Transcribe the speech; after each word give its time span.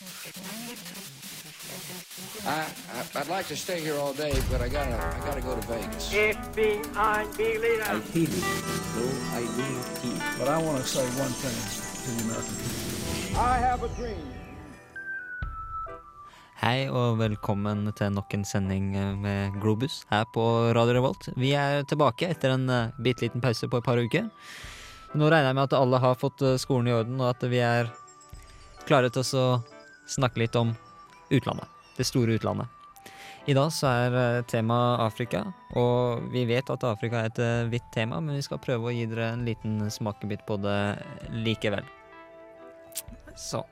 I, 0.00 0.06
I, 2.48 3.20
I'd 3.20 3.28
like 3.28 3.46
to 3.48 3.56
stay 3.56 3.80
here 3.82 3.98
all 3.98 4.14
day, 4.14 4.32
but 4.50 4.62
I 4.62 4.68
gotta, 4.70 4.96
I 4.96 5.20
gotta 5.26 5.42
go 5.42 5.54
to 5.54 5.66
Vegas. 5.68 6.08
FBI. 6.10 6.96
I 6.96 7.28
feel 7.36 7.60
it, 7.62 7.80
though 8.96 9.12
I 9.36 9.44
do 9.44 9.60
not 9.60 9.84
feel. 10.00 10.16
But 10.38 10.48
I 10.48 10.56
want 10.56 10.80
to 10.80 10.88
say 10.88 11.04
one 11.20 11.34
thing 11.42 11.52
to 11.52 12.10
the 12.16 12.22
American 12.24 12.54
people. 12.56 13.40
I 13.40 13.58
have 13.58 13.82
a 13.84 13.88
dream. 14.00 14.24
Hei 16.60 16.88
og 16.88 17.18
velkommen 17.18 17.92
til 17.92 18.12
nok 18.12 18.34
en 18.34 18.44
sending 18.44 18.96
eh, 18.96 19.16
med 19.16 19.60
Globus 19.60 20.06
her 20.08 20.24
på 20.32 20.72
Radio 20.76 20.94
Revolt. 20.96 21.28
Vi 21.36 21.52
er 21.52 21.84
tilbake 21.84 22.28
etter 22.32 22.54
en 22.56 22.64
uh, 22.68 22.88
bitte 22.96 23.26
liten 23.26 23.40
pause 23.44 23.68
på 23.68 23.76
et 23.80 23.84
par 23.84 24.00
uker. 24.00 24.28
Nå 25.12 25.28
regner 25.28 25.52
jeg 25.52 25.58
med 25.60 25.68
at 25.68 25.76
alle 25.76 26.00
har 26.00 26.16
fått 26.16 26.40
eh, 26.40 26.56
skolen 26.56 26.88
i 26.88 26.96
orden, 26.96 27.20
og 27.20 27.34
at 27.34 27.44
vi 27.52 27.60
er 27.60 27.92
klare 28.88 29.12
til 29.12 29.24
å 29.24 29.44
snakke 30.10 30.42
litt 30.42 30.58
om 30.58 30.74
utlandet. 31.30 31.68
Det 31.96 32.06
store 32.08 32.36
utlandet. 32.38 32.68
I 33.48 33.54
dag 33.56 33.70
så 33.72 33.88
er 33.88 34.14
uh, 34.14 34.42
temaet 34.44 35.00
Afrika, 35.06 35.40
og 35.78 36.26
vi 36.32 36.44
vet 36.48 36.68
at 36.70 36.84
Afrika 36.84 37.22
er 37.22 37.30
et 37.30 37.40
uh, 37.40 37.70
vidt 37.72 37.86
tema, 37.94 38.20
men 38.20 38.36
vi 38.36 38.44
skal 38.44 38.60
prøve 38.60 38.90
å 38.90 38.94
gi 38.94 39.06
dere 39.08 39.30
en 39.32 39.46
liten 39.46 39.80
smakebit 39.90 40.44
på 40.46 40.58
det 40.60 40.80
likevel. 41.32 41.86
Så 43.38 43.62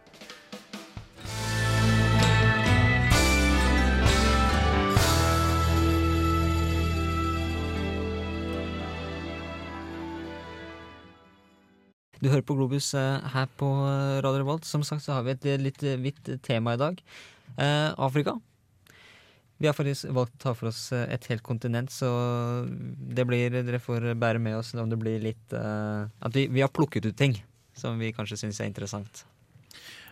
Du 12.18 12.26
hører 12.32 12.42
på 12.42 12.56
Globus 12.58 12.90
eh, 12.98 13.26
her 13.32 13.46
på 13.60 13.66
eh, 13.86 14.18
Radio 14.24 14.42
Revolt. 14.42 14.66
Som 14.66 14.82
sagt 14.86 15.04
så 15.04 15.14
har 15.14 15.26
vi 15.26 15.36
et 15.36 15.44
eh, 15.46 15.60
litt 15.60 15.82
hvitt 16.02 16.30
tema 16.42 16.74
i 16.74 16.80
dag. 16.80 16.98
Eh, 17.54 17.90
Afrika. 17.94 18.34
Vi 19.58 19.66
har 19.66 19.74
faktisk 19.74 20.10
valgt 20.14 20.34
å 20.38 20.42
ta 20.42 20.54
for 20.54 20.70
oss 20.70 20.80
et 20.94 21.24
helt 21.30 21.42
kontinent, 21.46 21.90
så 21.90 22.08
det 22.66 23.24
blir 23.26 23.50
Dere 23.50 23.80
får 23.82 24.12
bære 24.18 24.38
med 24.42 24.54
oss 24.58 24.70
om 24.78 24.90
det 24.90 24.98
blir 25.00 25.18
litt 25.22 25.54
eh, 25.54 26.06
At 26.06 26.34
vi, 26.34 26.46
vi 26.46 26.62
har 26.62 26.70
plukket 26.70 27.08
ut 27.10 27.18
ting 27.18 27.34
som 27.78 27.98
vi 27.98 28.12
kanskje 28.14 28.38
syns 28.42 28.60
er 28.62 28.70
interessant. 28.70 29.24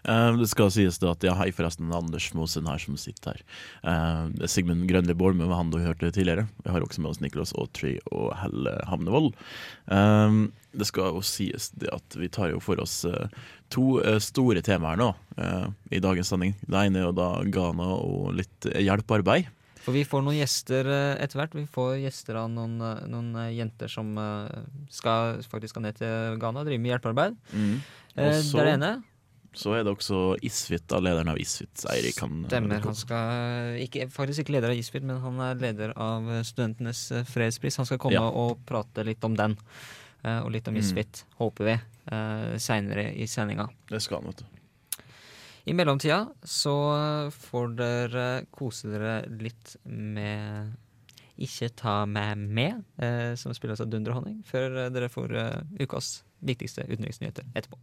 Eh, 0.06 0.32
det 0.38 0.46
skal 0.50 0.70
sies 0.70 1.00
da 1.02 1.12
at 1.14 1.24
ja, 1.26 1.34
hei 1.40 1.48
forresten, 1.54 1.90
Anders 1.94 2.28
Mosen 2.36 2.68
her 2.70 2.82
som 2.82 2.98
sitter 3.00 3.34
her. 3.34 3.42
Eh, 3.90 4.46
Sigmund 4.50 4.86
Grønli 4.90 5.16
Bolme 5.18 5.48
var 5.50 5.60
han 5.60 5.72
du 5.74 5.80
hørte 5.82 6.12
tidligere. 6.14 6.46
Vi 6.62 6.70
har 6.70 6.84
også 6.84 7.02
med 7.02 7.12
oss 7.12 7.22
Nicholas 7.24 7.54
Autry 7.58 7.96
og 8.12 8.30
Helle 8.38 8.76
Hamnevold. 8.90 9.32
Eh, 9.90 10.38
det 10.76 10.86
skal 10.90 11.16
jo 11.16 11.24
sies 11.24 11.70
det 11.80 11.90
at 11.94 12.18
vi 12.18 12.30
tar 12.30 12.52
jo 12.52 12.62
for 12.62 12.78
oss 12.82 13.00
to 13.72 13.96
store 14.20 14.60
temaer 14.60 14.98
nå 15.00 15.06
i 15.88 16.00
dagens 16.04 16.28
sending. 16.28 16.52
Det 16.68 16.82
ene 16.82 17.00
er 17.00 17.06
jo 17.06 17.14
da 17.16 17.30
Ghana 17.48 17.86
og 17.96 18.34
litt 18.36 18.68
hjelpearbeid. 18.68 19.48
For 19.80 19.96
vi 19.96 20.04
får 20.04 20.20
noen 20.26 20.36
gjester 20.36 20.90
etter 21.16 21.40
hvert. 21.40 21.56
Vi 21.56 21.64
får 21.64 21.96
gjester 22.02 22.42
av 22.42 22.52
noen, 22.52 22.76
noen 23.08 23.32
jenter 23.56 23.88
som 23.88 24.12
skal, 24.92 25.40
faktisk 25.48 25.72
skal 25.78 25.86
ned 25.88 25.96
til 25.96 26.36
Ghana 26.42 26.60
og 26.60 26.68
drive 26.68 26.84
med 26.84 26.92
hjelpearbeid. 26.92 27.40
Mm. 27.56 27.76
Også, 28.12 28.52
det 28.52 28.60
er 28.60 28.68
det 28.68 28.76
ene. 28.76 28.94
Så 29.56 29.72
er 29.72 29.84
det 29.86 29.92
også 29.94 30.18
Isfit, 30.44 30.84
da, 30.90 30.98
lederen 31.00 31.30
av 31.32 31.38
Isfit, 31.40 31.86
Eirik. 31.88 32.18
Han, 32.20 32.42
Stemmer. 32.44 32.82
Han 32.84 32.98
skal 32.98 33.78
ikke, 33.80 34.06
faktisk 34.12 34.44
ikke 34.44 34.52
leder 34.58 34.74
av 34.74 34.76
Isfit, 34.80 35.06
men 35.08 35.22
han 35.22 35.40
er 35.46 35.56
leder 35.62 35.94
av 35.96 36.28
Studentenes 36.44 37.06
eh, 37.16 37.24
fredspris. 37.24 37.78
Han 37.80 37.88
skal 37.88 38.00
komme 38.02 38.18
Ja. 38.20 38.26
og 38.28 38.60
prate 38.68 39.04
litt 39.08 39.24
om 39.24 39.34
den, 39.38 39.56
eh, 40.22 40.40
og 40.44 40.52
litt 40.52 40.68
om 40.68 40.76
Mm. 40.76 41.06
Håper 41.38 41.64
vi, 41.64 41.72
uh, 42.12 42.56
seinere 42.60 43.14
i 43.16 43.24
sendinga. 43.26 43.68
Det 43.88 44.02
skal 44.02 44.20
han, 44.20 44.26
vet 44.28 44.44
du. 44.44 44.44
I 45.66 45.72
mellomtida 45.74 46.28
så 46.44 47.30
får 47.34 47.72
dere 47.76 48.26
kose 48.54 48.86
dere 48.92 49.16
litt 49.40 49.76
med 49.84 50.76
Ikke 51.38 51.68
ta 51.76 52.06
meg 52.06 52.38
med, 52.38 52.84
eh, 52.98 53.34
som 53.36 53.52
spilles 53.52 53.80
av 53.80 53.90
Dunderhonning, 53.92 54.38
før 54.48 54.86
eh, 54.86 54.88
dere 54.88 55.10
får 55.12 55.34
eh, 55.36 55.58
ukas 55.84 56.22
viktigste 56.40 56.86
utenriksnyheter 56.88 57.44
etterpå. 57.52 57.76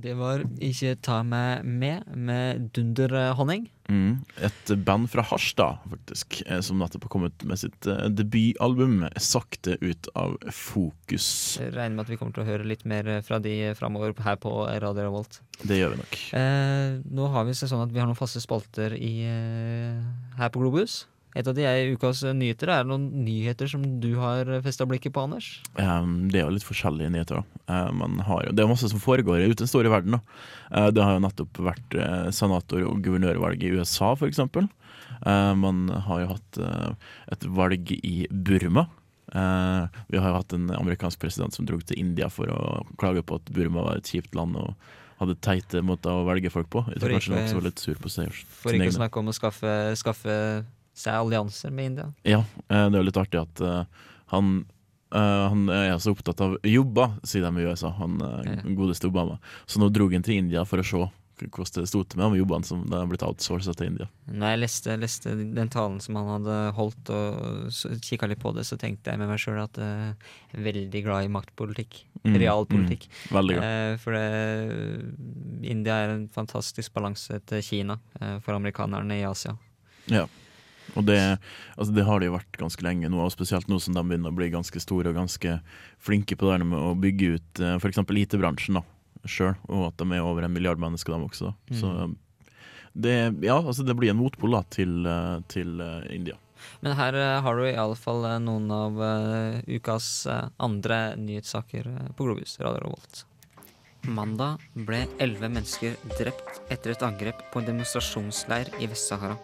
Det 0.00 0.14
var 0.16 0.42
Ikke 0.62 0.94
ta 1.04 1.20
meg 1.26 1.66
med 1.68 2.06
med 2.16 2.70
Dunderhonning. 2.74 3.68
Mm. 3.92 4.22
Et 4.40 4.72
band 4.86 5.08
fra 5.10 5.24
Harstad, 5.26 5.82
faktisk, 5.90 6.38
eh, 6.46 6.62
som 6.64 6.78
nettopp 6.80 7.04
har 7.08 7.12
kommet 7.12 7.44
med 7.44 7.60
sitt 7.60 7.86
eh, 7.86 8.08
debutalbum 8.08 9.04
'Sakte 9.20 9.76
ut 9.82 10.08
av 10.14 10.38
fokus'. 10.48 11.58
Jeg 11.60 11.74
regner 11.74 11.96
med 11.96 12.06
at 12.06 12.12
vi 12.14 12.16
kommer 12.16 12.32
til 12.32 12.44
å 12.44 12.48
høre 12.48 12.68
litt 12.68 12.86
mer 12.88 13.20
fra 13.26 13.38
de 13.42 13.74
framover 13.76 14.14
her 14.22 14.36
på 14.36 14.54
Radio 14.80 15.08
Revolt. 15.10 15.40
Det 15.62 15.76
gjør 15.76 15.94
vi 15.94 16.02
nok. 16.02 16.18
Eh, 16.40 17.02
nå 17.12 17.28
har 17.34 17.44
vi 17.44 17.52
sånn 17.52 17.84
at 17.84 17.92
vi 17.92 18.00
har 18.00 18.08
noen 18.08 18.18
faste 18.18 18.40
spalter 18.40 18.96
i, 18.96 19.26
eh, 19.28 20.00
her 20.38 20.48
på 20.48 20.62
Globus. 20.62 21.06
Et 21.34 21.46
av 21.48 21.54
de 21.56 21.64
ukas 21.94 22.22
eh, 22.28 22.34
nyheter. 22.36 22.68
Er 22.68 22.84
det 22.84 22.90
noen 22.90 23.06
nyheter 23.24 23.70
som 23.70 23.84
du 24.02 24.10
har 24.20 24.48
festa 24.64 24.84
blikket 24.88 25.14
på, 25.16 25.22
Anders? 25.24 25.46
Um, 25.80 26.28
det 26.32 26.42
er 26.42 26.46
jo 26.48 26.54
litt 26.58 26.66
forskjellige 26.66 27.12
nyheter. 27.14 27.40
Uh, 27.70 27.88
man 27.96 28.18
har, 28.26 28.44
jo- 28.44 28.52
det 28.52 28.64
er 28.64 28.68
masse 28.70 28.90
som 28.92 29.00
foregår 29.00 29.46
ute 29.46 29.54
i 29.56 29.62
den 29.64 29.70
store 29.70 29.92
verden. 29.92 30.18
Uh, 30.68 30.90
det 30.92 31.00
har 31.04 31.16
jo 31.16 31.24
nettopp 31.24 31.62
vært 31.64 31.96
uh, 31.96 32.28
senator- 32.34 32.84
og 32.88 33.00
guvernørvalg 33.06 33.64
i 33.64 33.72
USA, 33.78 34.12
f.eks. 34.12 34.42
Uh, 34.44 35.52
man 35.56 35.86
har 36.08 36.24
jo 36.24 36.32
hatt 36.34 36.60
uh, 36.60 37.14
et 37.32 37.46
valg 37.48 37.94
i 38.02 38.26
Burma. 38.30 38.88
Vi 39.32 40.18
har 40.20 40.26
jo 40.28 40.36
hatt 40.36 40.52
en 40.52 40.66
amerikansk 40.76 41.22
president 41.22 41.54
som 41.56 41.64
dro 41.64 41.78
til 41.80 41.96
India 41.96 42.26
for 42.28 42.50
å 42.52 42.82
klage 43.00 43.22
på 43.24 43.38
at 43.38 43.46
Burma 43.56 43.86
var 43.86 44.02
et 44.02 44.10
kjipt 44.12 44.34
land 44.36 44.58
og 44.60 44.74
hadde 45.22 45.38
teite 45.40 45.80
måter 45.86 46.12
å 46.12 46.26
velge 46.26 46.50
folk 46.52 46.68
på. 46.68 46.82
Jeg 46.92 47.00
tror 47.00 47.14
kanskje 47.14 47.32
han 47.32 47.46
også 47.46 47.60
var 47.60 47.66
litt 47.70 47.80
sur 47.80 47.96
på 48.02 48.12
seg. 48.12 48.34
For 48.60 48.76
ikke 48.76 48.90
å 48.92 48.96
snakke 48.98 49.22
om 49.22 49.30
å 49.32 49.34
skaffe, 49.38 49.72
skaffe 49.96 50.34
seg 50.94 51.16
allianser 51.16 51.72
med 51.72 51.92
India. 51.92 52.12
Ja, 52.28 52.44
eh, 52.68 52.84
det 52.88 52.98
er 52.98 53.00
jo 53.00 53.08
litt 53.08 53.20
artig 53.20 53.40
at 53.42 53.64
eh, 53.64 54.04
han 54.34 54.52
eh, 55.14 55.48
han 55.52 55.66
er 55.72 55.96
så 56.00 56.14
opptatt 56.14 56.40
av 56.44 56.58
jobber, 56.66 57.16
sier 57.24 57.44
de 57.48 57.62
i 57.64 57.66
USA, 57.68 57.92
han 57.98 58.20
Ja. 58.20 58.60
godeste 58.76 59.08
Obama. 59.08 59.38
Så 59.66 59.80
nå 59.80 59.90
dro 59.92 60.10
han 60.12 60.22
til 60.24 60.40
India 60.40 60.64
for 60.64 60.80
å 60.80 60.86
se 60.86 61.08
hvordan 61.42 61.82
det 61.82 61.88
sto 61.88 62.04
til 62.04 62.20
med 62.20 62.36
de 62.36 62.38
jobbene 62.38 62.64
som 62.68 62.82
er 62.94 63.06
blitt 63.10 63.22
outsourcet 63.26 63.74
til 63.74 63.88
India. 63.88 64.06
Når 64.30 64.52
jeg 64.52 64.60
leste, 64.60 64.96
leste 65.00 65.32
den 65.56 65.70
talen 65.72 65.96
som 65.98 66.14
han 66.20 66.28
hadde 66.36 66.58
holdt, 66.76 67.10
og 67.10 67.96
kikka 68.04 68.28
litt 68.30 68.38
på 68.38 68.52
det, 68.54 68.62
så 68.68 68.78
tenkte 68.78 69.10
jeg 69.10 69.18
med 69.18 69.26
meg 69.32 69.40
sjøl 69.42 69.58
at 69.64 69.80
jeg 69.80 70.12
er 70.54 70.62
veldig 70.68 71.02
glad 71.02 71.26
i 71.26 71.32
maktpolitikk. 71.32 72.04
Mm, 72.22 72.36
Realpolitikk. 72.44 73.08
Mm, 73.08 73.34
veldig 73.34 73.56
glad. 73.58 73.98
For 74.04 74.14
det, 74.14 75.66
India 75.72 75.98
er 76.04 76.14
en 76.14 76.28
fantastisk 76.30 76.94
balanse 76.94 77.40
til 77.48 77.64
Kina 77.66 77.98
for 78.44 78.54
amerikanerne 78.54 79.18
i 79.18 79.26
Asia. 79.26 79.56
Ja. 80.12 80.28
Og 80.98 81.06
det, 81.08 81.18
altså 81.76 81.94
det 81.96 82.04
har 82.04 82.20
de 82.20 82.28
jo 82.28 82.36
vært 82.36 82.58
ganske 82.60 82.84
lenge 82.84 83.08
nå, 83.08 83.20
og 83.24 83.32
spesielt 83.32 83.70
nå 83.70 83.78
som 83.80 83.96
de 83.96 84.02
begynner 84.04 84.32
å 84.32 84.36
bli 84.36 84.50
ganske 84.52 84.82
store 84.82 85.12
og 85.12 85.20
ganske 85.22 85.56
flinke 86.02 86.36
på 86.36 86.48
det 86.48 86.58
der 86.58 86.66
med 86.68 86.80
å 86.80 86.92
bygge 87.00 87.36
ut 87.38 87.62
uh, 87.64 87.78
f.eks. 87.78 88.02
IT-bransjen 88.02 88.76
da, 88.76 88.84
sjøl, 89.24 89.54
og 89.72 89.88
at 89.88 90.02
de 90.02 90.18
er 90.18 90.26
over 90.26 90.44
en 90.44 90.52
milliard 90.52 90.82
mennesker, 90.82 91.16
de 91.16 91.30
også. 91.30 91.54
Mm. 91.72 91.80
Så 91.80 91.94
det, 92.92 93.34
ja, 93.40 93.56
altså 93.56 93.82
det 93.82 93.96
blir 93.96 94.12
en 94.12 94.20
motpol 94.20 94.52
da, 94.52 94.62
til, 94.68 95.00
eh, 95.08 95.36
til 95.48 95.80
eh, 95.80 96.08
India. 96.12 96.36
Men 96.84 96.96
her 96.98 97.16
eh, 97.16 97.40
har 97.44 97.58
du 97.58 97.66
iallfall 97.66 98.26
noen 98.44 98.68
av 98.74 99.02
eh, 99.06 99.76
ukas 99.78 100.26
eh, 100.26 100.48
andre 100.62 101.14
nyhetssaker 101.16 101.88
eh, 101.88 102.10
på 102.16 102.28
Globus, 102.28 102.58
Radio 102.60 102.84
Revolt. 102.84 103.24
Mandag 104.02 104.62
ble 104.74 105.04
elleve 105.22 105.48
mennesker 105.48 105.96
drept 106.18 106.62
etter 106.74 106.96
et 106.96 107.04
angrep 107.06 107.44
på 107.52 107.62
en 107.62 107.70
demonstrasjonsleir 107.70 108.72
i 108.82 108.90
Vest-Sahara. 108.90 109.38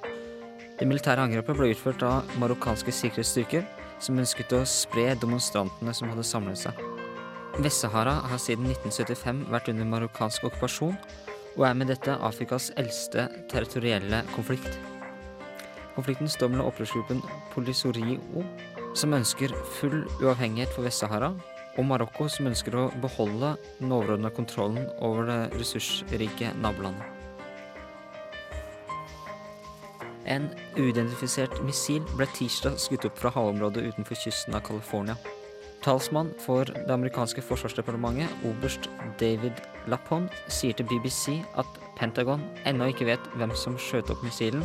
Det 0.78 0.87
militære 0.87 1.25
angrepet 1.27 1.56
ble 1.59 1.72
utført 1.72 2.03
av 2.06 2.37
marokkanske 2.39 2.93
sikkerhetsstyrker 2.94 3.65
som 3.99 4.21
ønsket 4.22 4.53
å 4.55 4.61
spre 4.69 5.09
demonstrantene 5.19 5.91
som 5.97 6.12
hadde 6.12 6.27
samlet 6.27 6.61
seg. 6.61 6.78
Vest-Sahara 7.59 8.12
har 8.31 8.39
siden 8.39 8.69
1975 8.71 9.41
vært 9.50 9.72
under 9.72 9.89
marokkansk 9.91 10.47
okkupasjon, 10.47 10.94
og 11.59 11.66
er 11.66 11.75
med 11.75 11.91
dette 11.91 12.15
Afrikas 12.22 12.71
eldste 12.78 13.27
territorielle 13.51 14.22
konflikt. 14.36 14.78
Konflikten 15.97 16.30
står 16.30 16.54
mellom 16.54 16.71
opprørsgruppen 16.71 17.25
Polisorio, 17.51 18.47
som 18.95 19.19
ønsker 19.19 19.59
full 19.80 20.04
uavhengighet 20.22 20.71
for 20.77 20.86
Vest-Sahara, 20.86 21.34
og 21.78 21.86
Marokko, 21.91 22.30
som 22.30 22.47
ønsker 22.51 22.78
å 22.78 22.89
beholde 23.03 23.57
den 23.80 23.91
overordna 23.91 24.30
kontrollen 24.34 24.86
over 25.03 25.27
det 25.27 25.42
ressursrike 25.59 26.54
nabolandet. 26.63 27.17
En 30.28 30.51
uidentifisert 30.77 31.57
missil 31.65 32.04
ble 32.19 32.27
tirsdag 32.36 32.77
skutt 32.83 33.07
opp 33.09 33.16
fra 33.21 33.33
havområdet 33.33 33.86
utenfor 33.89 34.19
kysten 34.21 34.57
av 34.59 34.66
California. 34.66 35.16
Talsmann 35.84 36.34
for 36.42 36.69
det 36.69 36.91
amerikanske 36.92 37.42
forsvarsdepartementet, 37.47 38.28
oberst 38.45 38.91
David 39.21 39.63
Lapon, 39.89 40.27
sier 40.53 40.77
til 40.77 40.89
BBC 40.91 41.39
at 41.57 41.80
Pentagon 41.97 42.42
ennå 42.69 42.91
ikke 42.92 43.09
vet 43.09 43.33
hvem 43.39 43.54
som 43.57 43.78
skjøt 43.80 44.10
opp 44.13 44.25
missilen, 44.27 44.65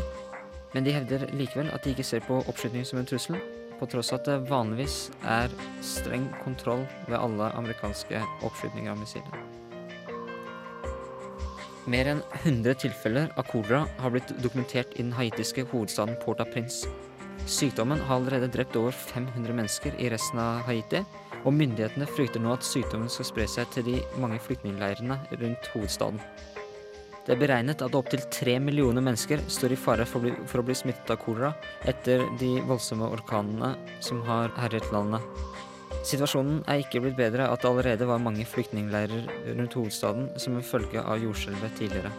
men 0.73 0.85
de 0.85 0.93
hevder 0.95 1.27
likevel 1.37 1.69
at 1.71 1.85
de 1.85 1.93
ikke 1.93 2.07
ser 2.07 2.25
på 2.27 2.41
oppskyting 2.43 2.85
som 2.85 2.99
en 2.99 3.07
trussel, 3.09 3.39
på 3.79 3.87
tross 3.93 4.11
at 4.15 4.25
det 4.27 4.41
vanligvis 4.49 5.11
er 5.27 5.53
streng 5.85 6.27
kontroll 6.43 6.85
ved 7.07 7.19
alle 7.19 7.53
amerikanske 7.57 8.21
oppskytinger 8.43 8.93
av 8.93 9.01
missiler. 9.01 9.62
Mer 11.83 12.07
enn 12.07 12.21
100 12.45 12.77
tilfeller 12.79 13.31
av 13.35 13.43
kolera 13.49 13.81
har 13.99 14.13
blitt 14.13 14.29
dokumentert 14.39 14.93
i 14.95 15.01
den 15.01 15.11
haitiske 15.17 15.65
hovedstaden 15.67 16.15
Port-au-Prince. 16.21 16.87
Sykdommen 17.43 17.99
har 18.07 18.21
allerede 18.21 18.47
drept 18.47 18.77
over 18.79 18.95
500 18.95 19.51
mennesker 19.57 19.97
i 19.99 20.07
resten 20.13 20.39
av 20.39 20.61
Haiti, 20.69 21.01
og 21.43 21.51
myndighetene 21.51 22.07
frykter 22.07 22.39
nå 22.39 22.53
at 22.55 22.63
sykdommen 22.63 23.11
skal 23.11 23.27
spre 23.27 23.47
seg 23.51 23.67
til 23.75 23.89
de 23.89 23.97
mange 24.15 24.39
flyktningleirene 24.45 25.19
rundt 25.41 25.67
hovedstaden. 25.73 26.21
Det 27.23 27.35
er 27.35 27.39
beregnet 27.39 27.83
at 27.83 27.95
opptil 27.95 28.23
tre 28.31 28.57
millioner 28.63 29.03
mennesker 29.03 29.43
står 29.51 29.75
i 29.75 29.79
fare 29.79 30.07
for 30.07 30.19
å, 30.19 30.23
bli, 30.23 30.33
for 30.47 30.59
å 30.59 30.65
bli 30.67 30.75
smittet 30.75 31.11
av 31.11 31.19
kolera 31.23 31.51
etter 31.87 32.23
de 32.39 32.57
voldsomme 32.67 33.11
orkanene 33.11 33.73
som 34.03 34.23
har 34.27 34.55
herjet 34.59 34.87
landet. 34.95 35.23
Situasjonen 36.03 36.65
er 36.67 36.81
ikke 36.83 36.99
blitt 37.03 37.15
bedre 37.15 37.47
at 37.47 37.63
det 37.63 37.69
allerede 37.69 38.07
var 38.09 38.19
mange 38.19 38.43
flyktningleirer 38.45 39.27
rundt 39.55 39.75
hovedstaden 39.79 40.29
som 40.37 40.57
en 40.59 40.65
følge 40.67 40.99
av 40.99 41.21
jordskjelvet 41.23 41.77
tidligere. 41.79 42.11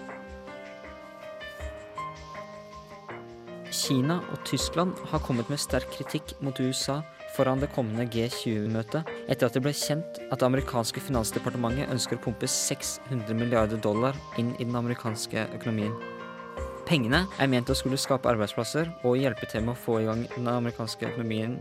Kina 3.74 4.20
og 4.32 4.40
Tyskland 4.48 4.96
har 5.10 5.20
kommet 5.20 5.50
med 5.52 5.60
sterk 5.60 5.90
kritikk 5.92 6.32
mot 6.40 6.56
USA 6.62 7.02
foran 7.34 7.60
det 7.60 7.72
kommende 7.74 8.06
G20-møtet, 8.08 9.10
etter 9.28 9.48
at 9.50 9.56
det 9.56 9.64
ble 9.64 9.74
kjent 9.76 10.20
at 10.30 10.38
det 10.38 10.46
amerikanske 10.46 11.02
finansdepartementet 11.02 11.90
ønsker 11.92 12.16
å 12.16 12.24
pumpe 12.24 12.48
600 12.48 13.36
milliarder 13.36 13.82
dollar 13.82 14.16
inn 14.40 14.54
i 14.56 14.64
den 14.64 14.78
amerikanske 14.78 15.48
økonomien. 15.58 15.92
Pengene 16.88 17.24
er 17.40 17.50
ment 17.50 17.72
å 17.72 17.76
skulle 17.76 18.00
skape 18.00 18.30
arbeidsplasser 18.30 18.92
og 19.02 19.18
hjelpe 19.18 19.48
til 19.50 19.66
med 19.66 19.74
å 19.74 19.82
få 19.84 20.00
i 20.00 20.08
gang 20.08 20.24
den 20.36 20.52
amerikanske 20.52 21.10
økonomien. 21.10 21.58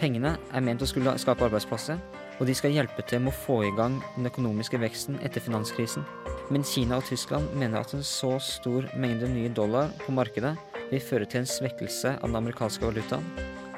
Pengene 0.00 0.34
er 0.52 0.64
ment 0.64 0.82
å 0.82 0.88
skulle 0.88 1.14
skape 1.22 1.46
arbeidsplasser, 1.46 2.00
og 2.40 2.48
de 2.48 2.54
skal 2.56 2.74
hjelpe 2.74 3.04
til 3.06 3.22
med 3.22 3.30
å 3.30 3.40
få 3.44 3.60
i 3.66 3.72
gang 3.76 4.00
den 4.16 4.26
økonomiske 4.26 4.80
veksten 4.82 5.20
etter 5.22 5.44
finanskrisen. 5.44 6.02
Men 6.50 6.66
Kina 6.66 6.98
og 6.98 7.06
Tyskland 7.08 7.54
mener 7.54 7.80
at 7.80 7.94
en 7.94 8.04
så 8.04 8.34
stor 8.42 8.88
mengde 8.98 9.30
nye 9.30 9.52
dollar 9.54 9.94
på 10.02 10.14
markedet 10.16 10.56
vil 10.90 11.02
føre 11.02 11.28
til 11.30 11.44
en 11.44 11.48
svekkelse 11.48 12.16
av 12.18 12.26
den 12.26 12.40
amerikanske 12.42 12.84
valutaen, 12.84 13.24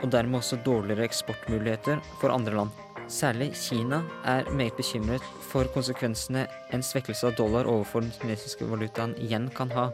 og 0.02 0.10
dermed 0.12 0.40
også 0.40 0.58
dårligere 0.64 1.06
eksportmuligheter 1.06 2.00
for 2.20 2.34
andre 2.34 2.56
land. 2.62 2.82
Særlig 3.12 3.52
Kina 3.54 4.00
er 4.26 4.48
meget 4.50 4.74
bekymret 4.80 5.22
for 5.52 5.68
konsekvensene 5.76 6.48
en 6.74 6.82
svekkelse 6.82 7.28
av 7.28 7.36
dollar 7.38 7.68
overfor 7.70 8.02
den 8.02 8.14
kinesiske 8.18 8.66
valutaen 8.66 9.14
igjen 9.22 9.46
kan 9.54 9.70
ha. 9.76 9.92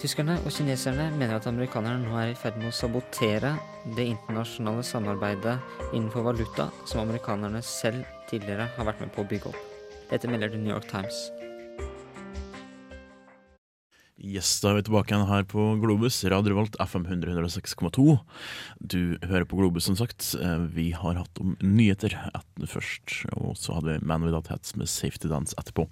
Tyskerne 0.00 0.38
og 0.46 0.52
kineserne 0.54 1.10
mener 1.16 1.36
at 1.36 1.48
amerikanerne 1.50 2.06
nå 2.06 2.14
er 2.20 2.30
i 2.32 2.38
ferd 2.38 2.56
med 2.60 2.70
å 2.70 2.76
sabotere 2.76 3.52
det 3.96 4.06
internasjonale 4.14 4.84
samarbeidet 4.86 5.58
innenfor 5.90 6.24
valuta 6.30 6.70
som 6.88 7.02
amerikanerne 7.02 7.60
selv 7.64 8.06
tidligere 8.30 8.70
har 8.76 8.88
vært 8.88 9.02
med 9.04 9.12
på 9.12 9.24
å 9.24 9.28
bygge 9.28 9.52
opp. 9.52 9.60
Dette 10.10 10.30
melder 10.30 10.52
The 10.52 10.62
New 10.62 10.72
York 10.72 10.88
Times. 10.90 11.28
Yes, 14.20 14.50
da 14.60 14.70
er 14.74 14.80
vi 14.80 14.82
tilbake 14.84 15.14
igjen 15.14 15.28
her 15.30 15.46
på 15.48 15.62
Globus, 15.80 16.18
Radio 16.28 16.52
Revolt 16.52 16.74
FM 16.80 17.06
106,2. 17.08 18.18
Du 18.84 19.16
hører 19.24 19.46
på 19.48 19.56
Globus, 19.56 19.86
som 19.88 19.96
sagt. 19.96 20.34
Eh, 20.36 20.66
Vi 20.76 20.90
har 20.92 21.16
hatt 21.22 21.40
om 21.40 21.54
nyheter 21.64 22.12
etter 22.28 22.68
først, 22.68 23.22
og 23.32 23.56
så 23.56 23.78
hadde 23.78 23.94
vi 23.96 24.04
Man 24.04 24.26
Without 24.28 24.52
Hats 24.52 24.76
med 24.76 24.92
Safety 24.92 25.28
Dance 25.32 25.56
etterpå. 25.56 25.88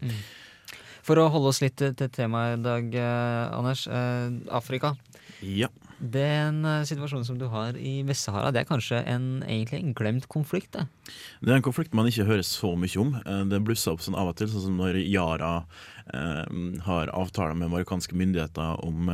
For 1.08 1.16
å 1.22 1.28
holde 1.32 1.48
oss 1.54 1.62
litt 1.64 1.80
til 1.80 2.10
temaet 2.12 2.58
i 2.58 2.64
dag, 2.66 2.88
eh, 3.00 3.56
Anders. 3.56 3.86
Eh, 3.88 4.28
Afrika. 4.52 4.90
Ja. 5.40 5.70
Den 5.98 6.60
eh, 6.68 6.82
situasjonen 6.86 7.24
som 7.24 7.38
du 7.40 7.46
har 7.50 7.78
i 7.80 8.02
Vest-Sahara, 8.06 8.52
det 8.52 8.60
er 8.60 8.68
kanskje 8.68 9.00
en, 9.08 9.40
egentlig 9.46 9.80
en 9.80 9.94
glemt 9.96 10.28
konflikt? 10.30 10.76
det? 10.76 10.84
Det 11.40 11.50
er 11.50 11.56
en 11.56 11.64
konflikt 11.64 11.96
man 11.96 12.10
ikke 12.10 12.26
hører 12.28 12.44
så 12.46 12.74
mye 12.78 13.00
om. 13.00 13.14
Eh, 13.24 13.40
Det 13.50 13.62
blusser 13.64 13.96
opp 13.96 14.04
sånn 14.04 14.18
av 14.20 14.34
og 14.34 14.36
til, 14.38 14.50
sånn 14.52 14.66
som 14.68 14.76
når 14.82 15.00
Yara 15.06 15.54
eh, 16.12 16.44
har 16.86 17.14
avtaler 17.16 17.56
med 17.56 17.72
marokkanske 17.72 18.14
myndigheter 18.18 18.84
om, 18.84 19.10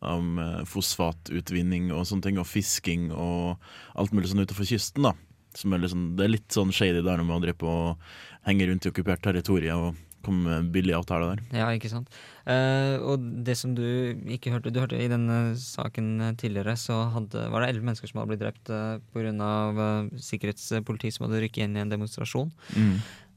om 0.00 0.32
fosfatutvinning 0.70 1.90
og 1.92 2.06
sånne 2.08 2.28
ting, 2.28 2.38
og 2.40 2.46
fisking 2.48 3.10
og 3.10 3.58
alt 3.98 4.14
mulig 4.14 4.30
sånn 4.30 4.46
utenfor 4.46 4.70
kysten. 4.70 5.10
da. 5.10 5.16
Som 5.58 5.74
er 5.74 5.84
liksom, 5.84 6.08
det 6.18 6.24
er 6.28 6.34
litt 6.38 6.54
sånn 6.54 6.72
shady 6.74 7.02
der 7.02 7.18
når 7.18 7.28
man 7.28 7.42
driver 7.44 7.60
på 7.66 7.74
og 7.90 8.08
henger 8.46 8.70
rundt 8.70 8.86
i 8.86 8.90
okkupert 8.94 9.22
territorium 9.24 9.90
og 9.90 10.03
kommer 10.26 10.48
med 10.48 10.56
en 10.58 10.70
billig 10.74 10.94
avtale 10.96 11.30
der. 11.32 11.42
Ja, 11.60 11.70
ikke 11.72 11.92
sant. 11.92 12.12
Uh, 12.44 13.00
og 13.00 13.24
det 13.46 13.54
som 13.56 13.72
du 13.72 13.84
ikke 14.28 14.50
hørte 14.52 14.68
Du 14.68 14.76
hørte 14.82 14.98
i 15.00 15.08
denne 15.08 15.54
saken 15.56 16.36
tidligere, 16.36 16.74
så 16.76 17.06
hadde, 17.14 17.46
var 17.52 17.64
det 17.64 17.70
elleve 17.72 17.88
mennesker 17.88 18.10
som 18.10 18.20
hadde 18.20 18.34
blitt 18.34 18.44
drept 18.44 18.72
uh, 18.72 19.00
pga. 19.14 19.50
Uh, 19.74 20.14
sikkerhetspoliti 20.20 21.12
som 21.14 21.28
hadde 21.28 21.44
rykket 21.46 21.68
inn 21.68 21.78
i 21.78 21.84
en 21.84 21.92
demonstrasjon. 21.92 22.52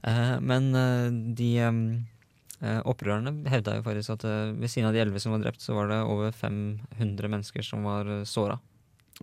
Eh, 0.07 0.39
men 0.41 0.69
eh, 0.75 1.09
de 1.37 1.49
um, 1.65 1.81
opprørerne 2.89 3.33
hevda 3.51 3.77
jo 3.77 3.85
faktisk 3.85 4.15
at 4.15 4.25
ved 4.57 4.71
siden 4.71 4.89
av 4.89 4.95
de 4.95 5.03
elleve 5.03 5.21
som 5.21 5.35
var 5.35 5.43
drept, 5.43 5.61
så 5.61 5.75
var 5.77 5.91
det 5.91 5.99
over 6.09 6.31
500 6.33 7.29
mennesker 7.29 7.65
som 7.65 7.85
var 7.85 8.09
uh, 8.09 8.23
såra. 8.25 8.57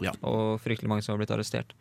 Ja. 0.02 0.10
Og 0.26 0.58
fryktelig 0.62 0.90
mange 0.90 1.04
som 1.06 1.14
har 1.14 1.20
blitt 1.20 1.32
arrestert. 1.34 1.74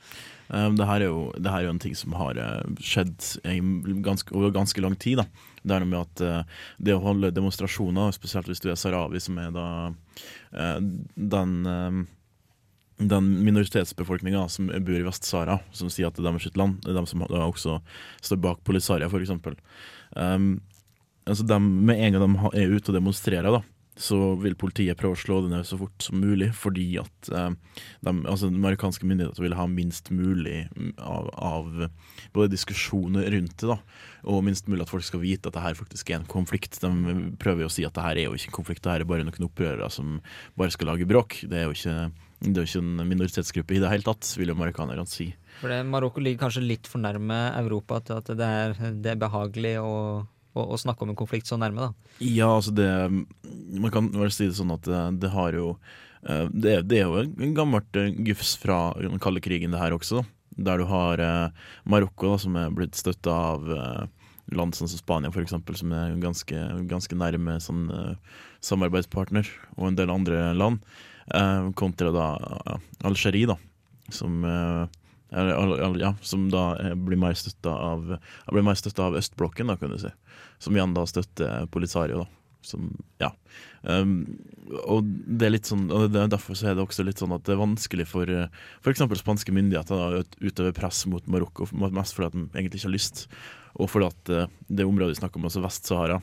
Um, 0.47 0.75
det, 0.77 0.85
her 0.85 1.01
er 1.01 1.09
jo, 1.09 1.21
det 1.33 1.49
her 1.49 1.63
er 1.63 1.67
jo 1.67 1.73
en 1.73 1.81
ting 1.81 1.95
som 1.97 2.13
har 2.19 2.37
eh, 2.37 2.81
skjedd 2.83 3.15
i 3.49 3.57
ganske, 4.05 4.35
over 4.37 4.53
ganske 4.53 4.83
lang 4.85 4.97
tid. 5.01 5.23
Da. 5.23 5.55
Det 5.63 5.75
er 5.75 5.81
noe 5.81 5.89
med 5.89 6.01
at 6.03 6.25
uh, 6.25 6.65
det 6.77 6.93
å 6.93 7.01
holde 7.01 7.33
demonstrasjoner, 7.33 8.13
spesielt 8.13 8.51
hvis 8.51 8.61
du 8.61 8.69
er 8.69 8.77
sahrawi, 8.77 9.21
som 9.23 9.39
er 9.41 9.55
da 9.55 9.69
uh, 9.89 10.77
den 11.15 11.55
uh, 11.65 12.03
den 13.03 13.29
minoritetsbefolkninga 13.43 14.45
som 14.53 14.69
bor 14.69 14.95
i 14.95 15.03
Vest-Sahara, 15.03 15.57
som 15.75 15.89
sier 15.91 16.07
at 16.07 16.19
det 16.19 16.29
er 16.29 16.43
sitt 16.43 16.59
land, 16.59 16.77
det 16.85 16.93
er 16.93 16.99
de 16.99 17.09
som 17.09 17.25
også 17.25 17.79
står 18.21 18.39
bak 18.43 18.61
Polisaria, 18.63 19.09
f.eks. 19.09 19.33
Um, 20.13 20.61
altså 21.25 21.45
de, 21.49 21.57
med 21.59 21.99
en 21.99 22.15
gang 22.15 22.35
de 22.37 22.61
er 22.61 22.75
ute 22.75 22.93
og 22.93 22.99
demonstrerer, 22.99 23.49
da, 23.49 23.63
så 23.99 24.17
vil 24.41 24.55
politiet 24.57 24.97
prøve 24.97 25.13
å 25.13 25.21
slå 25.21 25.39
det 25.45 25.51
ned 25.51 25.67
så 25.69 25.77
fort 25.77 26.01
som 26.01 26.17
mulig, 26.21 26.49
fordi 26.57 26.87
at 27.01 27.29
eh, 27.29 27.51
de, 28.05 28.13
altså, 28.29 28.49
amerikanske 28.49 29.05
myndigheter 29.05 29.45
vil 29.45 29.55
ha 29.57 29.67
minst 29.69 30.09
mulig 30.13 30.63
mm, 30.73 30.95
av, 30.97 31.29
av 31.37 31.69
både 32.33 32.53
diskusjoner 32.55 33.29
rundt 33.35 33.55
det, 33.61 33.69
da, 33.69 33.77
og 34.25 34.43
minst 34.47 34.69
mulig 34.71 34.87
at 34.87 34.93
folk 34.93 35.05
skal 35.05 35.21
vite 35.21 35.49
at 35.49 35.57
det 35.57 35.65
her 35.65 35.77
faktisk 35.77 36.09
er 36.09 36.21
en 36.21 36.29
konflikt. 36.29 36.79
De 36.81 37.29
prøver 37.41 37.65
jo 37.65 37.69
å 37.69 37.75
si 37.75 37.85
at 37.85 37.93
det 37.93 38.07
her 38.07 38.23
er 38.23 38.29
jo 38.29 38.37
ikke 38.39 38.49
en 38.49 38.59
konflikt, 38.59 38.83
det 38.85 38.95
her 38.95 39.05
er 39.05 39.11
bare 39.13 39.27
noen 39.27 39.47
opprørere 39.49 39.91
som 39.93 40.17
bare 40.59 40.73
skal 40.73 40.93
lage 40.93 41.09
bråk. 41.09 41.43
Det 41.45 41.61
er 41.61 41.69
jo 41.69 41.77
ikke, 41.77 41.97
det 42.49 42.57
er 42.57 42.69
ikke 42.69 42.83
en 42.83 43.07
minoritetsgruppe 43.13 43.77
i 43.77 43.83
det 43.83 43.93
hele 43.93 44.09
tatt, 44.09 44.33
vil 44.39 44.49
jo 44.49 44.57
amerikanerne 44.57 45.05
si. 45.09 45.29
For 45.61 45.69
det, 45.69 45.83
Marokko 45.85 46.23
ligger 46.23 46.47
kanskje 46.47 46.65
litt 46.65 46.89
for 46.89 47.03
nærme 47.03 47.43
Europa 47.59 48.01
til 48.01 48.17
at 48.17 48.33
det 48.39 48.53
er, 48.63 48.77
det 49.05 49.13
er 49.13 49.21
behagelig 49.21 49.75
å, 49.83 49.93
å, 50.53 50.65
å 50.73 50.79
snakke 50.79 51.05
om 51.05 51.13
en 51.13 51.19
konflikt 51.19 51.49
så 51.49 51.57
nærme. 51.59 51.89
da. 51.89 52.15
Ja, 52.23 52.49
altså 52.55 52.73
det 52.75 52.89
Man 53.09 53.91
kan 53.93 54.09
vel 54.13 54.31
si 54.33 54.47
det 54.47 54.57
sånn 54.57 54.73
at 54.75 54.87
det, 54.87 55.03
det 55.25 55.33
har 55.33 55.57
jo 55.57 55.75
eh, 56.27 56.47
det, 56.49 56.79
det 56.89 57.01
er 57.01 57.09
jo 57.09 57.23
en 57.25 57.57
gammelt 57.57 57.99
eh, 57.99 58.13
gufs 58.29 58.55
fra 58.61 58.93
den 58.99 59.21
kalde 59.23 59.43
krigen, 59.43 59.73
det 59.73 59.81
her 59.81 59.95
også. 59.95 60.23
Der 60.53 60.81
du 60.81 60.87
har 60.89 61.21
eh, 61.21 61.69
Marokko, 61.89 62.35
da, 62.35 62.41
som 62.41 62.57
er 62.59 62.73
blitt 62.75 62.97
støtta 62.99 63.33
av 63.53 63.71
eh, 63.73 64.03
land 64.53 64.75
som 64.77 64.89
Spania, 64.91 65.31
f.eks., 65.33 65.55
som 65.79 65.93
er 65.95 66.17
ganske, 66.21 66.65
ganske 66.89 67.17
nærme 67.17 67.57
sånn, 67.63 67.87
eh, 67.93 68.41
samarbeidspartner, 68.63 69.49
og 69.77 69.89
en 69.89 69.97
del 69.99 70.13
andre 70.13 70.51
land, 70.57 70.83
eh, 71.33 71.71
kontra 71.79 72.13
da 72.13 72.27
eh, 72.37 72.89
Algerie, 73.09 73.49
da, 73.49 73.57
som 74.13 74.43
eh, 74.45 74.83
ja, 75.33 76.13
som 76.21 76.47
da 76.53 76.63
eh, 76.79 76.95
blir 76.95 77.19
mer 77.19 77.33
støtta 77.37 77.73
av, 77.73 78.17
av 79.07 79.17
østblokken, 79.17 79.71
da, 79.71 79.77
kan 79.77 79.93
du 79.93 79.99
si. 80.01 80.11
Som 80.61 80.77
igjen 80.77 80.93
da 80.95 81.05
støtter 81.09 81.67
Polisario, 81.73 82.23
da. 82.23 82.57
Som, 82.63 82.91
ja. 83.19 83.33
Um, 83.83 84.13
og 84.87 85.03
det 85.03 85.47
er 85.47 85.51
litt 85.51 85.67
sånn 85.67 85.89
Og 85.91 86.05
det, 86.07 86.21
derfor 86.31 86.55
så 86.55 86.69
er 86.69 86.77
det 86.77 86.85
også 86.85 87.03
litt 87.03 87.19
sånn 87.19 87.33
at 87.35 87.43
det 87.43 87.51
er 87.51 87.59
vanskelig 87.59 88.05
for 88.07 88.29
uh, 88.31 88.45
f.eks. 88.79 89.03
spanske 89.19 89.51
myndigheter 89.51 90.21
å 90.21 90.21
utøve 90.39 90.71
press 90.77 91.01
mot 91.11 91.27
Marokko, 91.27 91.67
mest 91.91 92.15
fordi 92.15 92.29
at 92.29 92.37
de 92.37 92.45
egentlig 92.45 92.79
ikke 92.79 92.87
har 92.87 92.95
lyst. 92.95 93.25
Og 93.81 93.89
fordi 93.89 94.09
at 94.09 94.29
eh, 94.33 94.49
det 94.69 94.85
området 94.85 95.15
vi 95.15 95.19
snakker 95.21 95.41
om, 95.41 95.47
altså 95.49 95.61
Vest-Sahara, 95.63 96.19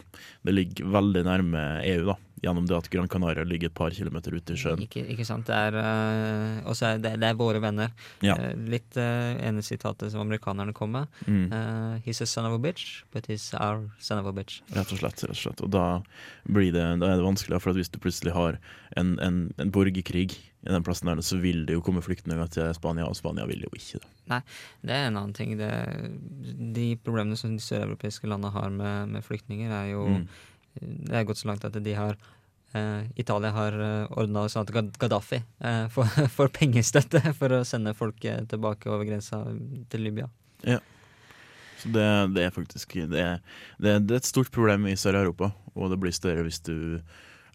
det 0.47 0.55
ligger 0.55 0.90
veldig 0.95 1.23
nærme 1.26 1.62
EU, 1.88 2.05
da. 2.12 2.19
Gjennom 2.40 2.64
det 2.64 2.73
at 2.73 2.87
Gran 2.88 3.09
Canaria 3.11 3.45
ligger 3.45 3.69
et 3.69 3.75
par 3.76 3.93
kilometer 3.93 4.33
ute 4.33 4.55
i 4.55 4.61
sjøen. 4.61 4.81
Ikke, 4.87 5.02
ikke 5.12 5.26
sant? 5.29 5.45
Det 5.50 5.57
er, 5.57 5.75
eh, 5.76 6.62
og 6.64 6.79
er 6.87 7.02
det, 7.02 7.12
det 7.21 7.29
er 7.29 7.37
våre 7.37 7.61
venner. 7.61 7.90
Ja. 8.25 8.38
Eh, 8.38 8.55
litt 8.71 8.97
uh, 8.97 9.35
ene 9.45 9.61
sitatet 9.67 10.14
som 10.14 10.23
amerikanerne 10.23 10.73
kom 10.76 10.95
med. 10.97 11.11
Mm. 11.26 11.50
Uh, 11.52 11.99
he's 12.07 12.23
a 12.25 12.29
son 12.31 12.49
of 12.49 12.57
a 12.57 12.62
bitch, 12.62 13.02
but 13.12 13.29
he's 13.29 13.50
our 13.59 13.83
son 14.00 14.23
of 14.23 14.31
a 14.31 14.33
bitch. 14.33 14.62
Rett 14.73 14.95
og 14.95 15.02
slett. 15.02 15.21
rett 15.26 15.35
og 15.35 15.43
slett 15.43 15.61
Og 15.67 15.75
da, 15.75 15.85
blir 16.49 16.73
det, 16.73 16.87
da 17.02 17.11
er 17.11 17.21
det 17.21 17.29
vanskeligere, 17.50 17.61
for 17.61 17.76
hvis 17.76 17.90
du 17.90 17.99
plutselig 17.99 18.33
har 18.33 18.59
en, 18.97 19.19
en, 19.21 19.52
en 19.59 19.71
borgerkrig 19.71 20.30
i 20.30 20.69
den 20.71 20.85
plassen 20.85 21.09
der, 21.09 21.21
så 21.23 21.38
vil 21.40 21.66
det 21.66 21.75
jo 21.75 21.83
komme 21.83 22.02
flyktninger 22.02 22.47
til 22.50 22.75
Spania, 22.75 23.07
og 23.07 23.16
Spania 23.16 23.47
vil 23.47 23.62
jo 23.64 23.71
ikke 23.75 24.00
det. 24.00 24.11
Nei, 24.28 24.42
Det 24.83 24.92
er 24.92 25.07
en 25.09 25.16
annen 25.16 25.35
ting. 25.35 25.57
Det, 25.59 25.71
de 26.75 26.97
problemene 26.97 27.37
som 27.37 27.57
de 27.57 27.62
søreuropeiske 27.62 28.28
landene 28.28 28.52
har 28.52 28.71
med, 28.71 29.09
med 29.09 29.25
flyktninger, 29.25 29.71
er 29.71 29.90
jo 29.95 30.07
Mm. 30.11 30.28
Det 30.80 31.16
er 31.16 31.25
gått 31.26 31.40
så 31.40 31.49
langt 31.49 31.64
at 31.64 31.75
de 31.75 31.95
har 31.95 32.16
Uh, 32.71 33.02
Italia 33.19 33.50
har 33.50 33.75
uh, 33.75 34.07
ordna 34.14 34.45
sånn 34.47 34.62
at 34.62 34.92
Gaddafi 35.02 35.40
uh, 35.59 35.88
får, 35.95 36.28
får 36.30 36.52
pengestøtte 36.54 37.19
for 37.35 37.50
å 37.50 37.64
sende 37.66 37.97
folk 37.99 38.23
uh, 38.23 38.45
tilbake 38.47 38.87
over 38.87 39.02
grensa 39.09 39.40
til 39.90 40.04
Libya. 40.07 40.28
Ja. 40.62 40.78
Så 41.80 41.88
det, 41.88 42.07
det 42.37 42.45
er 42.45 42.54
faktisk 42.54 42.95
det 42.95 43.09
det, 43.11 43.25
er, 43.25 43.40
det 44.04 44.14
er 44.14 44.21
et 44.21 44.28
stort 44.28 44.50
problem 44.52 44.87
i 44.87 44.95
Sør-Europa, 44.95 45.50
og 45.75 45.90
det 45.90 45.99
blir 45.99 46.14
større 46.14 46.45
hvis 46.47 46.61
du 46.66 47.00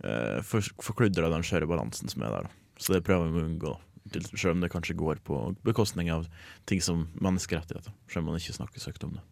eh, 0.04 0.42
for, 0.46 0.66
forkludrer 0.84 1.30
den 1.32 1.46
skjøre 1.46 1.70
balansen 1.70 2.12
som 2.12 2.26
er 2.26 2.34
der. 2.34 2.50
Da. 2.50 2.80
Så 2.82 2.96
det 2.96 3.06
prøver 3.08 3.32
vi 3.32 3.44
å 3.44 3.50
unngå. 3.50 3.76
Til- 4.14 4.28
selv 4.38 4.54
om 4.54 4.62
det 4.62 4.70
kanskje 4.70 4.98
går 4.98 5.22
på 5.26 5.56
bekostning 5.66 6.12
av 6.14 6.28
ting 6.70 6.82
som 6.82 7.08
menneskerettigheter. 7.18 7.94
Selv 8.08 8.24
om 8.24 8.34
man 8.34 8.42
ikke 8.42 8.54
snakker 8.54 8.84
søkt 8.84 9.04
om 9.08 9.16
det. 9.18 9.24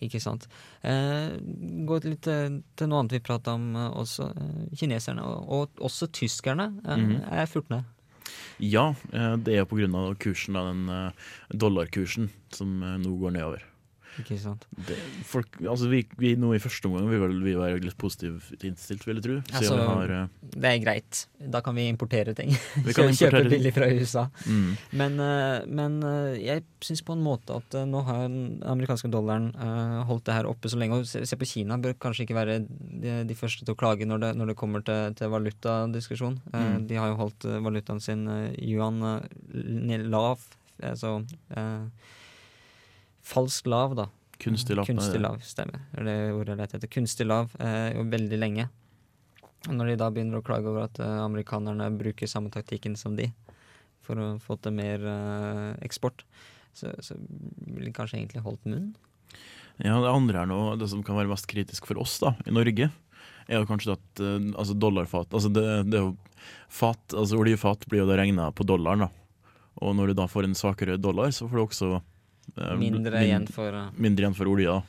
Ikke 0.00 0.20
sant. 0.20 0.46
Eh, 0.82 1.36
gå 1.84 2.00
litt 2.04 2.22
til, 2.24 2.60
til 2.76 2.88
noe 2.88 3.02
annet 3.02 3.18
vi 3.18 3.22
prata 3.24 3.52
om 3.56 3.74
eh, 3.76 3.88
også. 4.00 4.30
Eh, 4.32 4.76
kineserne, 4.80 5.24
og, 5.24 5.48
og 5.48 5.82
også 5.90 6.08
tyskerne, 6.08 6.72
eh, 6.84 6.96
-hmm. 6.96 7.32
er 7.32 7.46
fulgt 7.46 7.70
med. 7.70 7.84
Ja, 8.58 8.94
eh, 9.12 9.36
det 9.36 9.54
er 9.54 9.64
jo 9.64 9.96
av 9.96 10.14
kursen 10.16 10.56
av 10.56 10.66
den 10.72 10.88
eh, 10.88 11.12
dollarkursen 11.52 12.30
som 12.52 12.82
eh, 12.82 12.98
nå 12.98 13.16
går 13.16 13.30
nedover. 13.30 13.64
Ikke 14.18 14.36
sant. 14.40 14.64
Det, 14.88 14.96
folk, 15.28 15.54
altså 15.62 15.86
vi, 15.90 16.00
vi 16.18 16.32
nå 16.38 16.50
i 16.56 16.60
første 16.62 16.88
omgang 16.88 17.06
vil 17.10 17.36
vi 17.44 17.54
være 17.56 17.78
litt 17.84 17.96
positivt 18.00 18.64
innstilt, 18.66 19.04
vil 19.06 19.20
jeg 19.20 19.24
tro. 19.26 19.36
Altså, 19.54 19.76
har 19.86 20.12
uh, 20.12 20.50
Det 20.50 20.72
er 20.72 20.80
greit. 20.82 21.20
Da 21.54 21.62
kan 21.64 21.76
vi 21.78 21.86
importere 21.90 22.34
ting. 22.36 22.50
Vi 22.86 22.94
kan 22.96 23.14
Kjøpe 23.16 23.44
billig 23.50 23.72
fra 23.76 23.88
USA. 23.92 24.26
mm, 24.46 24.70
Men, 24.98 25.16
uh, 25.22 25.62
men 25.68 25.98
uh, 26.02 26.34
jeg 26.34 26.64
syns 26.84 27.04
på 27.06 27.14
en 27.16 27.24
måte 27.24 27.60
at 27.60 27.78
nå 27.88 28.02
har 28.06 28.26
den 28.26 28.60
amerikanske 28.66 29.10
dollaren 29.12 29.50
holdt 30.08 30.26
det 30.28 30.36
her 30.36 30.48
oppe 30.50 30.70
så 30.72 30.78
lenge. 30.80 31.00
Og 31.00 31.08
se, 31.08 31.22
se 31.28 31.38
på 31.38 31.48
Kina 31.48 31.78
bør 31.80 31.96
kanskje 32.00 32.26
ikke 32.26 32.38
være 32.38 32.60
de, 32.66 33.20
de 33.28 33.38
første 33.38 33.64
til 33.64 33.76
å 33.76 33.78
klage 33.78 34.08
når 34.08 34.24
det, 34.24 34.30
når 34.40 34.52
det 34.52 34.58
kommer 34.60 34.84
til, 34.86 35.14
til 35.18 35.32
valutadiskusjon. 35.32 36.38
Mm. 36.54 36.86
De 36.90 36.98
har 36.98 37.12
jo 37.12 37.18
holdt 37.20 37.46
valutaen 37.64 38.00
sin 38.02 38.26
yuan 38.58 39.02
lav. 40.10 40.42
Altså 40.80 41.18
falsk 43.30 43.70
lav, 43.70 43.94
da. 43.98 44.08
kunstig 44.42 44.76
lav. 44.78 44.88
Kunstig 44.88 45.22
lav, 45.22 45.40
stemmer. 45.46 45.82
Det 45.92 46.02
er 46.02 46.08
det 46.08 46.18
ordet 46.34 46.54
jeg 46.54 46.62
leter 46.62 46.80
etter. 46.80 46.92
Kunstig 46.98 47.26
lav, 47.28 47.54
eh, 47.62 47.90
jo 47.96 48.06
veldig 48.10 48.40
lenge. 48.40 48.68
Og 49.68 49.76
når 49.76 49.92
de 49.92 49.98
da 50.00 50.08
begynner 50.12 50.40
å 50.40 50.44
klage 50.44 50.70
over 50.70 50.86
at 50.86 51.00
eh, 51.02 51.18
amerikanerne 51.20 51.90
bruker 52.00 52.30
samme 52.30 52.52
taktikken 52.52 52.96
som 52.96 53.18
de 53.18 53.28
for 54.04 54.20
å 54.20 54.30
få 54.42 54.56
til 54.62 54.74
mer 54.76 55.04
eh, 55.04 55.68
eksport, 55.84 56.24
så, 56.72 56.94
så 57.04 57.16
ville 57.66 57.90
de 57.90 57.94
kanskje 57.94 58.20
egentlig 58.20 58.44
holdt 58.46 58.64
munn. 58.70 58.90
Ja, 59.80 59.96
det 60.00 60.12
andre 60.12 60.42
er 60.42 60.48
nå, 60.48 60.58
det 60.80 60.90
som 60.92 61.04
kan 61.04 61.16
være 61.16 61.30
mest 61.30 61.48
kritisk 61.48 61.86
for 61.88 62.00
oss 62.00 62.18
da, 62.20 62.34
i 62.48 62.52
Norge, 62.52 62.90
er 63.50 63.58
jo 63.58 63.68
kanskje 63.68 63.96
at 63.96 64.22
eh, 64.24 64.50
altså 64.54 64.76
dollarfat 64.78 65.36
altså 65.36 65.50
det, 65.52 65.66
det 65.92 66.02
fat, 66.72 67.02
altså 67.12 67.40
Oljefat 67.40 67.86
blir 67.90 68.04
jo 68.04 68.08
da 68.08 68.16
regna 68.20 68.48
på 68.56 68.64
dollaren. 68.64 69.06
da 69.06 69.84
Og 69.84 69.96
når 69.98 70.10
du 70.10 70.20
da 70.22 70.28
får 70.30 70.48
en 70.48 70.56
svakere 70.56 70.96
dollar, 71.00 71.32
så 71.34 71.48
får 71.48 71.58
du 71.58 71.64
også 71.66 71.90
Mindre 72.56 73.14
min- 73.14 73.26
igjen 73.28 73.46
for 73.50 73.76
uh... 73.76 73.88
mindre 73.96 74.26
igjen 74.26 74.36
for 74.36 74.50
olja. 74.50 74.80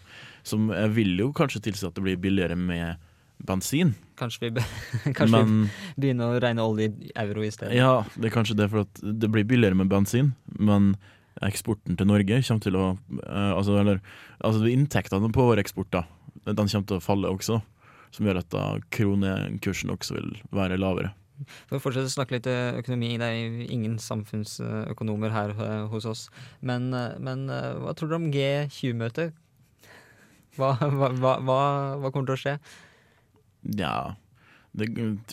Som 0.44 0.72
jeg 0.74 0.92
vil 0.96 1.16
jo 1.20 1.30
kanskje 1.38 1.62
tilsi 1.68 1.86
at 1.86 1.96
det 1.98 2.04
blir 2.06 2.18
billigere 2.18 2.58
med 2.58 3.02
bensin. 3.46 3.94
Kanskje 4.20 4.50
vi, 4.50 4.64
kanskje 5.18 5.32
Men 5.34 5.54
vi 5.96 6.08
begynner 6.08 6.36
å 6.36 6.42
regne 6.42 6.66
olje 6.66 6.90
i 6.92 7.12
euro 7.24 7.46
i 7.46 7.52
stedet. 7.54 7.76
ja, 7.78 8.04
det 8.16 8.30
er 8.30 8.36
kanskje 8.36 8.58
det, 8.58 8.70
for 8.74 8.86
at 8.86 9.02
det 9.02 9.30
blir 9.34 9.46
billigere 9.50 9.78
med 9.78 9.90
bensin. 9.92 10.34
Men 10.60 10.96
eksporten 11.42 11.98
til 11.98 12.10
Norge 12.10 12.42
kommer 12.44 12.66
til 12.66 12.78
å 12.78 12.88
eh, 12.92 13.52
Altså, 13.56 13.78
eller, 13.82 14.02
altså 14.46 14.68
inntektene 14.70 15.32
på 15.34 15.48
vår 15.52 15.62
eksport 15.64 15.94
da 15.94 16.06
den 16.46 16.68
kommer 16.68 16.88
til 16.90 16.98
å 16.98 17.04
falle 17.04 17.30
også. 17.30 17.62
Som 18.12 18.28
gjør 18.28 18.42
at 18.42 18.50
da 18.52 18.66
kronekursen 18.92 19.94
også 19.94 20.18
vil 20.18 20.32
være 20.52 20.80
lavere. 20.82 21.14
For 21.70 21.78
å 21.78 21.82
fortsette 21.84 22.10
å 22.10 22.14
snakke 22.14 22.38
litt 22.38 22.50
eh, 22.50 22.80
økonomi, 22.82 23.14
det 23.22 23.28
er 23.28 23.62
ingen 23.68 23.98
samfunnsøkonomer 24.02 25.34
her 25.34 25.54
eh, 25.56 25.86
hos 25.92 26.08
oss. 26.10 26.26
Men, 26.66 26.90
eh, 26.98 27.18
men 27.22 27.46
hva 27.50 27.94
tror 27.98 28.12
dere 28.12 28.22
om 28.22 28.32
G20-møtet? 28.34 29.38
Hva, 30.58 30.74
hva, 30.80 31.12
hva, 31.16 31.36
hva, 32.02 32.12
kommer 32.12 32.32
til 32.32 32.36
å 32.36 32.42
skje? 32.42 32.58
Ja 33.78 33.96
det, 34.76 34.88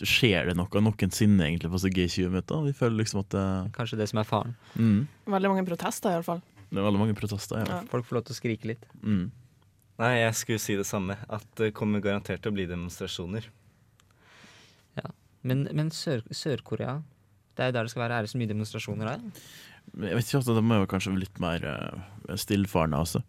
Skjer 0.05 0.49
det 0.49 0.55
noe 0.59 0.81
noensinne 0.83 1.47
egentlig 1.47 1.71
på 1.71 1.81
så 1.81 1.91
G20-møter? 1.91 2.63
Vi 2.67 2.75
føler 2.75 3.01
liksom 3.01 3.23
at 3.23 3.33
det, 3.35 3.43
Kanskje 3.75 3.99
det 3.99 4.09
som 4.11 4.21
er 4.21 4.27
faren. 4.27 4.55
mm, 4.75 5.03
Veldig 5.35 5.53
mange 5.53 5.67
protester, 5.67 6.15
iallfall. 6.15 6.41
det 6.69 6.79
er 6.79 6.87
veldig 6.87 7.03
mange 7.03 7.17
protester. 7.17 7.61
Ja. 7.63 7.79
Ja. 7.79 7.83
Folk 7.91 8.07
får 8.07 8.19
lov 8.19 8.27
til 8.27 8.35
å 8.35 8.39
skrike 8.39 8.73
litt. 8.73 8.89
Mm. 9.03 9.29
Nei, 9.99 10.13
jeg 10.21 10.35
skulle 10.39 10.63
si 10.63 10.77
det 10.79 10.87
samme. 10.87 11.17
At 11.27 11.47
det 11.59 11.73
kommer 11.75 12.03
garantert 12.03 12.43
til 12.43 12.53
å 12.53 12.55
bli 12.55 12.67
demonstrasjoner. 12.69 13.49
Men, 15.47 15.67
men 15.75 15.91
Sør- 15.95 16.27
Sør-Korea, 16.35 16.99
det 17.55 17.63
er 17.63 17.71
jo 17.71 17.77
der 17.77 17.87
det 17.87 17.93
skal 17.93 18.03
være. 18.05 18.17
Er 18.19 18.27
det 18.27 18.31
så 18.33 18.39
mye 18.41 18.51
demonstrasjoner 18.51 19.11
der? 19.13 19.43
Jeg 19.99 20.17
vet 20.17 20.27
ikke, 20.27 20.41
altså, 20.41 20.55
De 20.57 20.63
er 20.63 20.81
jo 20.81 20.89
kanskje 20.89 21.13
litt 21.17 21.39
mer 21.41 21.63
uh, 21.65 22.35
stillfarende, 22.37 22.99
altså. 22.99 23.23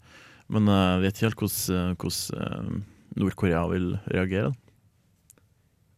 Men 0.50 0.66
jeg 0.66 0.96
uh, 0.98 1.04
vet 1.04 1.14
ikke 1.14 1.28
helt 1.28 1.44
hvordan, 1.44 1.94
hvordan 2.02 2.74
eh, 2.74 2.82
Nord-Korea 3.20 3.62
vil 3.70 3.86
reagere. 4.10 4.50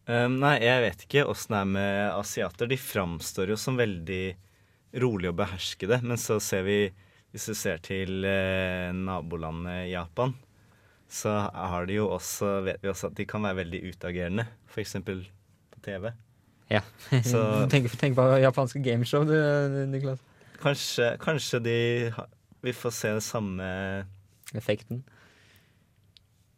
Um, 0.03 0.37
nei, 0.41 0.57
jeg 0.61 0.83
vet 0.83 1.03
ikke 1.05 1.25
åssen 1.31 1.55
det 1.55 1.59
er 1.61 1.69
med 1.73 1.99
asiater. 2.11 2.69
De 2.69 2.77
framstår 2.77 3.53
jo 3.53 3.57
som 3.59 3.79
veldig 3.79 4.23
rolige 5.01 5.31
og 5.33 5.37
beherskede. 5.39 5.99
Men 6.05 6.19
så 6.21 6.37
ser 6.43 6.65
vi, 6.67 6.77
hvis 7.33 7.49
du 7.49 7.57
ser 7.57 7.81
til 7.83 8.25
eh, 8.27 8.91
nabolandet 8.93 9.89
Japan, 9.89 10.35
så 11.09 11.33
har 11.53 11.87
de 11.89 11.97
jo 11.99 12.09
også, 12.13 12.59
vet 12.65 12.81
vi 12.83 12.91
også 12.91 13.11
at 13.11 13.17
de 13.17 13.25
kan 13.29 13.45
være 13.45 13.61
veldig 13.63 13.81
utagerende. 13.93 14.47
For 14.69 14.83
eksempel 14.83 15.23
TV. 15.85 16.11
Ja. 16.71 16.81
Så 17.27 17.41
tenk, 17.73 17.89
tenk 18.01 18.15
på 18.17 18.25
japanske 18.41 18.81
gameshow, 18.85 19.25
du, 19.27 19.35
Niklas. 19.91 20.21
kanskje, 20.63 21.11
kanskje 21.21 21.59
de 21.65 21.77
Vi 22.63 22.71
får 22.73 22.93
se 22.95 23.11
det 23.17 23.23
samme 23.25 23.65
Effekten. 24.55 25.01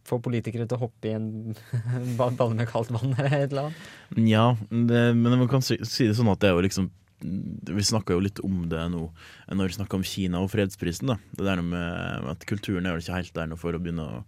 Få 0.06 0.20
politikere 0.22 0.68
til 0.70 0.78
å 0.78 0.84
hoppe 0.86 1.10
i 1.10 1.16
en 1.18 1.56
ba- 2.20 2.30
balle 2.38 2.54
med 2.60 2.70
kaldt 2.70 2.92
vann 2.94 3.16
eller 3.18 3.34
et 3.40 3.48
eller 3.56 3.72
annet. 3.72 3.88
Ja, 4.30 4.44
det, 4.70 5.02
men 5.18 5.40
man 5.42 5.50
kan 5.50 5.66
si, 5.66 5.80
si 5.90 6.06
det 6.12 6.18
sånn 6.20 6.30
at 6.30 6.44
det 6.44 6.52
er 6.52 6.60
jo 6.60 6.66
liksom 6.68 6.92
Vi 7.74 7.82
snakka 7.88 8.14
jo 8.14 8.22
litt 8.22 8.38
om 8.46 8.68
det 8.70 8.84
nå 8.94 9.08
når 9.50 9.72
vi 9.72 9.78
snakka 9.80 9.98
om 9.98 10.04
Kina 10.06 10.44
og 10.46 10.52
fredsprisen. 10.54 11.10
da 11.10 11.18
Det 11.34 11.48
der 11.48 11.64
med 11.66 12.30
at 12.36 12.46
kulturen 12.46 12.86
er 12.86 12.94
vel 12.94 13.02
ikke 13.02 13.18
helt 13.18 13.34
der 13.34 13.50
nå 13.50 13.58
for 13.58 13.74
å 13.74 13.82
begynne 13.82 14.06
å 14.06 14.22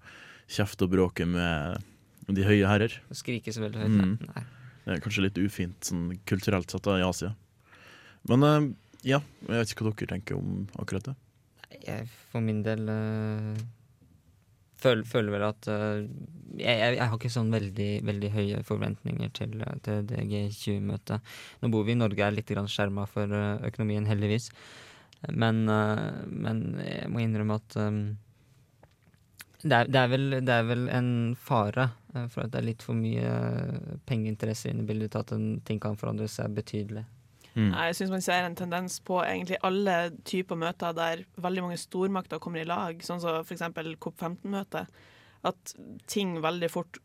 kjefte 0.50 0.88
og 0.88 0.94
bråke 0.96 1.28
med 1.30 1.84
de 2.32 2.44
høye 2.48 2.66
herrer. 2.68 2.94
Skrike 3.14 3.52
så 3.54 3.62
veldig 3.68 3.84
høyt. 3.84 3.98
Mm. 4.02 4.32
Nei. 4.34 4.44
Er 4.88 5.02
kanskje 5.04 5.26
litt 5.26 5.40
ufint 5.42 5.90
sånn 5.90 6.12
kulturelt 6.30 6.72
sett 6.72 6.88
i 6.94 7.04
Asia. 7.04 7.34
Men 8.32 8.46
eh, 8.48 8.68
ja, 9.14 9.22
jeg 9.48 9.54
vet 9.62 9.74
ikke 9.74 9.88
hva 9.88 9.96
dere 9.96 10.14
tenker 10.16 10.40
om 10.40 10.62
akkurat 10.80 11.10
det. 11.10 11.16
Jeg 11.84 12.08
for 12.32 12.44
min 12.44 12.62
del 12.64 12.88
øh, 12.90 13.58
føler, 14.80 15.04
føler 15.08 15.36
vel 15.36 15.46
at 15.50 15.70
øh, 15.72 16.06
jeg, 16.58 16.80
jeg, 16.80 17.04
har 17.04 17.16
ikke 17.18 17.32
sånn 17.34 17.52
veldig, 17.54 17.90
veldig 18.08 18.32
høye 18.34 18.62
forventninger 18.68 19.34
til, 19.36 19.60
til 19.86 20.08
det 20.08 20.24
G20-møtet. 20.32 21.34
Nå 21.62 21.72
bor 21.74 21.84
vi 21.88 21.96
i 21.96 22.00
Norge, 22.00 22.24
er 22.24 22.36
litt 22.36 22.54
skjerma 22.72 23.06
for 23.12 23.36
økonomien, 23.68 24.08
heldigvis. 24.08 24.50
Men, 25.34 25.66
øh, 25.70 26.24
men 26.32 26.64
jeg 26.84 27.12
må 27.12 27.24
innrømme 27.24 27.60
at 27.60 27.78
det, 29.64 29.74
er, 29.74 29.90
det, 29.90 30.00
er 30.00 30.10
vel, 30.12 30.26
det 30.46 30.54
er 30.54 30.66
vel 30.68 30.88
en 30.94 31.12
fare 31.40 31.90
øh, 32.14 32.28
for 32.30 32.46
at 32.46 32.54
det 32.54 32.60
er 32.62 32.68
litt 32.68 32.84
for 32.86 32.98
mye 32.98 33.26
øh, 33.26 33.96
pengeinteresser 34.10 34.72
inne 34.72 34.86
i 34.86 34.90
bildet 34.90 35.14
til 35.14 35.24
at 35.24 35.34
en 35.34 35.48
ting 35.66 35.82
kan 35.82 35.98
forandre 35.98 36.28
seg 36.30 36.54
betydelig. 36.58 37.06
Mm. 37.58 37.72
Jeg 37.74 37.96
syns 37.98 38.14
man 38.14 38.22
ser 38.22 38.46
en 38.46 38.58
tendens 38.58 39.00
på 39.02 39.18
egentlig 39.24 39.58
alle 39.66 39.96
typer 40.30 40.60
møter 40.62 40.94
der 40.94 41.24
veldig 41.42 41.64
mange 41.66 41.80
stormakter 41.82 42.42
kommer 42.42 42.62
i 42.62 42.68
lag, 42.70 43.02
sånn 43.02 43.22
som 43.24 43.40
f.eks. 43.42 43.66
COP15-møtet. 43.98 44.94
At 45.48 45.74
ting 46.10 46.36
veldig 46.44 46.70
fort 46.70 47.00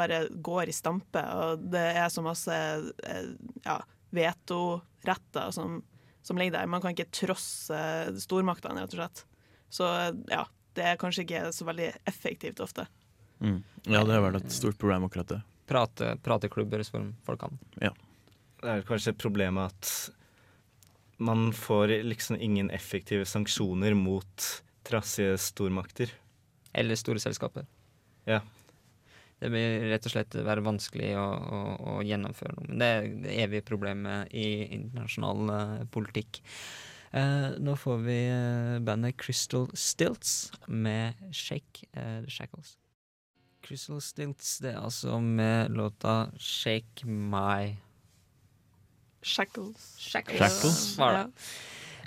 bare 0.00 0.24
går 0.32 0.72
i 0.72 0.76
stampe, 0.76 1.20
og 1.20 1.66
det 1.74 1.84
er 2.00 2.08
så 2.12 2.24
masse 2.24 2.56
eh, 2.56 3.28
ja, 3.66 3.76
vetoretter 4.16 5.52
som, 5.52 5.82
som 6.24 6.40
ligger 6.40 6.56
der. 6.56 6.72
Man 6.72 6.80
kan 6.80 6.96
ikke 6.96 7.12
trosse 7.12 7.82
stormaktene, 8.24 8.86
rett 8.86 8.96
og 8.96 9.02
slett. 9.02 9.24
Så 9.72 9.92
ja, 10.32 10.46
det 10.76 10.86
er 10.88 11.00
kanskje 11.00 11.26
ikke 11.26 11.44
så 11.54 11.66
veldig 11.68 11.90
effektivt 12.08 12.62
ofte. 12.64 12.86
Mm. 13.42 13.60
Ja, 13.90 14.04
det 14.06 14.14
har 14.14 14.24
vært 14.24 14.44
et 14.44 14.54
stort 14.54 14.78
problem, 14.80 15.08
akkurat 15.08 15.30
det. 15.32 15.40
Prate, 15.68 16.14
prateklubber 16.22 16.82
som 16.86 17.12
folk 17.26 17.42
kan. 17.42 17.58
Det 17.78 17.92
er 18.70 18.84
kanskje 18.86 19.14
problemet 19.18 19.72
at 19.72 19.92
man 21.22 21.52
får 21.54 21.96
liksom 22.06 22.38
ingen 22.40 22.70
effektive 22.70 23.26
sanksjoner 23.28 23.94
mot 23.94 24.48
trassige 24.86 25.36
stormakter. 25.38 26.10
Eller 26.72 26.98
store 26.98 27.22
selskaper. 27.22 27.66
Ja. 28.24 28.40
Det 29.42 29.50
vil 29.50 29.88
rett 29.90 30.06
og 30.06 30.14
slett 30.14 30.34
være 30.38 30.62
vanskelig 30.62 31.12
å, 31.18 31.26
å, 31.26 31.60
å 31.92 31.94
gjennomføre 32.06 32.54
noe. 32.54 32.68
Men 32.70 32.82
det 32.82 32.90
er 32.90 33.08
det 33.24 33.36
evige 33.42 33.66
problemet 33.72 34.30
i 34.30 34.46
internasjonal 34.78 35.54
eh, 35.56 35.84
politikk. 35.90 36.38
Eh, 37.12 37.58
nå 37.60 37.74
får 37.76 37.98
vi 38.06 38.18
eh, 38.32 38.78
bandet 38.84 39.16
Crystal 39.20 39.66
Stilts 39.76 40.50
med 40.66 41.14
Shake 41.32 41.84
eh, 41.92 42.22
the 42.24 42.30
Shackles. 42.32 42.76
Crystal 43.62 44.00
Stilts, 44.02 44.56
det 44.64 44.72
er 44.72 44.80
altså 44.80 45.20
med 45.22 45.70
låta 45.76 46.30
Shake 46.40 47.04
My 47.06 47.76
Shackles. 49.22 49.96
Shackles. 50.00 50.38
Shackles? 50.40 50.80
Var 50.98 51.12
det. 51.18 51.26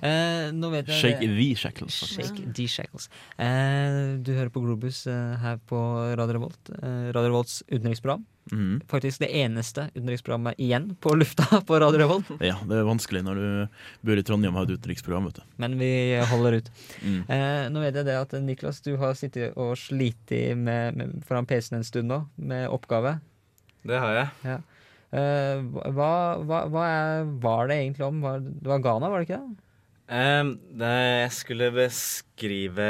Eh, 0.05 0.49
nå 0.51 0.69
vet 0.73 0.89
jeg 0.91 0.99
Shake 0.99 1.21
det- 1.21 1.35
the 1.37 1.55
shackles. 1.55 1.93
Shake 2.11 2.53
the 2.57 2.65
shackles. 2.67 3.07
Eh, 3.39 4.17
du 4.19 4.33
hører 4.35 4.49
på 4.51 4.59
Globus 4.65 5.05
eh, 5.07 5.37
her 5.39 5.57
på 5.69 5.79
Radio 6.17 6.33
Revolt. 6.39 6.69
Eh, 6.81 7.11
Radio 7.15 7.29
Revolts 7.29 7.63
utenriksprogram. 7.69 8.25
Mhm. 8.51 8.81
Faktisk 8.87 9.23
det 9.23 9.31
eneste 9.33 9.87
utenriksprogrammet 9.95 10.59
igjen 10.61 10.91
på 11.01 11.15
lufta 11.17 11.61
på 11.67 11.79
Radio 11.81 12.03
Revolt. 12.03 12.29
Ja, 12.43 12.59
det 12.67 12.77
er 12.77 12.85
vanskelig 12.85 13.23
når 13.25 13.39
du 13.41 13.79
bor 14.05 14.21
i 14.21 14.25
Trondheim 14.25 14.53
og 14.53 14.61
har 14.61 14.69
et 14.69 14.81
utenriksprogram, 14.81 15.29
vet 15.29 15.41
du. 15.41 15.47
Men 15.61 15.77
vi 15.79 15.89
holder 16.29 16.59
ut. 16.59 16.69
Mm. 17.01 17.19
Eh, 17.25 17.63
nå 17.73 17.81
vet 17.81 17.97
jeg 17.97 18.09
det 18.09 18.19
at 18.19 18.37
eh, 18.37 18.45
Niklas, 18.45 18.83
du 18.85 18.93
har 19.01 19.17
sittet 19.17 19.57
og 19.57 19.73
slitt 19.81 20.29
med, 20.29 20.97
med, 20.97 21.17
foran 21.25 21.49
PC-en 21.49 21.79
en 21.79 21.87
stund 21.87 22.11
nå, 22.11 22.21
med 22.35 22.69
oppgave. 22.69 23.17
Det 23.85 23.99
har 24.01 24.17
jeg. 24.19 24.31
Ja. 24.45 24.61
Eh, 25.15 25.65
hva, 25.95 26.13
hva, 26.45 26.63
hva 26.69 26.87
er, 26.89 27.27
var 27.41 27.69
det 27.69 27.81
egentlig 27.81 28.07
om? 28.07 28.23
Var, 28.25 28.41
det 28.45 28.71
var 28.71 28.81
Ghana, 28.83 29.09
var 29.09 29.21
det 29.21 29.29
ikke 29.29 29.41
det? 29.41 29.61
Um, 30.05 30.51
det 30.77 30.95
jeg 31.25 31.29
skulle 31.33 31.73
beskrive 31.73 32.89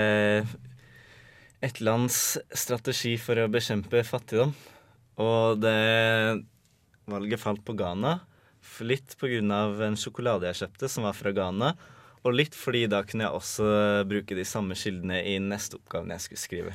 et 1.63 1.79
lands 1.79 2.35
strategi 2.51 3.15
for 3.21 3.39
å 3.39 3.47
bekjempe 3.51 4.03
fattigdom. 4.03 4.51
Og 5.21 5.59
det 5.63 6.45
valget 7.09 7.41
falt 7.41 7.63
på 7.65 7.75
Ghana. 7.77 8.19
Litt 8.83 9.13
på 9.19 9.29
grunn 9.29 9.51
av 9.53 9.81
en 9.85 9.97
sjokolade 9.99 10.49
jeg 10.49 10.63
kjøpte 10.63 10.89
som 10.91 11.05
var 11.07 11.15
fra 11.17 11.31
Ghana. 11.35 11.75
Og 12.25 12.33
litt 12.33 12.57
fordi 12.57 12.85
da 12.89 13.03
kunne 13.05 13.27
jeg 13.27 13.37
også 13.37 13.67
bruke 14.09 14.37
de 14.37 14.45
samme 14.47 14.77
kildene 14.79 15.21
i 15.21 15.37
neste 15.41 15.77
oppgaven 15.77 16.13
jeg 16.15 16.23
skulle 16.23 16.41
skrive. 16.41 16.73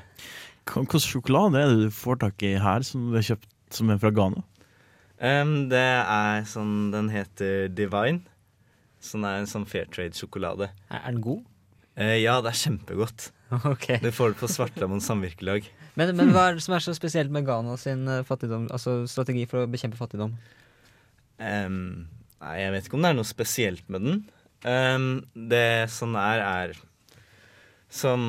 Hvilken 0.71 1.03
sjokolade 1.03 1.59
er 1.59 1.73
det 1.73 1.89
du 1.89 1.95
får 1.95 2.21
tak 2.23 2.45
i 2.47 2.55
her, 2.63 2.87
som 2.87 3.09
du 3.11 3.19
har 3.19 3.27
kjøpt 3.27 3.51
som 3.75 3.91
er 3.91 3.99
fra 4.03 4.13
Ghana? 4.15 4.45
Um, 5.21 5.69
det 5.69 5.81
er 6.01 6.47
sånn 6.49 6.93
Den 6.95 7.11
heter 7.13 7.69
Divine. 7.69 8.23
Sånn 9.05 9.27
er 9.27 9.41
en 9.41 9.51
sånn 9.51 9.67
fair 9.69 9.91
trade-sjokolade. 9.93 10.71
Er 10.89 11.03
den 11.11 11.21
god? 11.25 11.43
Uh, 11.99 12.17
ja, 12.17 12.39
det 12.41 12.55
er 12.55 12.65
kjempegodt. 12.65 13.31
Okay. 13.67 13.99
Du 13.99 14.13
får 14.15 14.31
det 14.31 14.39
på 14.39 14.47
Svartlamoen 14.47 15.01
samvirkelag. 15.03 15.65
Men, 16.01 16.15
men 16.17 16.31
hva 16.33 16.47
er 16.49 16.57
det 16.57 16.65
som 16.65 16.73
er 16.73 16.81
så 16.81 16.95
spesielt 16.97 17.33
med 17.35 17.45
Ghana 17.45 17.75
sin 17.77 18.07
eh, 18.09 18.25
fattigdom, 18.25 18.71
altså 18.73 19.03
strategi 19.11 19.45
for 19.51 19.61
å 19.67 19.69
bekjempe 19.69 19.99
fattigdom? 20.01 20.33
Um, 21.37 22.07
nei, 22.41 22.55
jeg 22.63 22.73
vet 22.73 22.89
ikke 22.89 22.97
om 22.97 23.05
det 23.05 23.11
er 23.13 23.19
noe 23.19 23.29
spesielt 23.29 23.91
med 23.93 24.07
den. 24.07 24.23
Um, 24.65 25.09
det 25.35 25.89
som 25.93 26.17
er, 26.21 26.41
er 26.45 26.75
Som 27.93 28.23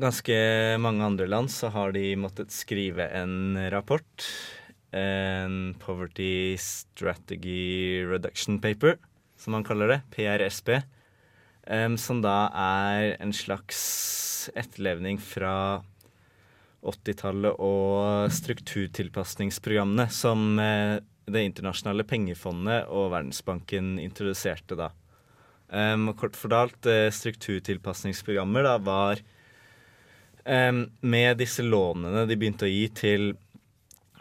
ganske 0.00 0.36
mange 0.80 1.04
andre 1.04 1.28
land, 1.28 1.48
så 1.52 1.68
har 1.72 1.92
de 1.96 2.12
måttet 2.20 2.52
skrive 2.52 3.08
en 3.08 3.56
rapport. 3.72 4.28
En 4.96 5.72
Poverty 5.80 6.56
Strategy 6.60 8.04
Reduction 8.04 8.58
Paper, 8.60 8.98
som 9.40 9.56
man 9.56 9.64
kaller 9.64 9.94
det. 9.94 10.00
PRSP. 10.12 10.82
Um, 11.70 11.96
som 12.00 12.20
da 12.24 12.50
er 12.52 13.14
en 13.20 13.32
slags 13.36 14.50
etterlevning 14.56 15.20
fra 15.22 15.54
80-tallet 16.80 17.60
og 17.60 18.32
strukturtilpasningsprogrammene 18.32 20.08
som 20.12 20.58
eh, 20.58 20.98
Det 21.30 21.42
internasjonale 21.46 22.04
pengefondet 22.08 22.88
og 22.88 23.12
Verdensbanken 23.12 23.98
introduserte 24.02 24.78
da. 24.78 24.88
Um, 25.70 26.08
kort 26.18 26.34
fortalt, 26.34 26.86
eh, 26.90 27.12
strukturtilpasningsprogrammer 27.14 28.64
da 28.66 28.72
var 28.82 29.20
um, 30.42 30.80
Med 31.00 31.38
disse 31.38 31.62
lånene 31.62 32.24
de 32.26 32.38
begynte 32.40 32.66
å 32.66 32.72
gi 32.72 32.88
til 32.90 33.28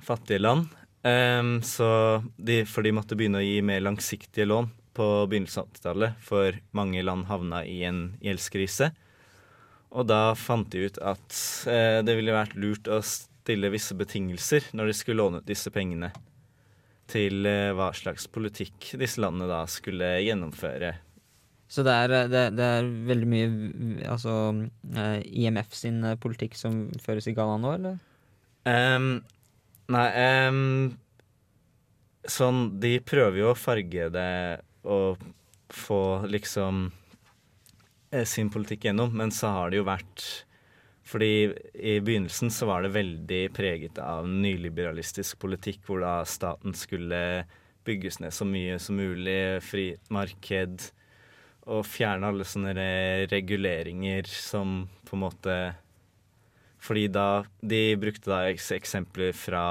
fattige 0.05 0.43
land, 0.43 0.69
um, 1.01 1.55
så 1.65 1.89
de, 2.37 2.61
for 2.69 2.85
de 2.85 2.93
måtte 2.93 3.17
begynne 3.17 3.41
å 3.41 3.45
gi 3.45 3.63
mer 3.65 3.81
langsiktige 3.81 4.45
lån 4.45 4.69
på 4.99 5.07
begynnelsen 5.31 5.63
av 5.63 5.71
80-tallet, 5.71 6.21
for 6.21 6.59
mange 6.75 7.01
land 7.05 7.27
havna 7.29 7.63
i 7.65 7.81
en 7.87 8.11
gjeldskrise. 8.21 8.91
Og 9.97 10.05
da 10.05 10.35
fant 10.37 10.67
de 10.69 10.85
ut 10.85 10.99
at 11.01 11.37
eh, 11.69 11.99
det 12.05 12.13
ville 12.19 12.35
vært 12.35 12.53
lurt 12.59 12.89
å 12.93 12.99
stille 13.05 13.71
visse 13.73 13.95
betingelser 13.97 14.67
når 14.77 14.91
de 14.91 14.97
skulle 14.99 15.17
låne 15.23 15.39
ut 15.41 15.47
disse 15.49 15.71
pengene, 15.73 16.11
til 17.09 17.45
eh, 17.49 17.71
hva 17.73 17.87
slags 17.97 18.27
politikk 18.29 18.91
disse 19.01 19.17
landene 19.23 19.47
da 19.49 19.63
skulle 19.71 20.11
gjennomføre. 20.21 20.91
Så 21.69 21.81
det 21.85 21.95
er, 22.03 22.13
eh, 22.19 22.29
det, 22.29 22.43
det 22.57 22.67
er 22.77 22.91
veldig 23.09 23.29
mye 23.29 23.49
v- 23.49 24.05
altså, 24.09 24.35
eh, 24.93 25.17
IMF 25.41 25.73
sin 25.77 26.03
eh, 26.05 26.15
politikk 26.21 26.53
som 26.57 26.83
føres 27.01 27.25
i 27.29 27.33
Ghana 27.37 27.57
nå, 27.61 27.73
eller? 27.79 27.99
Um, 28.69 29.11
nei 29.89 30.07
um, 30.51 30.63
Sånn, 32.29 32.65
de 32.83 32.97
prøver 33.01 33.39
jo 33.41 33.51
å 33.53 33.57
farge 33.57 34.09
det 34.13 34.31
og 34.85 35.21
få 35.73 36.01
liksom 36.29 36.89
eh, 36.89 36.98
sin 38.25 38.49
politikk 38.49 38.87
gjennom, 38.89 39.11
men 39.13 39.31
så 39.31 39.51
har 39.53 39.69
det 39.69 39.81
jo 39.81 39.89
vært 39.89 40.23
Fordi 41.09 41.49
i 41.73 41.95
begynnelsen 42.05 42.51
så 42.53 42.67
var 42.69 42.83
det 42.83 42.93
veldig 42.93 43.41
preget 43.55 43.97
av 43.97 44.27
nyliberalistisk 44.29 45.39
politikk, 45.41 45.79
hvor 45.87 46.03
da 46.03 46.19
staten 46.25 46.75
skulle 46.77 47.47
bygges 47.87 48.19
ned 48.21 48.35
så 48.35 48.45
mye 48.45 48.75
som 48.81 48.99
mulig, 48.99 49.63
fritt 49.65 50.11
marked, 50.13 50.91
og 51.69 51.85
fjerne 51.85 52.29
alle 52.29 52.45
sånne 52.45 52.73
reguleringer 53.31 54.29
som 54.29 54.83
på 55.05 55.17
en 55.17 55.23
måte 55.25 55.55
fordi 56.79 57.07
da 57.11 57.43
De 57.59 57.97
brukte 57.99 58.31
da 58.31 58.45
eksempler 58.47 59.33
fra 59.35 59.63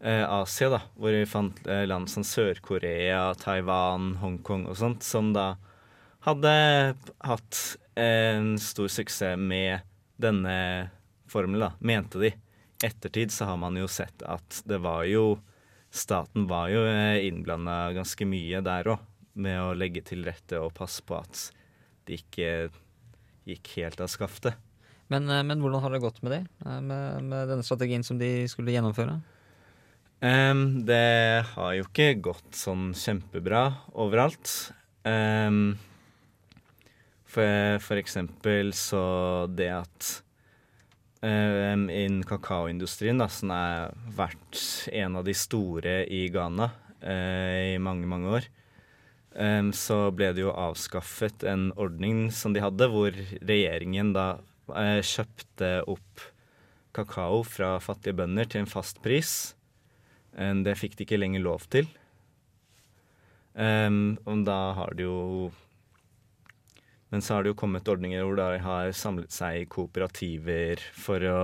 eh, 0.00 0.22
Asia, 0.22 0.70
da, 0.70 0.80
hvor 0.94 1.14
vi 1.14 1.26
fant 1.26 1.58
eh, 1.66 1.82
land 1.88 2.06
som 2.10 2.22
Sør-Korea, 2.22 3.32
Taiwan, 3.40 4.14
Hongkong 4.22 4.68
og 4.70 4.78
sånt, 4.78 5.02
som 5.02 5.32
da 5.34 5.56
hadde 6.26 6.52
hatt 7.26 7.60
en 8.00 8.54
stor 8.60 8.88
suksess 8.92 9.38
med 9.40 9.86
denne 10.20 10.90
formelen, 11.30 11.68
da, 11.68 11.72
mente 11.80 12.20
de. 12.22 12.32
Ettertid 12.84 13.32
så 13.32 13.50
har 13.50 13.60
man 13.60 13.76
jo 13.76 13.88
sett 13.90 14.22
at 14.24 14.62
det 14.68 14.80
var 14.82 15.04
jo 15.08 15.38
Staten 15.90 16.44
var 16.46 16.68
jo 16.70 16.84
innblanda 16.86 17.88
ganske 17.96 18.22
mye 18.22 18.60
der 18.62 18.92
òg, 18.92 19.00
med 19.42 19.56
å 19.58 19.72
legge 19.74 20.04
til 20.06 20.22
rette 20.22 20.60
og 20.62 20.70
passe 20.76 21.02
på 21.02 21.16
at 21.18 21.48
det 22.06 22.20
ikke 22.20 22.50
gikk 23.50 23.72
helt 23.80 23.98
av 24.04 24.10
skaftet. 24.12 24.54
Men, 25.10 25.26
eh, 25.28 25.42
men 25.42 25.58
hvordan 25.58 25.82
har 25.82 25.90
det 25.90 26.02
gått 26.04 26.22
med 26.22 26.32
det? 26.32 26.40
Eh, 26.64 26.80
Med, 26.80 27.22
med 27.26 27.48
denne 27.50 27.66
strategien 27.66 28.04
som 28.06 28.18
de 28.18 28.46
skulle 28.46 28.70
gjennomføre? 28.70 29.18
Um, 30.22 30.84
det 30.84 31.44
har 31.54 31.74
jo 31.74 31.86
ikke 31.88 32.20
gått 32.22 32.54
sånn 32.54 32.90
kjempebra 32.94 33.64
overalt. 33.96 34.70
Em, 35.08 35.78
for, 37.30 37.78
for 37.84 38.00
eksempel 38.00 38.72
så 38.76 39.02
det 39.54 39.70
at 39.72 40.10
um, 41.22 41.88
innen 41.88 42.22
kakaoindustrien, 42.26 43.20
da, 43.20 43.28
som 43.30 43.52
har 43.54 43.94
vært 44.16 44.62
en 44.92 45.20
av 45.20 45.26
de 45.28 45.34
store 45.36 46.02
i 46.10 46.24
Ghana 46.32 46.70
uh, 47.04 47.74
i 47.74 47.78
mange, 47.82 48.08
mange 48.10 48.34
år, 48.40 48.50
um, 49.36 49.70
så 49.76 50.02
ble 50.14 50.32
det 50.36 50.44
jo 50.44 50.56
avskaffet 50.56 51.46
en 51.48 51.70
ordning 51.80 52.28
som 52.34 52.56
de 52.56 52.64
hadde, 52.64 52.90
hvor 52.90 53.14
regjeringen 53.38 54.14
da 54.16 54.28
uh, 54.72 54.98
kjøpte 54.98 55.72
opp 55.90 56.28
kakao 56.96 57.44
fra 57.46 57.76
fattige 57.82 58.18
bønder 58.18 58.48
til 58.50 58.64
en 58.64 58.70
fast 58.70 58.98
pris. 59.04 59.54
Det 60.34 60.72
fikk 60.78 60.96
de 60.96 61.04
ikke 61.04 61.18
lenger 61.20 61.42
lov 61.42 61.62
til. 61.70 61.86
Um, 63.54 64.18
og 64.26 64.42
da 64.46 64.58
har 64.74 64.94
det 64.98 65.06
jo 65.06 65.50
Men 67.10 67.22
så 67.22 67.34
har 67.34 67.42
det 67.42 67.52
jo 67.52 67.58
kommet 67.58 67.88
ordninger 67.90 68.22
hvor 68.22 68.38
de 68.38 68.60
har 68.62 68.92
samlet 68.94 69.34
seg 69.34 69.62
i 69.62 69.66
kooperativer 69.70 70.82
for 70.94 71.26
å, 71.26 71.40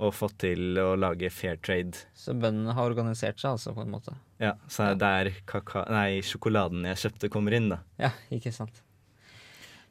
å 0.00 0.10
få 0.14 0.30
til 0.40 0.80
å 0.80 0.94
lage 0.96 1.28
fair 1.32 1.60
trade. 1.60 2.06
Så 2.16 2.32
bøndene 2.32 2.72
har 2.76 2.88
organisert 2.88 3.40
seg, 3.40 3.58
altså, 3.58 3.74
på 3.76 3.84
en 3.84 3.92
måte? 3.92 4.16
Ja, 4.40 4.54
så 4.68 4.88
er 4.88 4.96
det 4.96 5.04
der 5.04 5.32
kaka 5.48 5.84
nei, 5.92 6.22
sjokoladen 6.24 6.88
jeg 6.88 7.02
kjøpte, 7.04 7.32
kommer 7.32 7.56
inn, 7.56 7.68
da. 7.74 7.82
Ja, 8.00 8.14
ikke 8.32 8.52
sant. 8.54 8.80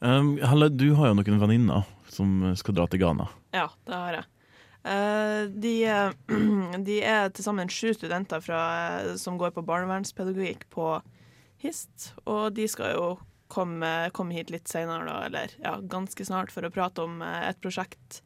Um, 0.03 0.35
Helle, 0.41 0.67
du 0.73 0.89
har 0.97 1.11
jo 1.11 1.19
noen 1.21 1.39
venninner 1.39 1.85
som 2.11 2.41
skal 2.59 2.75
dra 2.75 2.89
til 2.91 3.05
Ghana. 3.05 3.29
Ja, 3.55 3.69
det 3.87 3.99
har 3.99 4.17
jeg. 4.17 4.29
Uh, 4.83 5.45
de, 5.63 5.75
eh, 5.87 6.79
de 6.89 6.97
er 7.07 7.29
til 7.31 7.45
sammen 7.45 7.69
sju 7.71 7.93
studenter 7.95 8.41
fra, 8.43 8.63
eh, 8.97 9.13
som 9.21 9.37
går 9.39 9.53
på 9.55 9.63
barnevernspedagogikk 9.63 10.65
på 10.73 10.97
HIST, 11.63 12.09
og 12.27 12.57
de 12.57 12.67
skal 12.67 12.97
jo 12.97 13.05
komme, 13.53 13.93
komme 14.17 14.33
hit 14.35 14.49
litt 14.53 14.67
senere, 14.71 15.05
da, 15.05 15.19
eller 15.29 15.53
ja, 15.61 15.77
ganske 15.93 16.25
snart, 16.25 16.51
for 16.51 16.65
å 16.65 16.71
prate 16.73 17.05
om 17.05 17.21
eh, 17.21 17.49
et 17.51 17.59
prosjekt 17.61 18.21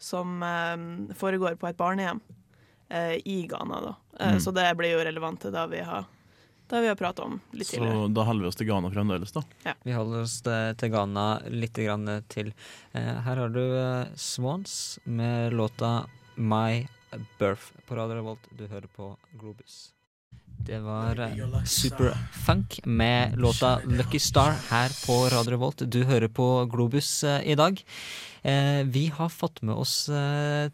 som 0.00 0.40
eh, 0.42 1.12
foregår 1.20 1.58
på 1.60 1.68
et 1.68 1.76
barnehjem 1.76 2.22
eh, 2.88 3.18
i 3.24 3.42
Ghana. 3.50 3.82
Da. 3.84 3.94
Eh, 4.20 4.32
Mm. 4.34 4.40
Så 4.40 4.52
det 4.56 4.64
blir 4.76 4.92
jo 4.96 5.04
relevant 5.04 5.40
til 5.40 5.52
det 5.54 5.62
vi 5.72 5.78
har, 5.86 6.04
det 6.68 6.80
vi 6.84 6.88
har 6.90 6.96
pratet 7.00 7.22
om 7.24 7.38
litt 7.56 7.66
Så 7.70 7.76
tidligere. 7.78 8.08
da 8.14 8.24
holder 8.28 8.44
vi 8.44 8.48
oss 8.50 8.58
til 8.60 8.68
Ghana 8.68 8.90
fremdeles, 8.92 9.32
da. 9.32 9.42
Ja. 9.64 9.72
Vi 9.84 9.92
holder 9.96 10.24
oss 10.26 10.34
til 10.44 10.90
Ghana 10.92 11.24
litt 11.48 11.76
grann 11.80 12.08
til. 12.32 12.52
Eh, 12.92 13.14
Her 13.26 13.40
har 13.44 13.48
du 13.54 13.62
Swans 14.20 14.98
med 15.04 15.52
låta 15.56 16.06
My 16.36 16.86
Birth 17.40 17.72
på 17.88 17.96
Radio 17.98 18.20
Revolt. 18.20 18.44
Du 18.56 18.66
hører 18.70 18.86
på 18.96 19.16
Globus. 19.40 19.80
Det 20.66 20.78
var 20.78 21.18
eh, 21.20 21.64
Superfunk 21.64 22.80
med 22.84 23.38
låta 23.38 23.80
'Lucky 23.84 24.18
Star' 24.18 24.54
her 24.70 24.90
på 25.06 25.28
Radio 25.36 25.50
Revolt. 25.50 25.82
Du 25.90 26.04
hører 26.04 26.28
på 26.28 26.64
Globus 26.64 27.24
eh, 27.24 27.48
i 27.48 27.54
dag. 27.54 27.84
Eh, 28.42 28.84
vi 28.84 29.06
har 29.06 29.28
fått 29.28 29.62
med 29.62 29.74
oss 29.74 30.10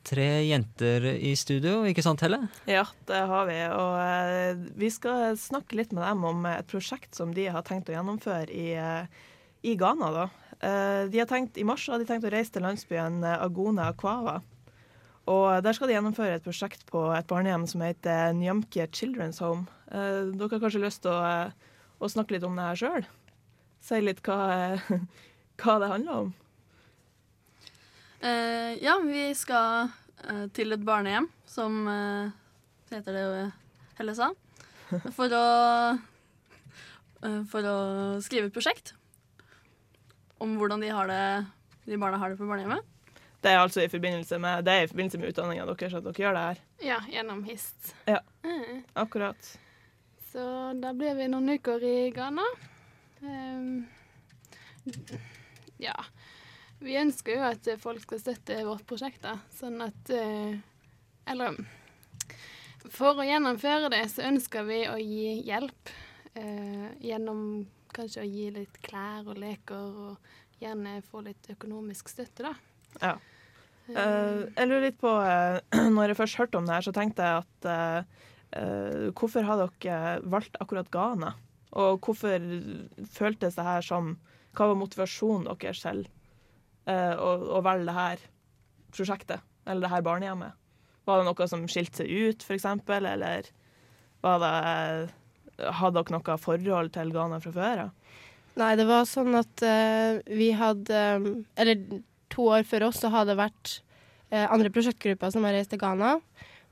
tre 0.03 0.29
jenter 0.46 1.05
i 1.05 1.37
studio, 1.37 1.85
ikke 1.87 2.03
sant 2.03 2.20
Helle? 2.20 2.49
Ja, 2.66 2.85
det 3.07 3.22
har 3.31 3.46
vi. 3.46 3.61
Og 3.75 4.66
vi 4.79 4.90
skal 4.90 5.38
snakke 5.38 5.79
litt 5.79 5.92
med 5.92 6.05
dem 6.05 6.25
om 6.25 6.46
et 6.46 6.66
prosjekt 6.66 7.14
som 7.14 7.35
de 7.35 7.46
har 7.46 7.62
tenkt 7.62 7.88
å 7.90 7.96
gjennomføre 7.96 8.51
i, 8.51 8.75
i 9.62 9.77
Ghana. 9.77 10.11
da. 10.12 10.29
Eh, 10.61 11.09
de 11.11 11.18
har 11.18 11.27
tenkt, 11.31 11.59
I 11.59 11.64
mars 11.64 11.87
har 11.88 11.99
de 11.99 12.09
tenkt 12.09 12.27
å 12.27 12.33
reise 12.33 12.55
til 12.55 12.64
landsbyen 12.64 13.22
Agona 13.37 13.90
Akwawa. 13.92 14.40
Og 15.27 15.62
der 15.62 15.75
skal 15.75 15.90
de 15.90 15.96
gjennomføre 15.96 16.38
et 16.38 16.44
prosjekt 16.44 16.87
på 16.90 17.09
et 17.16 17.27
barnehjem 17.27 17.66
som 17.66 17.83
heter 17.83 18.31
Nyamke 18.37 18.87
Children's 18.94 19.42
Home. 19.42 19.66
Eh, 19.87 20.33
dere 20.35 20.51
har 20.51 20.62
kanskje 20.62 20.83
lyst 20.83 21.05
til 21.05 21.12
å, 21.12 21.20
eh, 21.22 21.53
å 22.03 22.11
snakke 22.11 22.37
litt 22.37 22.46
om 22.46 22.57
det 22.59 22.66
her 22.66 22.81
sjøl? 22.81 23.07
Si 23.87 24.01
litt 24.03 24.22
hva, 24.27 24.81
hva 25.62 25.77
det 25.83 25.92
handler 25.92 26.25
om? 26.25 26.35
Eh, 28.20 28.72
ja, 28.83 28.96
vi 29.05 29.29
skal 29.38 29.92
eh, 30.27 30.46
til 30.57 30.75
et 30.75 30.83
barnehjem, 30.83 31.29
som 31.46 31.85
eh, 31.92 32.35
heter 32.90 33.14
det 33.14 33.25
jo 33.25 33.46
Helle 33.96 34.14
sa, 34.16 34.31
for 35.16 35.33
å, 35.33 35.44
eh, 37.22 37.40
for 37.53 37.68
å 37.70 37.77
skrive 38.25 38.51
et 38.51 38.57
prosjekt 38.57 38.94
om 40.42 40.59
hvordan 40.59 40.83
de, 40.83 40.90
har 40.92 41.09
det, 41.09 41.22
de 41.87 41.99
barna 42.01 42.18
har 42.20 42.33
det 42.33 42.40
på 42.40 42.49
barnehjemmet. 42.49 42.83
Det 43.44 43.53
er 43.53 43.61
altså 43.62 43.85
i 43.85 43.92
forbindelse 43.92 44.40
med, 44.42 44.64
det 44.66 44.72
er 44.75 44.85
i 44.85 44.90
forbindelse 44.90 45.20
med 45.22 45.31
utdanninga 45.31 45.68
deres 45.70 45.94
at 45.94 46.05
dere 46.05 46.25
gjør 46.25 46.35
det 46.35 46.42
her. 46.49 46.61
Ja, 46.83 46.99
gjennom 47.12 47.44
HIST. 47.46 47.94
Ja. 48.11 48.18
Mm. 48.42 48.83
Akkurat. 48.99 49.53
Så 50.37 50.46
da 50.77 50.90
ble 50.92 51.14
vi 51.16 51.31
noen 51.33 51.55
uker 51.57 51.81
i 51.81 52.11
Ghana. 52.12 52.42
Um, 53.25 53.87
ja. 55.81 55.94
Vi 56.85 56.99
ønsker 57.01 57.38
jo 57.38 57.46
at 57.46 57.70
folk 57.81 58.03
skal 58.05 58.20
støtte 58.20 58.59
vårt 58.66 58.85
prosjekt, 58.85 59.22
da. 59.25 59.38
Sånn 59.57 59.81
at 59.81 60.12
uh, 60.12 60.53
Eller 61.33 61.57
for 62.92 63.16
å 63.16 63.25
gjennomføre 63.25 63.88
det, 63.96 64.03
så 64.12 64.27
ønsker 64.29 64.68
vi 64.68 64.83
å 64.92 64.99
gi 65.01 65.38
hjelp. 65.49 65.94
Uh, 66.37 66.92
gjennom 67.01 67.40
kanskje 67.96 68.27
å 68.27 68.29
gi 68.29 68.53
litt 68.59 68.77
klær 68.85 69.25
og 69.33 69.40
leker, 69.40 69.88
og 70.12 70.61
gjerne 70.61 70.99
få 71.09 71.25
litt 71.25 71.49
økonomisk 71.57 72.12
støtte, 72.12 72.51
da. 72.51 72.55
Ja. 73.01 73.16
Uh, 73.88 74.44
jeg 74.53 74.68
lurer 74.68 74.88
litt 74.90 75.01
på, 75.01 75.16
når 75.96 76.12
jeg 76.12 76.20
først 76.20 76.44
hørte 76.44 76.61
om 76.61 76.68
det 76.68 76.77
her, 76.77 76.90
så 76.90 76.99
tenkte 77.01 77.25
jeg 77.25 77.44
at 77.46 77.72
hvorfor 79.16 79.47
har 79.47 79.61
dere 79.62 80.21
valgt 80.25 80.57
akkurat 80.62 80.90
Ghana? 80.92 81.35
Og 81.77 82.01
hvorfor 82.05 82.40
føltes 83.12 83.59
det 83.59 83.66
her 83.66 83.85
som 83.85 84.14
Hva 84.57 84.71
var 84.71 84.79
motivasjonen 84.81 85.49
deres 85.61 85.83
selv 85.85 86.07
eh, 86.88 87.12
å, 87.12 87.33
å 87.59 87.61
velge 87.64 87.90
det 87.90 87.97
her 87.97 88.23
prosjektet, 88.97 89.42
eller 89.66 89.85
det 89.85 89.92
her 89.92 90.07
barnehjemmet? 90.07 90.57
Var 91.07 91.21
det 91.21 91.27
noe 91.29 91.49
som 91.51 91.66
skilte 91.69 92.01
seg 92.01 92.09
ut, 92.11 92.47
f.eks., 92.47 92.64
eller 92.88 93.53
var 94.25 94.42
det 94.42 94.55
Hadde 95.57 96.03
dere 96.03 96.12
noe 96.12 96.35
forhold 96.37 96.90
til 96.92 97.12
Ghana 97.14 97.38
fra 97.40 97.53
før 97.53 97.83
av? 97.87 97.92
Nei, 98.61 98.73
det 98.77 98.85
var 98.88 99.07
sånn 99.09 99.37
at 99.37 99.62
uh, 99.64 100.19
vi 100.33 100.51
hadde 100.57 100.97
eh, 100.97 101.29
Eller 101.61 102.01
to 102.33 102.49
år 102.53 102.64
før 102.69 102.88
oss 102.90 103.01
så 103.01 103.11
hadde 103.12 103.35
det 103.35 103.40
vært 103.40 103.73
uh, 104.33 104.47
andre 104.49 104.73
prosjektgrupper 104.73 105.33
som 105.33 105.45
har 105.45 105.57
reist 105.57 105.73
til 105.73 105.81
Ghana 105.81 106.16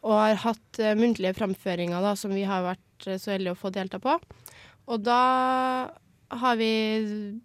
og 0.05 0.17
har 0.19 0.41
hatt 0.45 0.81
eh, 0.81 0.97
muntlige 0.99 1.35
framføringer 1.39 2.05
da, 2.05 2.15
som 2.19 2.33
vi 2.35 2.45
har 2.49 2.65
vært 2.67 3.09
eh, 3.09 3.21
så 3.21 3.35
heldige 3.35 3.55
å 3.57 3.61
få 3.61 3.73
delta 3.75 4.01
på. 4.03 4.19
Og 4.93 5.05
da 5.05 5.21
har 6.35 6.59
vi 6.61 6.73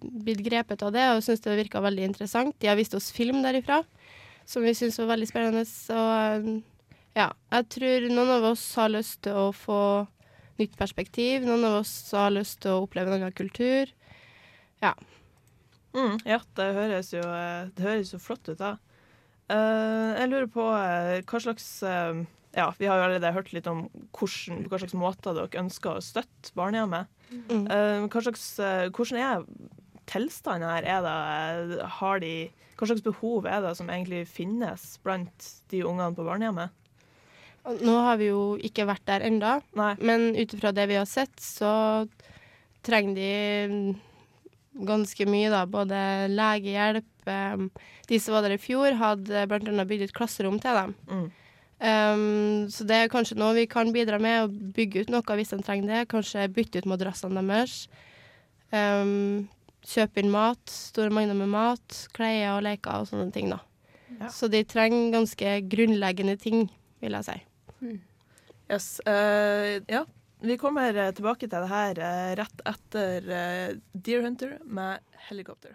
blitt 0.02 0.42
grepet 0.44 0.84
av 0.84 0.92
det 0.96 1.06
og 1.14 1.24
syns 1.24 1.44
det 1.46 1.56
virka 1.60 1.82
veldig 1.84 2.10
interessant. 2.10 2.58
De 2.60 2.68
har 2.68 2.78
vist 2.80 2.96
oss 2.98 3.12
film 3.16 3.42
derifra 3.46 3.84
som 4.50 4.66
vi 4.66 4.74
syns 4.76 4.98
var 5.00 5.14
veldig 5.14 5.30
spennende. 5.30 5.64
Og 5.96 6.12
eh, 6.18 6.50
ja, 7.20 7.30
jeg 7.56 7.70
tror 7.76 8.10
noen 8.12 8.34
av 8.40 8.50
oss 8.52 8.66
har 8.80 8.92
lyst 8.92 9.22
til 9.28 9.40
å 9.40 9.50
få 9.56 9.82
nytt 10.60 10.76
perspektiv. 10.80 11.48
Noen 11.48 11.64
av 11.70 11.80
oss 11.80 11.94
har 12.12 12.34
lyst 12.36 12.60
til 12.66 12.76
å 12.76 12.84
oppleve 12.84 13.14
en 13.14 13.22
annen 13.22 13.36
kultur. 13.36 13.92
Ja. 14.84 14.94
Mm, 15.96 16.20
ja, 16.28 16.42
det 16.60 16.68
høres 16.76 17.14
jo, 17.16 17.24
det 17.24 17.86
høres 17.86 18.14
jo 18.14 18.20
flott 18.22 18.52
ut, 18.52 18.60
da. 18.60 18.76
Uh, 19.50 20.14
jeg 20.14 20.30
lurer 20.30 20.50
på 20.54 20.62
uh, 20.62 21.16
hva 21.26 21.40
slags 21.42 21.66
eh, 21.82 22.20
Ja, 22.58 22.72
vi 22.80 22.88
har 22.90 22.98
jo 22.98 23.06
allerede 23.06 23.34
hørt 23.36 23.52
litt 23.54 23.68
om 23.70 23.84
hvordan, 24.18 24.64
hva 24.70 24.80
slags 24.82 24.96
måter 24.98 25.36
dere 25.38 25.62
ønsker 25.62 26.00
å 26.00 26.04
støtte 26.04 26.54
barnehjemmet. 26.58 27.12
Mm. 27.30 27.68
Uh, 27.70 28.08
hva 28.10 28.24
slags, 28.26 28.46
eh, 28.64 28.88
hvordan 28.90 29.20
er 29.22 29.46
tilstanden 30.10 30.72
her? 30.72 30.88
Er 30.90 31.06
det, 31.06 31.84
har 32.00 32.24
de, 32.24 32.34
hva 32.80 32.90
slags 32.90 33.06
behov 33.06 33.46
er 33.46 33.62
det 33.66 33.76
som 33.78 33.92
egentlig 33.94 34.24
finnes 34.32 34.96
blant 35.06 35.50
de 35.70 35.84
ungene 35.86 36.18
på 36.18 36.26
barnehjemmet? 36.26 36.74
Nå 37.86 37.96
har 38.02 38.18
vi 38.18 38.32
jo 38.32 38.44
ikke 38.66 38.88
vært 38.90 39.06
der 39.06 39.26
enda, 39.28 39.60
men 39.76 40.32
ut 40.34 40.54
ifra 40.56 40.72
det 40.74 40.88
vi 40.90 40.98
har 40.98 41.06
sett, 41.10 41.36
så 41.44 42.08
trenger 42.88 43.20
de 43.20 44.86
ganske 44.88 45.28
mye, 45.30 45.52
da. 45.52 45.66
Både 45.70 46.00
legehjelp 46.32 47.30
De 48.10 48.18
som 48.18 48.34
var 48.34 48.48
der 48.48 48.56
i 48.56 48.62
fjor, 48.62 48.96
hadde 48.98 49.44
annet 49.44 49.90
bygd 49.90 50.08
et 50.08 50.16
klasserom 50.16 50.58
til 50.64 50.74
dem. 50.80 50.96
Mm. 51.12 51.28
Um, 51.80 52.68
så 52.68 52.84
det 52.84 52.98
er 52.98 53.12
kanskje 53.12 53.38
noe 53.40 53.56
vi 53.56 53.64
kan 53.72 53.94
bidra 53.96 54.20
med, 54.20 54.44
å 54.44 54.74
bygge 54.76 55.06
ut 55.06 55.14
noe 55.14 55.38
hvis 55.40 55.54
de 55.54 55.62
trenger 55.64 55.88
det. 55.94 56.02
Kanskje 56.12 56.50
bytte 56.52 56.84
ut 56.84 56.90
madrassene 56.92 57.44
deres. 57.48 57.86
Um, 58.74 59.48
kjøpe 59.88 60.22
inn 60.22 60.32
mat, 60.34 60.62
store 60.70 61.14
mengder 61.16 61.38
med 61.40 61.52
mat, 61.54 62.04
klær 62.16 62.58
og 62.58 62.64
leker 62.68 63.02
og 63.02 63.10
sånne 63.10 63.32
ting, 63.36 63.50
da. 63.54 63.62
Ja. 64.20 64.30
Så 64.34 64.50
de 64.52 64.62
trenger 64.68 65.14
ganske 65.16 65.56
grunnleggende 65.72 66.36
ting, 66.42 66.68
vil 67.00 67.16
jeg 67.16 67.28
si. 67.30 67.38
Yes. 68.70 69.00
uh, 69.08 69.80
ja, 69.90 70.04
vi 70.44 70.58
kommer 70.60 70.96
eh, 70.96 71.14
tilbake 71.16 71.48
til 71.48 71.64
det 71.64 71.72
her 71.72 72.00
uh, 72.00 72.32
rett 72.40 72.66
etter 72.70 73.26
uh, 73.28 73.78
Deer 73.94 74.24
Hunter 74.28 74.58
med 74.64 75.00
helikopter. 75.30 75.74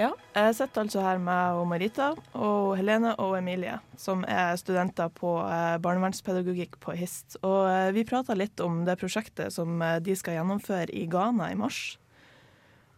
Ja, 0.00 0.14
jeg 0.32 0.54
sitter 0.56 0.80
altså 0.80 1.02
her 1.04 1.18
med 1.20 1.58
og 1.60 1.66
Marita 1.68 2.06
og 2.32 2.70
Helene 2.78 3.10
og 3.20 3.34
Emilie, 3.36 3.74
som 4.00 4.22
er 4.24 4.54
studenter 4.56 5.10
på 5.12 5.34
eh, 5.44 5.76
barnevernspedagogikk 5.84 6.78
på 6.80 6.94
HIST. 6.96 7.36
Og 7.44 7.66
eh, 7.68 7.90
vi 7.92 8.06
prata 8.08 8.32
litt 8.32 8.62
om 8.64 8.78
det 8.86 8.96
prosjektet 9.02 9.52
som 9.52 9.82
eh, 9.84 9.98
de 10.00 10.14
skal 10.16 10.38
gjennomføre 10.38 10.88
i 10.96 11.02
Ghana 11.10 11.50
i 11.52 11.58
mars. 11.60 11.98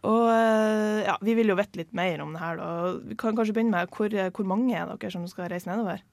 Og 0.03 0.27
ja, 0.27 1.13
vi 1.23 1.31
vil 1.31 1.47
jo 1.47 1.55
vite 1.55 1.79
litt 1.79 1.93
mer 1.95 2.19
om 2.19 2.33
det 2.35 2.41
her, 2.41 2.57
da. 2.59 2.71
Vi 3.07 3.15
kan 3.15 3.37
kanskje 3.37 3.53
begynne 3.55 3.71
med 3.71 3.91
hvor, 3.95 4.15
hvor 4.35 4.49
mange 4.51 4.75
er 4.75 4.89
dere 4.89 5.11
som 5.13 5.23
skal 5.31 5.47
reise 5.51 5.69
nedover? 5.69 6.03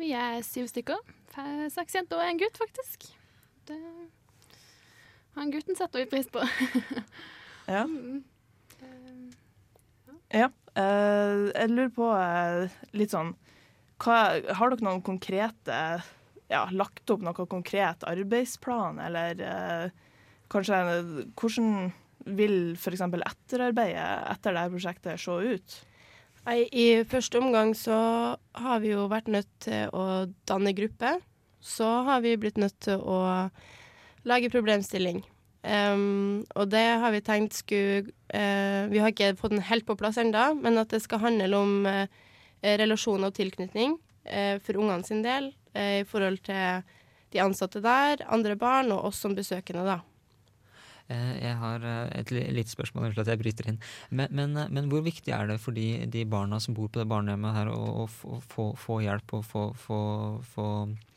Vi 0.00 0.08
er 0.16 0.38
syv 0.44 0.70
stykker. 0.72 1.00
Seks 1.72 1.98
jenter 1.98 2.20
og 2.20 2.24
en 2.24 2.40
gutt, 2.40 2.56
faktisk. 2.60 3.10
Det 3.68 3.76
Han 5.36 5.52
gutten 5.52 5.76
setter 5.76 6.00
vi 6.00 6.08
pris 6.12 6.32
på. 6.32 6.44
Ja. 7.68 7.84
Ja. 10.34 10.50
Uh, 10.74 11.50
jeg 11.54 11.70
lurer 11.70 11.90
på 11.94 12.06
uh, 12.10 12.76
litt 12.98 13.12
sånn 13.14 13.28
hva, 14.02 14.40
Har 14.58 14.72
dere 14.72 14.82
noen 14.82 15.04
konkrete 15.06 15.76
ja, 16.50 16.64
Lagt 16.74 17.12
opp 17.14 17.22
noe 17.22 17.46
konkret 17.46 18.02
arbeidsplan, 18.10 18.98
eller 19.06 19.38
uh, 19.38 19.84
kanskje 20.50 20.80
Hvordan 21.38 21.92
vil 22.24 22.56
f.eks. 22.74 23.04
etterarbeidet 23.04 24.08
etter 24.32 24.56
dette 24.56 24.72
prosjektet 24.72 25.22
se 25.22 25.36
ut? 25.54 25.76
Nei, 26.44 26.58
I 26.72 26.86
første 27.08 27.40
omgang 27.40 27.70
så 27.78 27.96
har 28.58 28.82
vi 28.82 28.90
jo 28.92 29.06
vært 29.12 29.30
nødt 29.32 29.48
til 29.64 29.92
å 29.96 30.24
danne 30.48 30.74
gruppe. 30.76 31.14
Så 31.64 31.86
har 32.08 32.20
vi 32.24 32.34
blitt 32.40 32.60
nødt 32.60 32.76
til 32.84 33.00
å 33.00 33.20
lage 34.28 34.52
problemstilling. 34.52 35.22
Em, 35.64 36.42
og 36.60 36.68
det 36.68 36.84
har 37.00 37.12
vi 37.14 37.22
tenkt 37.24 37.56
skulle 37.56 38.10
uh, 38.34 38.84
Vi 38.92 39.00
har 39.00 39.08
ikke 39.14 39.30
fått 39.40 39.54
den 39.56 39.64
helt 39.64 39.86
på 39.88 39.96
plass 39.96 40.18
ennå, 40.20 40.50
men 40.60 40.76
at 40.82 40.92
det 40.92 41.00
skal 41.00 41.22
handle 41.24 41.56
om 41.56 41.86
uh, 41.88 42.04
relasjon 42.60 43.24
og 43.24 43.32
tilknytning 43.36 43.96
uh, 44.28 44.56
for 44.60 44.76
ungene 44.76 45.04
sin 45.08 45.22
del 45.24 45.54
eh, 45.74 46.02
i 46.02 46.04
forhold 46.08 46.42
til 46.46 46.82
de 47.34 47.40
ansatte 47.42 47.80
der, 47.82 48.20
andre 48.30 48.54
barn 48.60 48.92
og 48.94 49.08
oss 49.08 49.18
som 49.24 49.32
besøkende, 49.34 49.82
da. 49.88 49.96
Eh, 51.10 51.32
Jeg 51.42 51.56
har 51.60 51.82
eh, 51.84 52.12
et 52.20 52.30
li- 52.30 52.44
lite 52.54 52.70
spørsmål, 52.70 53.08
unnskyld 53.08 53.24
at 53.24 53.32
jeg 53.32 53.40
bryter 53.42 53.68
inn. 53.72 53.80
Men, 54.10 54.28
men, 54.30 54.54
eh, 54.56 54.68
men 54.70 54.86
hvor 54.92 55.02
viktig 55.04 55.34
er 55.34 55.48
det 55.50 55.58
for 55.60 55.74
de, 55.76 56.06
de 56.06 56.22
barna 56.24 56.60
som 56.62 56.76
bor 56.76 56.88
på 56.88 57.00
det 57.02 57.08
barnehjemmet 57.10 57.56
her, 57.58 57.72
å, 57.74 58.04
å 58.04 58.06
få, 58.06 58.38
få, 58.52 58.68
få 58.78 59.00
hjelp 59.04 59.34
og 59.40 59.44
få, 59.48 59.64
få, 59.74 59.98
få, 60.54 60.68
eh, 60.86 61.13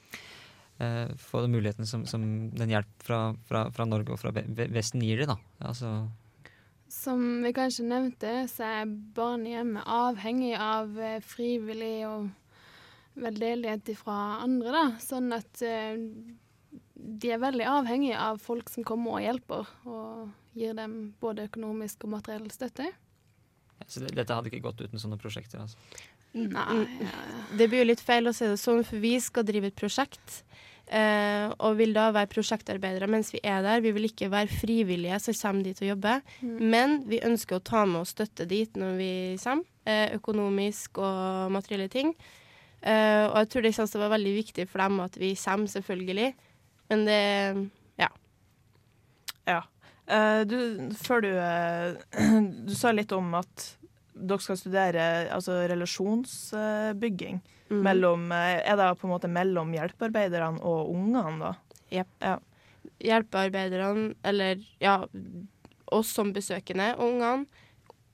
få 1.18 1.42
den 1.42 1.52
muligheten 1.56 1.86
som, 1.90 2.06
som 2.06 2.24
den 2.54 2.70
hjelp 2.70 3.04
fra, 3.04 3.20
fra, 3.50 3.66
fra 3.74 3.86
Norge 3.90 4.14
og 4.14 4.20
fra 4.22 4.32
Ve- 4.36 4.46
Ve- 4.48 4.70
Vesten 4.76 5.02
gir 5.02 5.24
dem. 5.26 5.40
Altså, 5.66 5.92
Som 6.94 7.44
vi 7.44 7.52
kanskje 7.58 7.86
nevnte, 7.90 8.34
så 8.52 8.64
er 8.84 8.92
barnehjemmet 9.18 9.84
avhengig 9.90 10.54
av 10.62 10.94
eh, 11.00 11.18
frivillig 11.26 12.06
og 12.08 12.30
veldedighet 13.18 13.90
fra 13.98 14.18
andre, 14.46 14.72
da. 14.76 14.84
Sånn 15.02 15.32
at 15.34 15.62
eh, 15.66 15.98
de 16.98 17.32
er 17.34 17.42
veldig 17.42 17.66
avhengige 17.70 18.18
av 18.20 18.38
folk 18.42 18.70
som 18.70 18.86
kommer 18.86 19.18
og 19.18 19.26
hjelper, 19.26 19.72
og 19.90 20.30
gir 20.58 20.74
dem 20.78 21.14
både 21.22 21.48
økonomisk 21.50 22.06
og 22.06 22.14
materiell 22.18 22.48
støtte. 22.54 22.92
Så 23.88 24.02
det, 24.04 24.14
dette 24.18 24.34
hadde 24.34 24.50
ikke 24.52 24.64
gått 24.66 24.82
uten 24.86 25.00
sånne 25.02 25.18
prosjekter. 25.22 25.62
altså. 25.62 25.78
Nei, 26.38 26.86
Det 27.58 27.68
blir 27.72 27.82
jo 27.84 27.90
litt 27.92 28.02
feil 28.04 28.28
å 28.30 28.34
si 28.36 28.46
det 28.50 28.58
sånn, 28.62 28.84
for 28.86 29.00
vi 29.02 29.16
skal 29.24 29.46
drive 29.48 29.70
et 29.72 29.78
prosjekt. 29.78 30.42
Eh, 30.88 31.50
og 31.60 31.76
vil 31.82 31.92
da 31.92 32.06
være 32.16 32.30
prosjektarbeidere 32.32 33.10
mens 33.12 33.34
vi 33.34 33.42
er 33.44 33.60
der. 33.66 33.84
Vi 33.84 33.92
vil 33.96 34.08
ikke 34.08 34.30
være 34.32 34.48
frivillige 34.52 35.20
som 35.20 35.36
kommer 35.36 35.68
dit 35.68 35.82
og 35.84 35.90
jobber. 35.90 36.22
Mm. 36.40 36.58
Men 36.74 36.98
vi 37.10 37.20
ønsker 37.28 37.58
å 37.58 37.64
ta 37.64 37.84
med 37.86 38.06
oss 38.06 38.16
støtte 38.16 38.48
dit 38.48 38.80
når 38.80 39.00
vi 39.00 39.14
kommer. 39.44 39.68
Eh, 39.88 40.16
økonomisk 40.18 41.00
og 41.00 41.52
materielle 41.56 41.88
ting. 41.92 42.14
Eh, 42.82 43.26
og 43.28 43.38
jeg 43.42 43.50
tror 43.52 43.66
de 43.66 43.74
synes 43.76 43.96
det 43.96 44.02
var 44.04 44.14
veldig 44.16 44.36
viktig 44.36 44.68
for 44.68 44.84
dem 44.84 45.00
at 45.04 45.18
vi 45.20 45.34
kommer, 45.36 45.72
selvfølgelig. 45.72 46.34
Men 46.90 47.06
det 47.08 47.24
Ja. 48.00 48.10
Ja. 49.48 49.62
Eh, 50.08 50.44
du, 50.48 50.58
før 50.96 51.22
du 51.22 51.32
Du 52.68 52.76
sa 52.76 52.92
litt 52.92 53.12
om 53.12 53.34
at 53.36 53.78
dere 54.18 54.40
skal 54.42 54.58
studere 54.58 55.04
altså 55.34 55.68
relasjonsbygging. 55.68 57.42
Mhm. 57.70 57.84
Mellom, 57.84 58.32
eh, 58.32 58.62
er 58.64 58.78
det 58.80 58.90
på 59.00 59.08
en 59.08 59.14
måte 59.14 59.30
mellom 59.32 59.74
hjelpearbeiderne 59.76 60.62
og 60.64 60.92
ungene, 60.94 61.40
da? 61.42 61.54
Yep. 61.92 62.08
Ja. 62.24 62.38
Hjelpearbeiderne, 63.04 64.14
eller 64.24 64.64
ja, 64.80 65.02
oss 65.92 66.14
som 66.16 66.34
besøkende 66.34 66.94
og 66.98 67.12
ungene. 67.12 67.66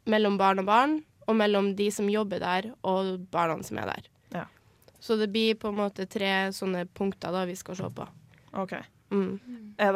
Mellom 0.10 0.38
barn 0.38 0.60
og 0.60 0.66
barn, 0.68 0.98
og 1.28 1.38
mellom 1.39 1.76
de 1.78 1.88
som 1.94 2.10
jobber 2.12 2.42
der 2.44 2.74
og 2.84 3.30
barna 3.32 3.62
som 3.63 3.80
er 3.80 3.94
der. 3.94 4.10
Ja. 4.34 4.46
Så 5.00 5.16
det 5.20 5.30
blir 5.32 5.56
på 5.56 5.72
en 5.72 5.80
måte 5.80 6.08
tre 6.10 6.52
sånne 6.52 6.86
punkter 6.92 7.32
da 7.32 7.46
vi 7.48 7.56
skal 7.56 7.78
se 7.80 7.88
på. 7.88 8.08
OK. 8.60 8.76
Mm. 9.13 9.39
Det, 9.78 9.89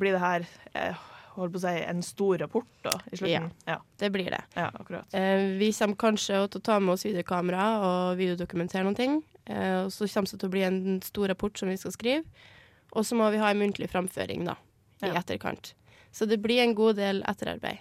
blir 0.00 0.16
det 0.16 0.22
her 0.22 0.46
eh, 0.74 1.06
holdt 1.36 1.54
på 1.54 1.60
å 1.60 1.64
si, 1.64 1.74
en 1.88 2.02
stor 2.04 2.40
rapport 2.42 2.70
da, 2.84 2.94
i 3.10 3.18
slutten? 3.18 3.50
Ja. 3.68 3.78
Det 3.98 4.10
blir 4.14 4.30
det. 4.32 4.40
Ja, 4.56 4.68
akkurat. 4.68 5.12
Eh, 5.16 5.56
vi 5.60 5.70
kommer 5.76 6.00
kanskje 6.00 6.40
til 6.52 6.62
å 6.62 6.66
ta 6.68 6.78
med 6.80 6.94
oss 6.94 7.06
videokamera 7.06 7.68
og 7.86 8.18
videodokumentere 8.20 8.84
noen 8.86 8.98
ting. 8.98 9.20
Eh, 9.46 9.84
og 9.84 9.92
så 9.94 10.08
kommer 10.08 10.30
det 10.30 10.40
til 10.42 10.50
å 10.50 10.56
bli 10.56 10.66
en 10.66 10.82
stor 11.04 11.32
rapport 11.32 11.58
som 11.58 11.72
vi 11.72 11.78
skal 11.80 11.94
skrive. 11.94 12.48
Og 12.92 13.06
så 13.08 13.16
må 13.18 13.30
vi 13.32 13.40
ha 13.40 13.50
en 13.50 13.62
muntlig 13.62 13.88
framføring 13.92 14.44
da, 14.48 14.58
i 15.02 15.12
etterkant. 15.16 15.72
Så 16.12 16.28
det 16.28 16.42
blir 16.44 16.60
en 16.62 16.76
god 16.76 17.00
del 17.00 17.22
etterarbeid. 17.28 17.80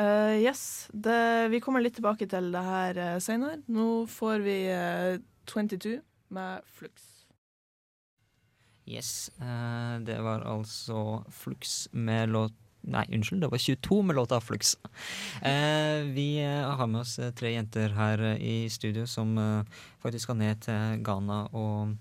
Uh, 0.00 0.38
yes, 0.40 0.88
det, 0.94 1.50
vi 1.52 1.60
kommer 1.60 1.82
litt 1.84 1.98
tilbake 1.98 2.26
til 2.30 2.48
det 2.54 2.62
her 2.64 3.00
uh, 3.02 3.16
senere. 3.20 3.60
Nå 3.68 4.06
får 4.08 4.44
vi 4.46 4.56
uh, 4.72 5.18
22 5.50 5.98
med 6.32 6.70
Flux. 6.78 7.11
Yes, 8.92 9.30
eh, 9.40 9.94
det 10.04 10.18
var 10.20 10.44
altså 10.44 11.22
Flux 11.32 11.88
med 11.92 12.34
låt 12.34 12.58
Nei, 12.82 13.04
unnskyld, 13.14 13.44
det 13.44 13.50
var 13.52 13.60
22 13.62 14.02
med 14.02 14.16
låta 14.16 14.40
Flux. 14.40 14.74
Eh, 15.42 16.02
vi 16.14 16.42
eh, 16.42 16.70
har 16.76 16.86
med 16.86 17.00
oss 17.04 17.18
eh, 17.18 17.30
tre 17.30 17.52
jenter 17.52 17.94
her 17.94 18.22
i 18.42 18.70
studio 18.70 19.06
som 19.06 19.36
faktisk 20.02 20.26
skal 20.26 20.40
ned 20.40 20.64
til 20.66 21.04
Ghana 21.06 21.44
og 21.52 21.94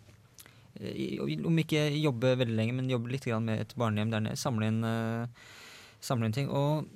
om 1.45 1.59
ikke 1.61 1.83
jobbe 1.99 2.31
veldig 2.39 2.55
lenge, 2.57 2.73
men 2.73 2.89
jobbe 2.89 3.11
litt 3.11 3.27
med 3.43 3.61
et 3.61 3.75
barnehjem 3.77 4.09
der 4.09 4.23
nede. 4.25 4.39
Samle 4.39 4.69
inn, 4.71 4.79
samle 6.01 6.25
inn 6.25 6.33
ting. 6.33 6.47
Og 6.49 6.87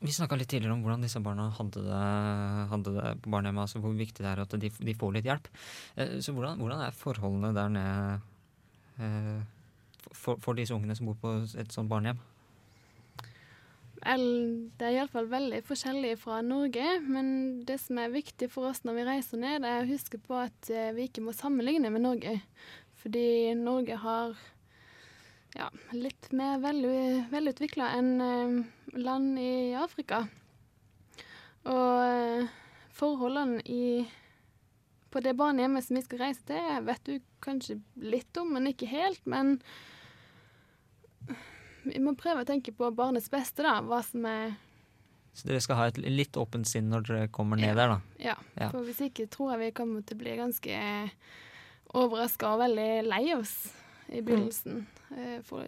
vi 0.00 0.10
snakka 0.10 0.34
litt 0.40 0.48
tidligere 0.50 0.74
om 0.74 0.80
hvordan 0.82 1.04
disse 1.04 1.20
barna 1.22 1.46
hadde 1.54 1.84
det, 1.84 2.00
hadde 2.72 2.94
det 2.96 3.12
på 3.22 3.30
barnehjemmet. 3.30 3.68
Altså 3.68 3.82
hvor 3.84 3.94
viktig 3.94 4.24
det 4.24 4.32
er 4.32 4.42
at 4.42 4.56
de, 4.58 4.72
de 4.72 4.96
får 4.98 5.14
litt 5.14 5.28
hjelp. 5.28 5.46
Så 6.24 6.34
hvordan, 6.34 6.58
hvordan 6.58 6.82
er 6.88 6.98
forholdene 6.98 7.52
der 7.54 7.70
nede 7.76 8.18
for, 8.98 10.40
for 10.42 10.58
disse 10.58 10.74
ungene 10.74 10.96
som 10.96 11.06
bor 11.10 11.18
på 11.22 11.34
et 11.58 11.72
sånt 11.74 11.90
barnehjem? 11.90 12.18
Det 13.98 14.86
er 14.86 14.94
iallfall 14.94 15.26
veldig 15.28 15.58
forskjellig 15.66 16.12
fra 16.22 16.38
Norge, 16.46 16.84
men 17.02 17.64
det 17.66 17.80
som 17.82 17.98
er 17.98 18.12
viktig 18.14 18.46
for 18.52 18.70
oss 18.70 18.84
når 18.86 18.94
vi 18.94 19.06
reiser 19.08 19.40
ned, 19.42 19.66
er 19.66 19.82
å 19.82 19.90
huske 19.90 20.20
på 20.22 20.36
at 20.38 20.70
eh, 20.70 20.92
vi 20.94 21.08
ikke 21.08 21.24
må 21.26 21.34
sammenligne 21.34 21.90
med 21.90 22.04
Norge. 22.06 22.36
Fordi 23.02 23.54
Norge 23.58 23.98
har 23.98 24.38
ja, 25.58 25.68
litt 25.92 26.30
mer 26.36 26.62
vel, 26.62 26.86
velutvikla 27.32 27.90
enn 27.98 28.12
eh, 28.22 28.56
land 29.02 29.42
i 29.42 29.74
Afrika. 29.78 30.22
Og 31.66 31.92
eh, 32.06 32.48
forholdene 32.94 33.64
i 33.66 34.06
på 35.10 35.22
det 35.24 35.34
barnehjemmet 35.38 35.86
som 35.86 35.96
vi 35.98 36.04
skal 36.04 36.22
reise 36.26 36.44
til, 36.48 36.64
vet 36.84 37.04
du 37.08 37.14
kanskje 37.44 37.78
litt 38.02 38.40
om, 38.40 38.52
men 38.56 38.70
ikke 38.70 38.88
helt. 38.90 39.22
Men 39.28 39.56
vi 41.86 42.00
må 42.02 42.14
prøve 42.18 42.44
å 42.44 42.48
tenke 42.48 42.74
på 42.76 42.90
barnets 42.96 43.30
beste, 43.32 43.64
da. 43.64 43.78
Hva 43.84 44.02
som 44.04 44.26
er 44.28 44.56
Så 45.32 45.48
dere 45.48 45.62
skal 45.64 45.78
ha 45.78 45.88
et 45.88 46.00
litt 46.02 46.36
åpent 46.36 46.68
sinn 46.68 46.88
når 46.92 47.08
dere 47.08 47.32
kommer 47.32 47.60
ned 47.60 47.76
der, 47.78 47.94
da? 47.94 47.98
Ja. 48.20 48.36
Ja. 48.58 48.70
For 48.72 48.84
hvis 48.86 49.00
ikke 49.06 49.28
tror 49.32 49.54
jeg 49.54 49.68
vi 49.68 49.76
kommer 49.80 50.04
til 50.04 50.18
å 50.18 50.22
bli 50.24 50.38
ganske 50.40 50.80
overraska 51.98 52.52
og 52.52 52.62
veldig 52.66 52.90
lei 53.08 53.22
oss 53.36 53.54
i 54.08 54.20
begynnelsen. 54.24 54.82
Mm. 55.12 55.44
Få 55.44 55.62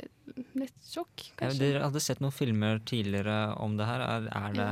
litt 0.59 0.76
sjokk, 0.85 1.31
kanskje. 1.38 1.48
Ja, 1.48 1.61
dere 1.61 1.87
hadde 1.87 2.03
sett 2.03 2.20
noen 2.20 2.35
filmer 2.35 2.81
tidligere 2.88 3.55
om 3.61 3.76
det 3.79 3.88
her. 3.88 4.05
Er, 4.05 4.29
er 4.37 4.57
det 4.57 4.68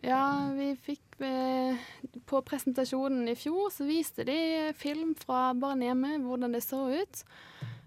Ja, 0.00 0.48
vi 0.56 0.72
fikk 0.80 1.20
eh, 1.20 1.76
På 2.24 2.40
presentasjonen 2.42 3.28
i 3.28 3.36
fjor 3.36 3.68
så 3.72 3.84
viste 3.84 4.24
de 4.24 4.72
film 4.76 5.12
fra 5.18 5.50
barnehjemmet, 5.52 6.22
hvordan 6.24 6.56
det 6.56 6.62
så 6.64 6.86
ut. 6.88 7.24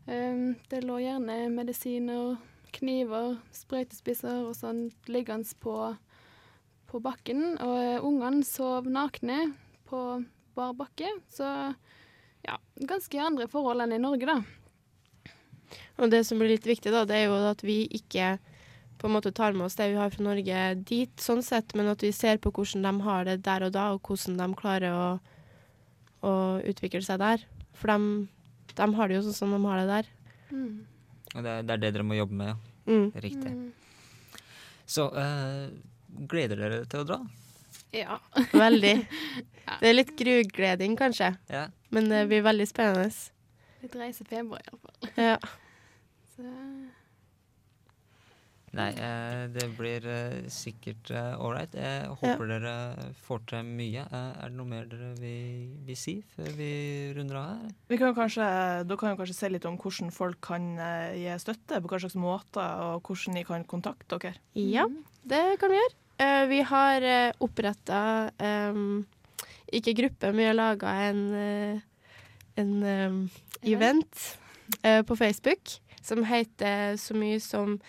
Um, 0.06 0.54
det 0.70 0.84
lå 0.84 1.00
gjerne 1.00 1.48
medisiner, 1.50 2.36
kniver, 2.76 3.38
sprøytespisser 3.56 4.44
og 4.44 4.54
sånt 4.58 5.10
liggende 5.10 5.58
på, 5.64 5.78
på 6.92 7.02
bakken. 7.02 7.56
Og 7.58 7.76
eh, 7.82 8.06
ungene 8.06 8.46
sov 8.46 8.90
nakne 8.92 9.56
på 9.90 10.04
bar 10.54 10.78
bakke. 10.78 11.10
Så 11.34 11.48
ja, 12.46 12.60
ganske 12.78 13.26
andre 13.26 13.50
forhold 13.50 13.88
enn 13.88 13.98
i 13.98 14.02
Norge, 14.04 14.30
da. 14.30 14.38
Og 15.98 16.14
det 16.14 16.24
som 16.28 16.38
blir 16.38 16.54
litt 16.54 16.68
viktig, 16.68 16.94
da, 16.94 17.08
det 17.10 17.24
er 17.24 17.32
jo 17.32 17.42
at 17.50 17.66
vi 17.66 17.84
ikke 17.90 18.36
på 19.04 19.10
en 19.10 19.16
måte 19.18 19.34
tar 19.36 19.52
med 19.52 19.66
oss 19.68 19.76
det 19.76 19.90
vi 19.92 19.98
har 20.00 20.10
fra 20.14 20.24
Norge 20.24 20.60
dit, 20.88 21.12
sånn 21.20 21.42
sett, 21.44 21.74
men 21.76 21.90
at 21.92 22.04
vi 22.06 22.14
ser 22.16 22.40
på 22.40 22.54
hvordan 22.56 22.86
de 22.88 22.94
har 23.04 23.26
det 23.28 23.42
der 23.44 23.66
og 23.68 23.74
da, 23.76 23.90
og 23.98 24.00
hvordan 24.08 24.38
de 24.40 24.48
klarer 24.60 24.96
å, 24.96 25.08
å 26.24 26.34
utvikle 26.72 27.02
seg 27.04 27.20
der. 27.20 27.44
For 27.76 27.92
de, 27.92 28.28
de 28.80 28.88
har 28.96 29.12
det 29.12 29.18
jo 29.20 29.26
sånn 29.28 29.36
som 29.42 29.52
de 29.56 29.60
har 29.68 29.82
det 29.84 29.90
der. 29.92 30.10
Og 31.36 31.40
det, 31.44 31.50
er- 31.58 31.66
det 31.68 31.76
er 31.76 31.82
det 31.84 31.92
dere 31.98 32.06
må 32.08 32.16
jobbe 32.16 32.38
med, 32.40 32.54
ja. 32.54 32.58
Mm. 32.84 33.06
Riktig. 33.24 33.52
Mm. 33.52 34.40
Så 34.94 35.06
uh, 35.16 35.68
gleder 36.32 36.60
dere 36.60 36.80
til 36.92 37.04
å 37.04 37.08
dra? 37.08 37.20
Ja. 37.96 38.18
Veldig. 38.52 38.96
Det 39.80 39.88
er 39.88 39.94
litt 39.96 40.10
grugleding, 40.20 40.98
kanskje. 41.00 41.30
Ja. 41.48 41.68
Men 41.96 42.10
det 42.12 42.26
blir 42.28 42.42
veldig 42.44 42.66
spennende. 42.68 43.06
Litt 43.84 43.94
reisefeber, 43.96 44.60
iallfall. 44.60 45.12
Ja. 45.16 45.38
Så 46.36 46.44
Nei, 48.74 48.90
eh, 48.98 49.44
det 49.54 49.68
blir 49.78 50.06
eh, 50.10 50.48
sikkert 50.50 51.12
uh, 51.14 51.38
ålreit. 51.46 51.76
Jeg 51.78 52.10
håper 52.24 52.50
dere 52.50 52.74
får 53.22 53.44
til 53.52 53.68
mye. 53.68 54.06
Eh, 54.08 54.30
er 54.42 54.50
det 54.50 54.58
noe 54.58 54.70
mer 54.70 54.88
dere 54.90 55.12
vil, 55.20 55.68
vil 55.86 56.00
si 56.00 56.16
før 56.34 56.50
vi 56.58 56.72
runder 57.14 57.38
av 57.38 57.50
her? 57.52 57.74
Vi 57.94 58.00
kan 58.02 58.16
kanskje, 58.18 58.48
da 58.90 58.98
kan 58.98 59.14
vi 59.14 59.22
kanskje 59.22 59.38
se 59.38 59.52
litt 59.54 59.68
om 59.70 59.78
hvordan 59.78 60.14
folk 60.16 60.42
kan 60.50 60.72
eh, 60.82 61.20
gi 61.22 61.40
støtte, 61.44 61.84
på 61.84 61.94
hva 61.94 62.02
slags 62.02 62.18
måter, 62.18 62.86
og 62.90 63.06
hvordan 63.06 63.38
de 63.38 63.46
kan 63.52 63.68
kontakte 63.70 64.18
dere. 64.18 64.42
Ja, 64.58 64.88
det 65.22 65.44
kan 65.62 65.74
vi 65.74 65.82
gjøre. 65.82 66.00
Eh, 66.24 66.44
vi 66.50 66.64
har 66.70 67.06
uh, 67.10 67.44
oppretta 67.46 68.02
ikke 69.74 69.96
gruppe, 69.98 70.30
men 70.30 70.40
vi 70.40 70.48
har 70.48 70.58
laga 70.58 70.94
en, 71.10 71.22
eh, 71.34 71.80
en 72.62 72.74
um, 72.84 73.30
event 73.62 74.38
eh, 74.82 75.02
på 75.02 75.16
Facebook 75.16 75.80
som 76.02 76.24
heter 76.24 76.98
så 76.98 77.16
mye 77.16 77.40
som 77.40 77.80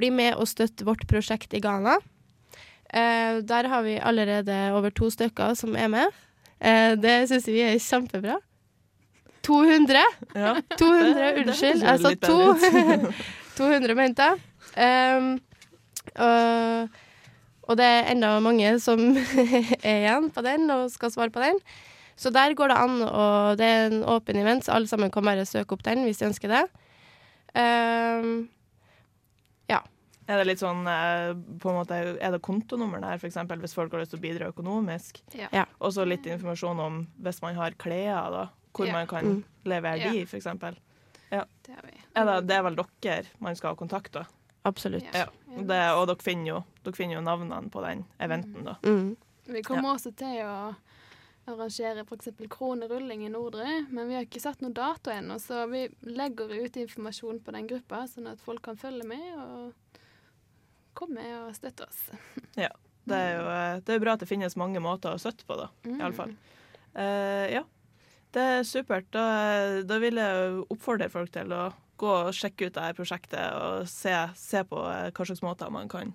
Bli 0.00 0.08
med 0.14 0.34
og 0.40 0.48
støtt 0.48 0.80
vårt 0.86 1.04
prosjekt 1.10 1.52
i 1.56 1.60
Ghana. 1.62 1.98
Eh, 2.90 3.40
der 3.46 3.68
har 3.70 3.82
vi 3.86 3.98
allerede 4.02 4.56
over 4.74 4.90
to 4.90 5.10
stykker 5.12 5.52
som 5.58 5.76
er 5.78 5.90
med. 5.92 6.16
Eh, 6.60 6.94
det 7.00 7.18
syns 7.30 7.46
vi 7.50 7.60
er 7.66 7.76
kjempebra. 7.78 8.38
200! 9.46 10.00
Ja. 10.36 10.54
200, 10.76 11.14
Det- 11.14 11.44
unnskyld. 11.44 11.82
Jeg 11.84 12.00
sa 12.00 12.14
to. 12.14 12.38
bedre 12.54 12.96
ut. 13.08 13.14
200, 13.60 13.94
mente 13.96 14.26
jeg. 14.26 14.40
Um, 14.80 15.30
og, 16.20 16.88
og 17.68 17.76
det 17.80 17.86
er 17.86 18.10
enda 18.12 18.34
mange 18.44 18.74
som 18.82 19.00
er 19.84 19.96
igjen 19.96 20.28
på 20.34 20.44
den 20.44 20.68
og 20.74 20.90
skal 20.92 21.10
svare 21.14 21.32
på 21.34 21.42
den. 21.44 21.58
Så 22.20 22.28
der 22.34 22.52
går 22.54 22.68
det 22.68 22.76
an, 22.76 22.98
og 23.08 23.56
det 23.58 23.66
er 23.66 23.86
en 23.88 24.02
åpen 24.04 24.36
event, 24.36 24.64
så 24.66 24.74
alle 24.76 24.86
sammen 24.90 25.10
kan 25.10 25.24
bare 25.24 25.46
søke 25.48 25.72
opp 25.72 25.84
den 25.86 26.02
hvis 26.04 26.20
de 26.20 26.28
ønsker 26.28 26.52
det. 26.52 26.64
Um, 27.56 28.48
Er 30.30 30.38
det 30.38 30.46
litt 30.46 30.60
sånn 30.62 30.84
eh, 30.86 31.32
på 31.58 31.72
en 31.72 31.78
måte, 31.80 31.96
Er 32.22 32.30
det 32.36 32.38
kontonummer 32.46 33.00
der, 33.02 33.18
f.eks. 33.18 33.34
hvis 33.64 33.74
folk 33.74 33.92
har 33.96 34.04
lyst 34.04 34.12
til 34.14 34.20
å 34.20 34.22
bidra 34.22 34.50
økonomisk? 34.52 35.18
Ja. 35.34 35.48
Ja. 35.52 35.64
Og 35.80 35.90
så 35.96 36.04
litt 36.06 36.26
informasjon 36.30 36.78
om 36.84 37.00
hvis 37.24 37.40
man 37.42 37.56
har 37.58 37.74
klær, 37.80 38.30
da, 38.30 38.44
hvor 38.76 38.86
Ja. 38.86 38.92
man 38.92 39.06
kan 39.10 39.24
Mm. 39.24 39.44
levere 39.64 39.98
Ja. 39.98 40.12
de, 40.12 40.22
f.eks. 40.22 40.46
Ja. 41.32 41.44
Det. 41.66 41.74
Er 42.16 42.24
det, 42.26 42.46
det 42.46 42.56
er 42.56 42.62
vel 42.62 42.76
dere 43.02 43.26
man 43.40 43.56
skal 43.56 43.70
ha 43.74 43.76
kontakt 43.76 44.12
da? 44.12 44.24
Absolutt. 44.64 45.04
Ja. 45.14 45.26
Det, 45.48 45.80
og 45.96 46.06
dere 46.06 46.22
finner, 46.22 46.46
jo, 46.46 46.64
dere 46.84 46.94
finner 46.94 47.14
jo 47.16 47.20
navnene 47.22 47.70
på 47.70 47.82
den 47.82 48.04
eventen, 48.20 48.64
da. 48.64 48.76
Mm. 48.84 49.16
Vi 49.46 49.62
kommer 49.62 49.94
også 49.96 50.14
til 50.14 50.42
å 50.44 50.74
arrangere 51.48 52.04
f.eks. 52.04 52.28
kronerulling 52.48 53.24
i 53.26 53.30
Nordre, 53.32 53.86
men 53.90 54.06
vi 54.08 54.14
har 54.14 54.26
ikke 54.26 54.40
satt 54.42 54.60
noen 54.62 54.74
dato 54.76 55.10
ennå, 55.10 55.38
så 55.40 55.64
vi 55.70 55.88
legger 56.06 56.52
ut 56.64 56.76
informasjon 56.76 57.40
på 57.42 57.52
den 57.56 57.66
gruppa, 57.66 58.04
sånn 58.06 58.28
at 58.30 58.38
folk 58.44 58.62
kan 58.62 58.76
følge 58.76 59.06
med 59.08 59.32
og 59.38 59.72
komme 60.96 61.24
og 61.42 61.52
støtte 61.58 61.88
oss. 61.88 62.06
Ja. 62.66 62.72
Det 63.10 63.16
er 63.16 63.30
jo 63.38 63.44
eh, 63.48 63.76
det 63.86 63.94
er 63.94 64.02
bra 64.02 64.14
at 64.14 64.22
det 64.22 64.28
finnes 64.28 64.58
mange 64.60 64.80
måter 64.82 65.14
å 65.16 65.20
støtte 65.20 65.46
på, 65.48 65.56
da. 65.58 65.70
Mm. 65.86 65.98
Iallfall. 65.98 66.34
Uh, 66.94 67.46
ja. 67.50 67.62
Det 68.30 68.42
er 68.54 68.66
supert. 68.68 69.08
Da, 69.14 69.24
da 69.86 69.98
vil 70.02 70.20
jeg 70.20 70.64
oppfordre 70.70 71.08
folk 71.10 71.32
til 71.34 71.50
å 71.54 71.70
gå 72.00 72.10
og 72.28 72.34
sjekke 72.36 72.68
ut 72.68 72.76
dette 72.76 72.96
prosjektet 72.96 73.56
og 73.56 73.88
se, 73.90 74.14
se 74.38 74.62
på 74.68 74.84
eh, 74.88 75.10
hva 75.12 75.26
slags 75.26 75.42
måter 75.44 75.72
man 75.74 75.90
kan 75.90 76.12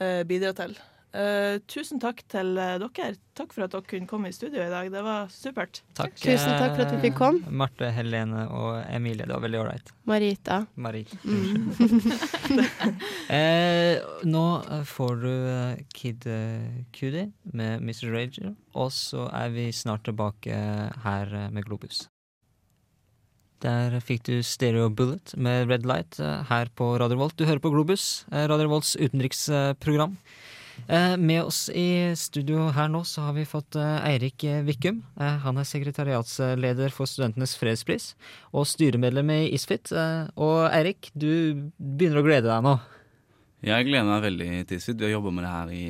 uh, 0.00 0.22
bidra 0.28 0.54
til. 0.56 0.76
Eh, 1.16 1.58
tusen 1.70 2.00
takk 2.02 2.18
til 2.28 2.58
eh, 2.60 2.74
dere. 2.82 3.14
Takk 3.36 3.52
for 3.54 3.64
at 3.64 3.72
dere 3.72 3.84
kunne 3.88 4.08
komme 4.10 4.28
i 4.28 4.34
studio 4.36 4.60
i 4.64 4.68
dag. 4.72 4.90
Det 4.92 5.02
var 5.04 5.30
supert. 5.32 5.80
Takk, 5.96 6.12
Tusen 6.20 6.52
takk 6.60 6.74
for 6.76 6.84
at 6.84 6.92
vi 6.92 6.98
fikk 7.06 7.16
komme. 7.16 7.40
eh, 7.46 7.54
Marte, 7.62 7.88
Helene 7.96 8.42
og 8.52 8.82
Emilie. 8.92 9.24
Det 9.24 9.32
var 9.32 9.44
veldig 9.46 9.60
ålreit. 9.62 9.92
Marita. 10.08 10.58
Marie. 10.76 11.06
Mm. 11.24 11.70
eh, 13.38 13.96
nå 14.28 14.44
eh, 14.60 14.84
får 14.88 15.14
du 15.24 15.30
eh, 15.32 15.80
Kid 15.96 16.26
eh, 16.30 16.82
Cudi 16.96 17.24
med 17.56 17.80
Mr. 17.84 18.10
Rager, 18.12 18.52
og 18.76 18.92
så 18.94 19.28
er 19.32 19.54
vi 19.56 19.70
snart 19.72 20.04
tilbake 20.08 20.60
her 21.06 21.32
eh, 21.32 21.48
med 21.54 21.64
Globus. 21.68 22.04
Der 23.64 23.94
fikk 24.04 24.26
du 24.28 24.34
Stereo 24.44 24.90
Bullet 24.92 25.32
med 25.40 25.70
Red 25.72 25.86
Light 25.88 26.18
eh, 26.20 26.42
her 26.50 26.68
på 26.76 26.92
Radio 27.00 27.16
Volt. 27.22 27.38
Du 27.40 27.46
hører 27.48 27.62
på 27.64 27.72
Globus, 27.72 28.26
eh, 28.32 28.44
Radio 28.52 28.68
Volts 28.74 28.96
utenriksprogram. 29.00 30.18
Eh, 30.88 31.16
Med 31.16 31.42
oss 31.42 31.68
i 31.72 32.12
studio 32.16 32.68
her 32.76 32.88
nå 32.92 33.00
så 33.08 33.24
har 33.26 33.32
vi 33.36 33.44
fått 33.48 33.76
eh, 33.80 34.04
Eirik 34.10 34.44
Vikum. 34.66 35.02
Eh, 35.18 35.38
Han 35.42 35.58
er 35.58 35.64
sekretariatsleder 35.68 36.92
for 36.94 37.08
Studentenes 37.10 37.56
fredspris 37.58 38.10
og 38.52 38.66
styremedlem 38.68 39.30
i 39.34 39.40
ISFIT. 39.56 39.92
Og 40.36 40.58
Eirik, 40.70 41.10
du 41.16 41.70
begynner 41.78 42.20
å 42.20 42.26
glede 42.26 42.50
deg 42.50 42.62
nå. 42.66 42.76
Jeg 43.66 43.86
gleder 43.88 44.04
meg 44.06 44.22
veldig 44.26 44.50
til 44.68 44.76
Isfit. 44.78 44.98
Vi 45.00 45.08
har 45.08 45.14
jobba 45.16 45.32
med 45.34 45.46
det 45.46 45.54
her 45.54 45.72
i 45.74 45.86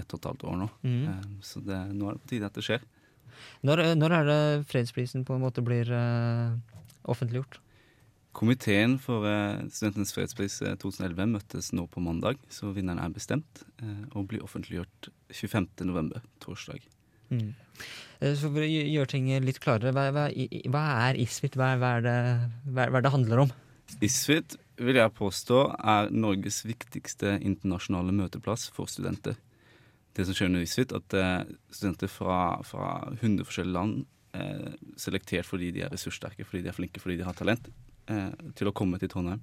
ett 0.00 0.08
og 0.14 0.18
et 0.18 0.28
halvt 0.32 0.46
år 0.50 0.56
nå. 0.64 0.70
Eh, 0.88 1.28
Så 1.44 1.60
det, 1.64 1.78
nå 1.94 2.08
er 2.08 2.16
det 2.18 2.24
på 2.24 2.32
tide 2.34 2.48
at 2.48 2.58
det 2.58 2.64
skjer. 2.66 2.82
Når, 3.62 3.84
når 4.00 4.12
er 4.16 4.24
det 4.32 4.40
fredsprisen 4.70 5.22
på 5.28 5.36
en 5.36 5.44
måte 5.44 5.62
blir 5.62 5.86
offentliggjort? 7.08 7.60
Komiteen 8.38 8.98
for 9.02 9.26
eh, 9.26 9.64
Studentenes 9.74 10.12
fredspris 10.14 10.60
eh, 10.62 10.76
2011 10.78 11.32
møttes 11.32 11.72
nå 11.74 11.88
på 11.90 12.02
mandag, 12.04 12.38
så 12.52 12.70
vinneren 12.74 13.00
er 13.02 13.14
bestemt 13.14 13.64
eh, 13.82 14.04
og 14.14 14.28
blir 14.30 14.44
offentliggjort 14.46 15.10
25.11., 15.34 16.12
torsdag. 16.44 16.84
Mm. 17.34 17.50
Eh, 18.20 18.34
Så 18.38 18.50
for 18.52 18.62
å 18.62 18.68
gjøre 18.68 19.10
ting 19.10 19.26
litt 19.42 19.58
klarere, 19.64 19.90
hva, 19.96 20.08
hva, 20.14 20.28
hva 20.70 20.84
er 21.08 21.18
ISFIT? 21.18 21.58
Hva, 21.58 21.72
hva, 21.80 21.96
er 21.98 22.06
det, 22.06 22.16
hva, 22.70 22.86
hva 22.94 23.02
det 23.02 23.14
handler 23.14 23.44
om? 23.46 23.52
ISFIT 24.04 24.58
vil 24.78 25.00
jeg 25.00 25.16
påstå 25.18 25.60
er 25.96 26.10
Norges 26.14 26.62
viktigste 26.68 27.38
internasjonale 27.40 28.14
møteplass 28.14 28.68
for 28.74 28.90
studenter. 28.90 29.34
Det 30.14 30.26
som 30.26 30.36
skjer 30.36 30.50
under 30.52 30.62
ISFIT, 30.62 30.94
at 30.94 31.18
eh, 31.18 31.42
studenter 31.74 32.10
fra, 32.10 32.38
fra 32.66 32.94
100 33.18 33.46
forskjellige 33.48 33.74
land, 33.74 34.06
eh, 34.38 34.72
selektert 35.00 35.48
fordi 35.48 35.72
de 35.74 35.84
er 35.86 35.92
ressurssterke, 35.94 36.46
fordi 36.46 36.64
de 36.66 36.72
er 36.72 36.78
flinke, 36.78 37.02
fordi 37.02 37.18
de 37.20 37.26
har 37.26 37.36
talent, 37.38 37.70
eh, 38.08 38.30
til 38.58 38.68
å 38.70 38.72
komme 38.72 38.98
til 38.98 39.08
Trondheim. 39.12 39.40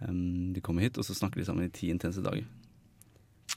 Um, 0.00 0.52
de 0.54 0.60
kommer 0.64 0.80
hit, 0.86 0.96
og 0.98 1.04
så 1.04 1.12
snakker 1.14 1.42
de 1.42 1.44
sammen 1.44 1.66
i 1.66 1.72
ti 1.74 1.90
intense 1.92 2.22
dager. 2.24 2.46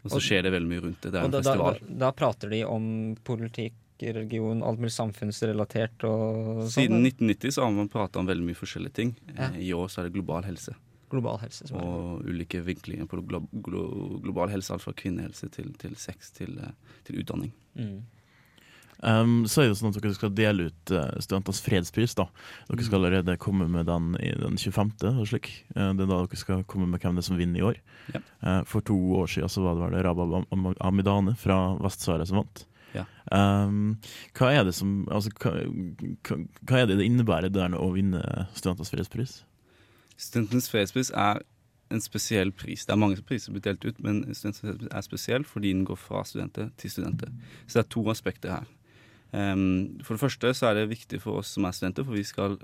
Og 0.04 0.10
så 0.12 0.16
Og- 0.18 0.22
skjer 0.26 0.44
det 0.44 0.52
veldig 0.52 0.68
mye 0.70 0.82
rundt 0.84 1.02
det. 1.02 1.12
Det 1.14 1.22
er 1.22 1.26
en 1.26 1.32
da, 1.32 1.42
festival. 1.42 1.80
da, 1.80 1.94
da 2.06 2.12
prater 2.12 2.50
de 2.50 2.64
om 2.66 3.16
politikk, 3.24 3.74
religion, 4.04 4.62
alt 4.64 4.80
mulig 4.82 4.92
samfunnsrelatert 4.92 6.04
og 6.04 6.66
Siden 6.68 6.98
sånn? 6.98 7.06
1990 7.08 7.52
så 7.56 7.64
har 7.64 7.72
man 7.72 7.88
prata 7.88 8.20
om 8.20 8.28
veldig 8.28 8.44
mye 8.44 8.58
forskjellige 8.60 8.94
ting. 8.94 9.16
Ja. 9.38 9.52
Eh, 9.54 9.70
I 9.70 9.72
år 9.72 9.88
så 9.88 10.02
er 10.02 10.10
det 10.10 10.14
global 10.18 10.44
helse. 10.44 10.76
Global 11.10 11.38
helse. 11.38 11.68
Som 11.70 11.78
er. 11.78 11.84
Og 11.86 12.26
ulike 12.26 12.60
vinklinger 12.66 13.08
på 13.08 13.22
glo 13.26 13.40
glo 13.64 14.20
global 14.20 14.50
helse. 14.50 14.72
Alt 14.74 14.82
fra 14.82 14.92
kvinnehelse 14.94 15.50
til, 15.54 15.72
til 15.80 15.96
sex 15.96 16.32
til, 16.32 16.58
eh, 16.60 16.72
til 17.06 17.22
utdanning. 17.24 17.54
Mm. 17.78 18.02
Um, 19.04 19.44
så 19.52 19.64
er 19.66 19.68
det 19.68 19.76
sånn 19.76 19.92
at 19.92 19.98
dere 20.00 20.16
skal 20.16 20.32
dele 20.32 20.70
ut 20.70 20.92
uh, 20.96 21.10
Studentenes 21.20 21.60
fredspris. 21.66 22.14
da. 22.16 22.30
Dere 22.70 22.86
skal 22.88 23.02
allerede 23.02 23.36
komme 23.42 23.68
med 23.68 23.90
den 23.90 24.14
i 24.24 24.32
den 24.40 24.56
25. 24.56 24.94
og 25.12 25.26
slik. 25.28 25.50
Uh, 25.76 25.92
det 25.92 26.06
er 26.06 26.12
da 26.12 26.20
dere 26.22 26.40
skal 26.40 26.64
komme 26.64 26.88
med 26.88 27.04
hvem 27.04 27.18
det 27.18 27.26
er 27.26 27.28
som 27.28 27.40
vinner 27.40 27.60
i 27.60 27.66
år. 27.74 27.80
Ja. 28.16 28.22
Uh, 28.40 28.62
for 28.70 28.86
to 28.88 28.96
år 29.20 29.28
siden 29.34 29.52
så 29.52 29.66
var 29.66 29.76
det 29.76 29.90
vel 29.90 30.06
Rabab 30.08 30.38
Am- 30.40 30.48
Am- 30.56 30.78
Amidane 30.80 31.36
fra 31.40 31.58
Vest-Sahara 31.84 32.28
som 32.30 32.40
vant. 32.40 32.64
Ja. 32.94 33.04
Um, 33.34 33.98
hva 34.38 34.52
er 34.54 34.68
det 34.68 34.76
som 34.78 35.02
altså, 35.12 35.32
hva, 35.42 35.56
hva, 36.28 36.38
hva 36.70 36.84
er 36.84 36.92
det 36.92 37.00
det 37.02 37.08
innebærer 37.10 37.50
det 37.50 37.58
der 37.58 37.76
å 37.76 37.90
vinne 37.96 38.22
Studentenes 38.54 38.94
fredspris? 38.94 39.42
Studentenes 40.16 40.70
fredspris 40.72 41.10
er 41.12 41.42
en 41.94 42.02
spesiell 42.02 42.54
pris. 42.56 42.86
Det 42.86 42.94
er 42.94 43.02
mange 43.02 43.20
priser 43.26 43.50
som 43.50 43.58
blir 43.58 43.66
delt 43.66 43.84
ut, 43.84 44.00
men 44.00 44.22
Studentenes 44.32 44.62
fredspris 44.64 44.94
er 44.94 45.06
spesiell 45.10 45.48
fordi 45.50 45.74
den 45.74 45.84
går 45.90 46.00
fra 46.00 46.24
studenter 46.28 46.72
til 46.80 46.94
studenter. 46.94 47.34
Så 47.66 47.80
det 47.82 47.84
er 47.84 47.92
to 47.98 48.06
aspekter 48.14 48.56
her. 48.60 48.72
Em, 49.34 49.98
for 50.06 50.16
det 50.16 50.22
første 50.22 50.54
så 50.54 50.70
er 50.70 50.78
det 50.78 50.92
viktig 50.92 51.20
for 51.24 51.42
oss 51.42 51.56
som 51.56 51.66
er 51.66 51.74
studenter, 51.76 52.06
for 52.06 52.18
vi 52.18 52.26
skal, 52.28 52.60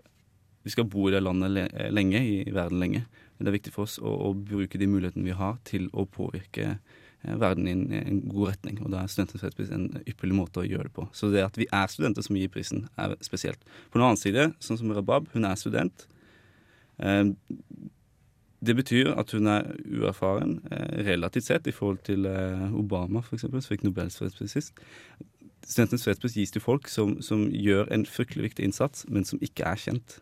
vi 0.66 0.74
skal 0.74 0.88
bo 0.90 1.08
i 1.10 1.14
det 1.16 1.24
landet 1.26 1.74
lenge, 1.94 2.22
i, 2.22 2.46
verden 2.54 2.82
lenge. 2.82 3.04
Det 3.40 3.50
er 3.50 3.56
viktig 3.56 3.74
for 3.74 3.88
oss 3.88 3.98
å, 4.02 4.14
å 4.30 4.34
bruke 4.36 4.80
de 4.80 4.90
mulighetene 4.90 5.26
vi 5.26 5.38
har 5.38 5.58
til 5.68 5.88
å 5.96 6.06
påvirke 6.06 6.68
eh, 6.76 7.36
verden 7.40 7.70
i 7.70 7.74
en, 7.74 7.86
en 7.96 8.22
god 8.28 8.52
retning. 8.52 8.82
Og 8.84 8.92
da 8.94 9.02
er 9.02 9.12
Studentenes 9.12 9.46
fredspris 9.46 9.72
en 9.74 9.88
ypperlig 10.04 10.38
måte 10.42 10.62
å 10.62 10.68
gjøre 10.68 10.90
det 10.90 10.96
på. 10.98 11.08
Så 11.16 11.32
det 11.34 11.46
at 11.48 11.58
vi 11.58 11.70
er 11.74 11.90
studenter 11.90 12.26
som 12.26 12.38
gir 12.38 12.52
prisen, 12.54 12.86
er 13.00 13.16
spesielt. 13.26 13.64
På 13.90 13.98
den 13.98 14.10
annen 14.10 14.22
side, 14.22 14.52
sånn 14.62 14.82
som 14.82 14.92
Rabab, 14.94 15.32
hun 15.34 15.48
er 15.48 15.58
student. 15.60 16.06
Eh, 17.00 17.24
det 18.60 18.76
betyr 18.76 19.14
at 19.16 19.32
hun 19.32 19.48
er 19.48 19.72
uerfaren, 19.88 20.60
eh, 20.72 21.04
relativt 21.08 21.48
sett, 21.48 21.68
i 21.68 21.72
forhold 21.72 22.04
til 22.04 22.26
eh, 22.28 22.74
Obama, 22.76 23.24
f.eks., 23.24 23.48
som 23.48 23.62
fikk 23.64 23.86
Nobels 23.88 24.20
fredspris 24.20 24.52
sist. 24.58 24.82
Studentenes 25.66 26.04
fredspris 26.08 26.36
gis 26.40 26.52
til 26.56 26.62
folk 26.64 26.88
som, 26.90 27.18
som 27.22 27.48
gjør 27.52 27.92
en 27.94 28.06
fryktelig 28.06 28.50
viktig 28.50 28.66
innsats, 28.70 29.06
men 29.10 29.26
som 29.26 29.40
ikke 29.44 29.66
er 29.66 29.76
kjent 29.76 30.20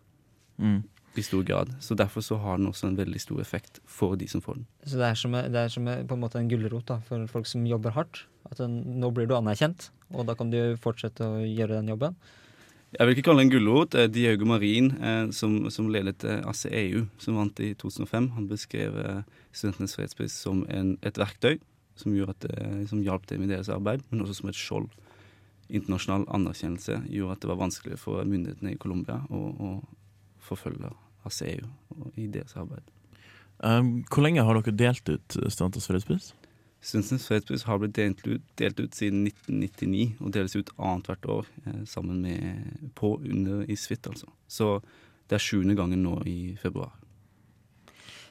Mm. 0.58 0.80
i 1.15 1.21
stor 1.21 1.43
grad. 1.45 1.69
Så 1.80 1.93
Derfor 1.95 2.21
så 2.26 2.36
har 2.41 2.58
den 2.58 2.65
også 2.67 2.88
en 2.88 2.95
veldig 2.97 3.19
stor 3.21 3.39
effekt 3.41 3.80
for 3.86 4.15
de 4.17 4.26
som 4.28 4.41
får 4.41 4.56
den. 4.56 4.65
Så 4.86 4.97
det 4.97 5.06
er 5.06 5.13
som, 5.15 5.32
det 5.32 5.56
er 5.56 5.69
som 5.69 5.86
på 5.86 6.13
en 6.17 6.19
måte 6.23 6.39
en 6.39 6.50
gulrot 6.50 6.89
for 7.06 7.28
folk 7.28 7.45
som 7.45 7.65
jobber 7.69 7.91
hardt. 7.93 8.23
At 8.50 8.58
den, 8.58 9.00
nå 9.00 9.12
blir 9.13 9.28
du 9.30 9.36
anerkjent, 9.38 9.91
og 10.13 10.26
da 10.26 10.34
kan 10.34 10.50
du 10.50 10.76
fortsette 10.82 11.21
å 11.21 11.43
gjøre 11.45 11.78
den 11.78 11.89
jobben. 11.93 12.15
Jeg 12.97 13.06
vil 13.06 13.15
ikke 13.17 13.26
kalle 13.30 13.43
det 13.43 13.47
en 13.52 13.54
gulrot. 13.60 13.95
Eh, 14.00 14.08
Diego 14.08 14.45
Marin, 14.50 14.91
eh, 15.04 15.30
som, 15.36 15.69
som 15.69 15.89
ledet 15.91 16.23
eh, 16.23 16.41
ACEU, 16.47 17.06
som 17.19 17.36
vant 17.36 17.60
i 17.60 17.73
2005, 17.76 18.30
han 18.34 18.47
beskrev 18.47 18.95
Studentenes 19.52 19.93
fredspris 19.97 20.32
som 20.41 20.65
en, 20.69 20.95
et 21.04 21.17
verktøy 21.19 21.60
som, 21.95 22.13
gjorde 22.15 22.34
at, 22.38 22.47
det- 22.47 22.88
som 22.89 23.02
hjalp 23.04 23.28
dem 23.28 23.43
i 23.43 23.47
deres 23.54 23.69
arbeid, 23.69 24.02
men 24.10 24.21
også 24.26 24.39
som 24.41 24.50
et 24.50 24.56
skjold. 24.58 24.88
Internasjonal 25.67 26.27
anerkjennelse 26.34 27.01
gjorde 27.12 27.38
at 27.38 27.43
det 27.43 27.51
var 27.51 27.62
vanskelig 27.62 27.99
for 27.99 28.23
myndighetene 28.23 28.73
i 28.75 28.80
Colombia 28.82 29.19
å, 29.30 29.41
å 29.51 29.71
forfølge 30.47 30.93
ACEU 31.27 31.65
i 32.15 32.27
deres 32.32 32.56
arbeid. 32.60 32.86
Um, 33.58 34.03
hvor 34.06 34.23
lenge 34.23 34.43
har 34.45 34.60
dere 34.60 34.75
delt 34.77 35.10
ut 35.10 35.38
Studentenes 35.49 35.89
fredspris? 35.89 36.30
Studentenes 36.80 37.25
fredspris 37.27 37.65
har 37.65 37.82
blitt 37.82 37.95
delt 37.97 38.21
ut, 38.27 38.43
delt 38.62 38.80
ut 38.80 38.95
siden 38.95 39.25
1999 39.27 40.21
og 40.21 40.32
deles 40.36 40.56
ut 40.56 40.69
annethvert 40.77 41.25
år 41.34 41.49
eh, 41.65 41.82
sammen 41.89 42.21
med 42.21 42.91
på 42.95 43.15
under 43.17 43.65
i 43.65 43.75
SVIT, 43.75 44.08
altså. 44.13 44.30
Så 44.47 44.69
det 45.27 45.39
er 45.39 45.43
sjuende 45.43 45.75
gangen 45.75 46.06
nå 46.06 46.21
i 46.30 46.56
februar. 46.62 46.93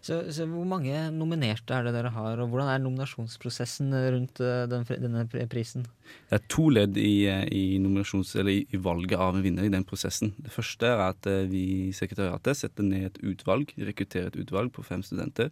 Så, 0.07 0.19
så 0.31 0.45
hvor 0.47 0.67
mange 0.69 0.95
nominerte 1.11 1.75
er 1.75 1.87
det 1.87 1.93
dere 1.97 2.13
har, 2.15 2.39
og 2.39 2.53
hvordan 2.53 2.69
er 2.71 2.83
nominasjonsprosessen 2.85 3.91
rundt 4.15 4.39
eh, 4.45 4.63
den, 4.71 4.85
denne 5.03 5.25
prisen? 5.51 5.87
Det 6.29 6.37
er 6.39 6.45
to 6.53 6.69
ledd 6.71 6.99
i, 7.01 7.27
eh, 7.27 7.43
i, 7.51 7.65
i, 7.75 8.79
valget 8.85 9.19
av 9.19 9.35
en 9.35 9.43
vinner 9.43 9.67
i 9.67 9.73
den 9.73 9.87
prosessen. 9.89 10.31
Det 10.39 10.53
første 10.55 10.87
er 10.93 11.03
at 11.09 11.27
eh, 11.31 11.49
vi 11.51 11.63
i 11.89 11.95
sekretariatet 11.97 12.61
setter 12.61 12.87
ned 12.87 13.09
et 13.09 13.19
utvalg, 13.33 13.73
rekrutterer 13.89 14.31
et 14.31 14.39
utvalg 14.45 14.71
på 14.77 14.85
fem 14.87 15.03
studenter 15.07 15.51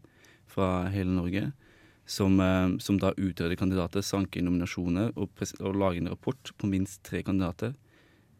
fra 0.51 0.87
hele 0.95 1.11
Norge. 1.16 1.49
Som, 2.07 2.37
som 2.85 2.99
da 3.01 3.14
utreder 3.16 3.57
kandidater, 3.57 4.03
sanker 4.05 4.37
inn 4.37 4.45
nominasjoner 4.51 5.14
og, 5.16 5.39
og 5.41 5.78
lager 5.81 6.03
en 6.03 6.11
rapport 6.12 6.51
på 6.61 6.68
minst 6.68 7.01
tre 7.09 7.22
kandidater. 7.24 7.72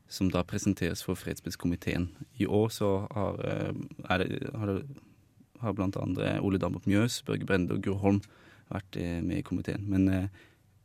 Som 0.05 0.29
da 0.29 0.43
presenteres 0.45 1.01
for 1.01 1.17
fredspriskomiteen. 1.17 2.11
I 2.37 2.45
år 2.45 2.69
så 2.77 2.91
har, 3.17 3.41
det, 4.21 4.51
har, 4.53 4.69
det, 4.69 5.01
har 5.65 5.75
andre 6.03 6.39
Ole 6.45 6.59
Damrup 6.63 6.87
Mjøs, 6.87 7.23
Børge 7.27 7.47
Brende 7.49 7.75
og 7.77 7.83
Gro 7.85 7.95
Holm 8.03 8.21
vært 8.73 8.97
eh, 8.97 9.21
med 9.23 9.39
i 9.41 9.45
komiteen. 9.47 9.83
Men 9.91 10.09
eh, 10.09 10.27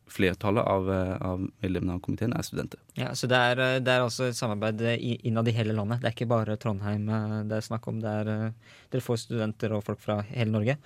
flertallet 0.09 0.65
av, 0.65 0.88
eh, 0.89 1.15
av 1.21 1.43
medlemmene 1.61 1.95
av 1.95 2.01
komiteen 2.01 2.34
er 2.34 2.43
studenter. 2.43 2.80
Ja, 2.97 3.11
Så 3.13 3.27
det 3.30 3.38
er, 3.38 3.80
det 3.80 3.93
er 3.93 4.01
også 4.07 4.27
et 4.32 4.36
samarbeid 4.39 4.82
i- 4.97 5.19
innad 5.30 5.47
i 5.47 5.53
hele 5.55 5.73
landet. 5.77 6.01
Det 6.01 6.09
er 6.09 6.15
ikke 6.17 6.27
bare 6.32 6.57
Trondheim 6.57 7.05
det 7.47 7.59
er 7.59 7.65
snakk 7.67 7.88
om. 7.88 7.99
Det 8.01 8.09
er, 8.09 8.51
dere 8.91 9.01
får 9.05 9.21
studenter 9.27 9.71
og 9.77 9.84
folk 9.86 9.99
fra 10.01 10.21
hele 10.32 10.51
Norge. 10.51 10.77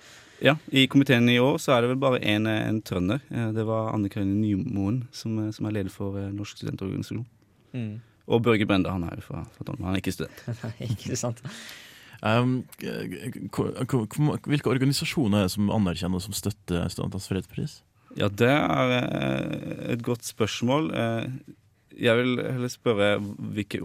Ja, 0.44 0.56
I 0.72 0.86
komiteen 0.90 1.28
i 1.32 1.38
år 1.40 1.56
så 1.62 1.72
er 1.72 1.82
det 1.84 1.92
vel 1.94 2.02
bare 2.02 2.18
en, 2.20 2.46
en 2.50 2.82
trønder. 2.82 3.22
Det 3.54 3.64
var 3.64 3.92
Anne 3.94 4.10
Karine 4.12 4.34
Nymoen, 4.42 5.04
som, 5.14 5.38
som 5.54 5.66
er 5.70 5.78
leder 5.78 5.90
for 5.94 6.18
Norsk 6.34 6.58
studentorganisasjon. 6.60 7.24
Mm. 7.72 7.94
Og 8.28 8.40
Børge 8.44 8.66
Brende, 8.66 8.88
han 8.92 9.04
er 9.04 9.16
jo 9.20 9.24
fra, 9.26 9.42
fra 9.54 9.64
Trondheim. 9.64 9.86
Han 9.88 9.96
er 9.96 10.02
ikke 10.02 10.12
student. 10.12 10.44
ikke 10.90 11.16
sant? 11.16 11.40
Um, 12.24 12.62
hvilke 12.80 14.70
organisasjoner 14.72 15.42
er 15.42 15.48
det 15.48 15.52
som 15.52 15.68
anerkjenner 15.74 16.16
og 16.16 16.24
som 16.24 16.36
støtter 16.36 16.86
Studentenes 16.88 17.28
fredspris? 17.28 17.74
Ja, 18.16 18.28
det 18.30 18.48
er 18.48 18.92
eh, 18.94 19.92
et 19.96 20.04
godt 20.06 20.24
spørsmål. 20.24 20.90
Eh, 20.94 21.26
Jeg 21.94 22.16
vil 22.18 22.40
heller 22.42 22.70
spørre 22.72 23.08
hvilke 23.20 23.78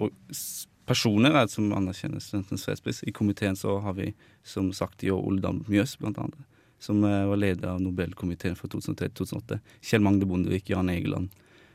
personer 0.89 1.35
er 1.35 1.45
det 1.45 1.53
som 1.53 1.67
anerkjenner 1.75 2.21
Studentenes 2.23 2.63
fredspris. 2.65 3.03
I 3.05 3.11
komiteen 3.13 3.57
så 3.59 3.75
har 3.83 3.93
vi 3.97 4.13
som 4.43 4.71
sagt 4.73 5.03
Jo 5.03 5.19
Oldam 5.19 5.63
Mjøs, 5.67 5.97
blant 5.99 6.17
annet. 6.21 6.39
Som 6.79 7.03
eh, 7.03 7.25
var 7.27 7.41
leder 7.41 7.73
av 7.73 7.81
Nobelkomiteen 7.83 8.55
fra 8.55 8.69
2003-2008. 8.71 9.59
Kjell 9.83 10.05
Magne 10.05 10.25
Bondevik, 10.29 10.69
Jan 10.71 10.89
Egeland, 10.93 11.29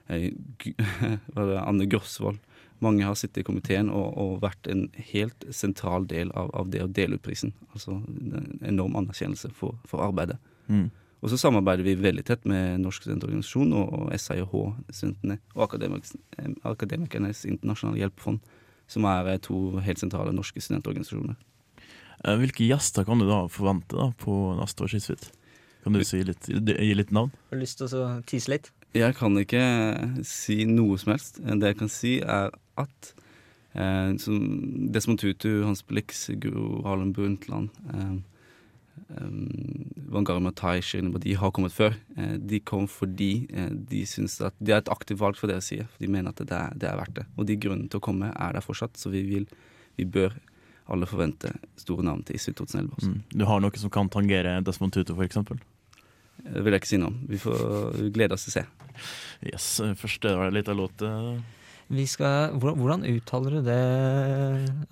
Anne 1.69 1.87
Grosvold. 1.91 2.39
Mange 2.83 3.05
har 3.07 3.15
sittet 3.15 3.43
i 3.43 3.47
komiteen 3.47 3.89
og, 3.93 4.17
og 4.19 4.41
vært 4.43 4.67
en 4.69 4.89
helt 5.13 5.45
sentral 5.55 6.07
del 6.11 6.33
av, 6.35 6.51
av 6.59 6.69
det 6.73 6.83
å 6.83 6.91
dele 6.91 7.17
ut 7.17 7.23
prisen. 7.23 7.55
Altså 7.73 8.01
en 8.01 8.59
enorm 8.67 8.97
anerkjennelse 8.99 9.53
for, 9.55 9.79
for 9.89 10.03
arbeidet. 10.05 10.37
Mm. 10.67 10.91
Og 11.25 11.31
så 11.33 11.39
samarbeider 11.41 11.87
vi 11.87 11.95
veldig 11.97 12.25
tett 12.29 12.43
med 12.45 12.83
Norsk 12.83 13.07
studentorganisasjon 13.07 13.71
og, 13.73 13.95
og 13.97 14.11
SIH-studentene 14.13 15.39
og 15.55 15.63
Akademik- 15.69 16.11
Akademikernes 16.69 17.47
internasjonale 17.49 18.03
hjelpefond, 18.03 18.43
som 18.91 19.07
er 19.09 19.31
eh, 19.33 19.41
to 19.41 19.79
helt 19.81 20.03
sentrale 20.03 20.35
norske 20.37 20.61
studentorganisasjoner. 20.61 21.39
Eh, 22.25 22.37
Hvilke 22.43 22.67
gjester 22.69 23.07
kan 23.09 23.23
du 23.23 23.29
da 23.31 23.47
forvente 23.49 23.97
da 23.97 24.11
på 24.21 24.35
neste 24.59 24.85
års 24.85 24.99
Isfit? 24.99 25.31
Kan 25.85 25.97
du 25.97 26.05
si 26.05 26.21
litt, 26.25 26.49
gi 26.49 26.93
litt 26.97 27.13
navn? 27.13 27.33
Har 27.49 27.57
du 27.57 27.65
lyst 27.65 27.81
til 27.81 27.97
å 27.97 28.11
tise 28.29 28.53
litt? 28.53 28.71
Jeg 28.95 29.17
kan 29.19 29.35
ikke 29.41 29.65
si 30.29 30.61
noe 30.69 31.01
som 31.01 31.15
helst. 31.15 31.41
Det 31.43 31.73
jeg 31.73 31.79
kan 31.81 31.91
si, 31.93 32.19
er 32.21 32.53
at 32.81 33.15
eh, 33.73 34.15
som 34.23 34.39
Desmond 34.93 35.21
Tutu, 35.23 35.65
Hans 35.65 35.85
Blix, 35.87 36.29
Guro 36.43 36.83
Harlem 36.87 37.13
Brundtland 37.17 37.71
eh, 37.93 38.15
um, 39.21 39.85
Wangari 40.11 40.41
Matai, 40.41 40.81
Shirin 40.83 41.11
Ebadi 41.11 41.35
har 41.35 41.53
kommet 41.55 41.75
før. 41.75 41.97
Eh, 42.17 42.37
de 42.39 42.61
kom 42.61 42.87
fordi 42.91 43.47
eh, 43.53 43.71
de 43.71 44.05
syns 44.09 44.41
at 44.45 44.57
det 44.59 44.75
er 44.75 44.83
et 44.83 44.93
aktivt 44.93 45.21
valg 45.23 45.39
fra 45.39 45.51
deres 45.51 45.71
side. 45.71 45.87
For 45.91 46.05
de 46.05 46.11
mener 46.11 46.35
at 46.35 46.43
det 46.43 46.57
er, 46.57 46.75
det 46.79 46.91
er 46.91 46.99
verdt 47.01 47.21
det. 47.21 47.29
Og 47.37 47.49
de 47.49 47.59
grunnene 47.61 47.91
til 47.91 48.03
å 48.03 48.05
komme 48.05 48.33
er 48.33 48.57
der 48.57 48.65
fortsatt, 48.65 48.99
så 49.01 49.13
vi, 49.13 49.25
vil, 49.29 49.49
vi 49.99 50.07
bør 50.07 50.37
alle 50.93 51.09
forvente 51.09 51.55
store 51.81 52.05
navn 52.05 52.25
til 52.27 52.37
ISU 52.37 52.53
2011 52.53 52.99
også. 52.99 53.13
Mm. 53.13 53.21
Du 53.41 53.47
har 53.49 53.63
noe 53.65 53.81
som 53.81 53.93
kan 53.93 54.11
tangere 54.13 54.59
Desmond 54.65 54.93
Tutu, 54.93 55.17
eksempel? 55.25 55.63
Det 56.45 56.61
vil 56.61 56.75
jeg 56.75 56.83
ikke 56.83 56.91
si 56.91 57.01
noe 57.01 57.13
om. 57.13 57.21
Vi 57.31 57.41
får 57.41 57.61
glede 58.13 58.37
oss 58.37 58.45
til 58.47 58.53
å 58.53 58.57
se. 58.59 58.65
Yes, 59.49 59.69
Først 60.01 60.27
er 60.29 60.43
det 60.43 60.57
litt 60.59 60.69
av 60.71 60.77
låt. 60.79 61.05
Vi 61.93 62.07
skal, 62.09 62.55
hvordan, 62.57 63.05
uttaler 63.05 63.59
du 63.59 63.67
det, 63.67 63.81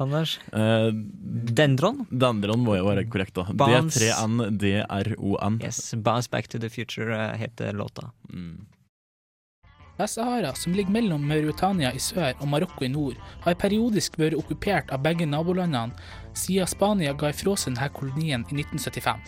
Anders? 0.02 0.36
Eh, 0.52 0.90
Dendron? 0.92 2.04
Dendron 2.10 2.60
må 2.60 2.76
jo 2.76 2.90
være 2.90 3.06
korrekt, 3.08 3.38
da. 3.38 3.46
D3N-D-R-O-N. 3.48 5.58
Yes, 5.64 5.94
Bounce 5.96 6.28
Back 6.30 6.52
to 6.52 6.60
the 6.60 6.68
Future 6.70 7.16
eh, 7.16 7.38
heter 7.40 7.72
låta. 7.72 8.10
Mm. 8.28 8.66
Vest-Sahara, 9.96 10.54
som 10.54 10.72
ligger 10.72 10.92
mellom 10.92 11.24
Mauritania 11.28 11.92
i 11.92 12.00
sør 12.00 12.32
og 12.40 12.48
Marokko 12.48 12.84
i 12.84 12.92
nord, 12.92 13.16
har 13.44 13.58
periodisk 13.60 14.16
vært 14.20 14.36
okkupert 14.38 14.92
av 14.92 15.02
begge 15.04 15.28
nabolandene 15.28 15.96
siden 16.36 16.68
Spania 16.68 17.12
ga 17.16 17.32
ifra 17.32 17.56
seg 17.56 17.74
denne 17.74 17.90
kolonien 17.96 18.46
i 18.48 18.60
1975. 18.60 19.20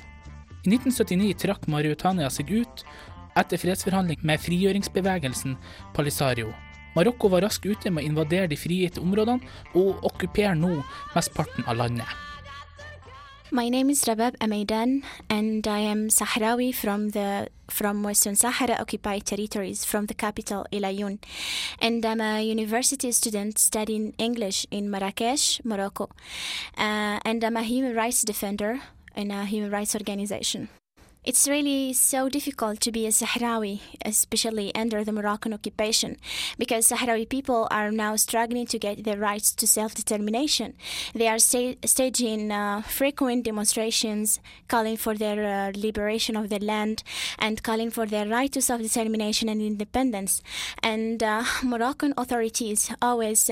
I 0.65 0.73
1979 0.73 1.37
trakk 1.45 1.69
Mauritania 1.69 2.31
seg 2.33 2.53
ut 2.53 2.85
etter 3.37 3.61
fredsforhandling 3.61 4.25
med 4.25 4.41
frigjøringsbevegelsen 4.41 5.59
Polisario. 5.97 6.53
Marokko 6.95 7.31
var 7.33 7.43
raskt 7.43 7.67
ute 7.67 7.91
med 7.91 8.05
å 8.05 8.11
invadere 8.13 8.51
de 8.51 8.59
frigitte 8.59 9.03
områdene 9.03 9.43
og 9.75 10.05
okkuperer 10.11 10.55
nå 10.59 10.77
mesteparten 11.15 11.67
av 11.67 11.79
landet. 11.81 12.07
My 13.55 13.69
name 13.69 13.91
is 13.91 14.03
Rabab 14.09 14.37
Amaidan, 14.41 15.05
and 15.31 15.65
I 15.67 15.79
am 15.79 16.09
Sahrawi 16.09 16.75
from 16.75 17.11
the 17.11 17.49
from 17.69 18.03
Western 18.03 18.35
Sahara 18.35 18.75
occupied 18.81 19.27
territories, 19.27 19.85
from 19.85 20.07
the 20.07 20.15
capital 20.15 20.67
Ilayun, 20.73 21.19
and 21.81 22.05
I'm 22.05 22.21
a 22.21 22.43
university 22.43 23.13
student 23.13 23.59
studying 23.59 24.15
English 24.19 24.67
in 24.71 24.91
Marrakesh, 24.91 25.61
Morocco, 25.63 26.11
uh, 26.77 27.21
and 27.25 27.45
I'm 27.45 27.57
a 27.57 27.63
human 27.63 27.95
rights 27.95 28.23
defender 28.23 28.81
in 29.15 29.31
a 29.31 29.45
human 29.45 29.71
rights 29.71 29.95
organization. 29.95 30.69
It's 31.25 31.49
really 31.49 31.95
so 31.95 32.29
difficult 32.29 32.81
to 32.81 32.93
be 32.93 33.07
a 33.07 33.09
Sahrawi, 33.09 33.81
especially 34.05 34.75
under 34.75 35.03
the 35.05 35.13
Moroccan 35.13 35.55
occupation, 35.55 36.19
because 36.59 36.91
Sahrawi 36.91 37.27
people 37.27 37.67
are 37.71 37.91
now 37.91 38.17
struggling 38.17 38.67
to 38.67 38.79
get 38.79 39.05
their 39.05 39.17
rights 39.17 39.55
to 39.55 39.67
self 39.67 39.95
determination. 39.95 40.75
They 41.15 41.29
are 41.29 41.39
sta- 41.39 41.79
staging 41.87 42.53
uh, 42.53 42.83
frequent 42.83 43.45
demonstrations 43.45 44.39
calling 44.69 44.99
for 44.99 45.15
their 45.15 45.41
uh, 45.45 45.73
liberation 45.75 46.37
of 46.37 46.51
their 46.51 46.59
land 46.59 47.03
and 47.39 47.63
calling 47.63 47.91
for 47.91 48.05
their 48.05 48.29
right 48.29 48.53
to 48.53 48.61
self 48.61 48.83
determination 48.83 49.49
and 49.49 49.63
independence. 49.63 50.43
And 50.83 51.23
uh, 51.23 51.45
Moroccan 51.63 52.13
authorities 52.19 52.93
always. 53.01 53.49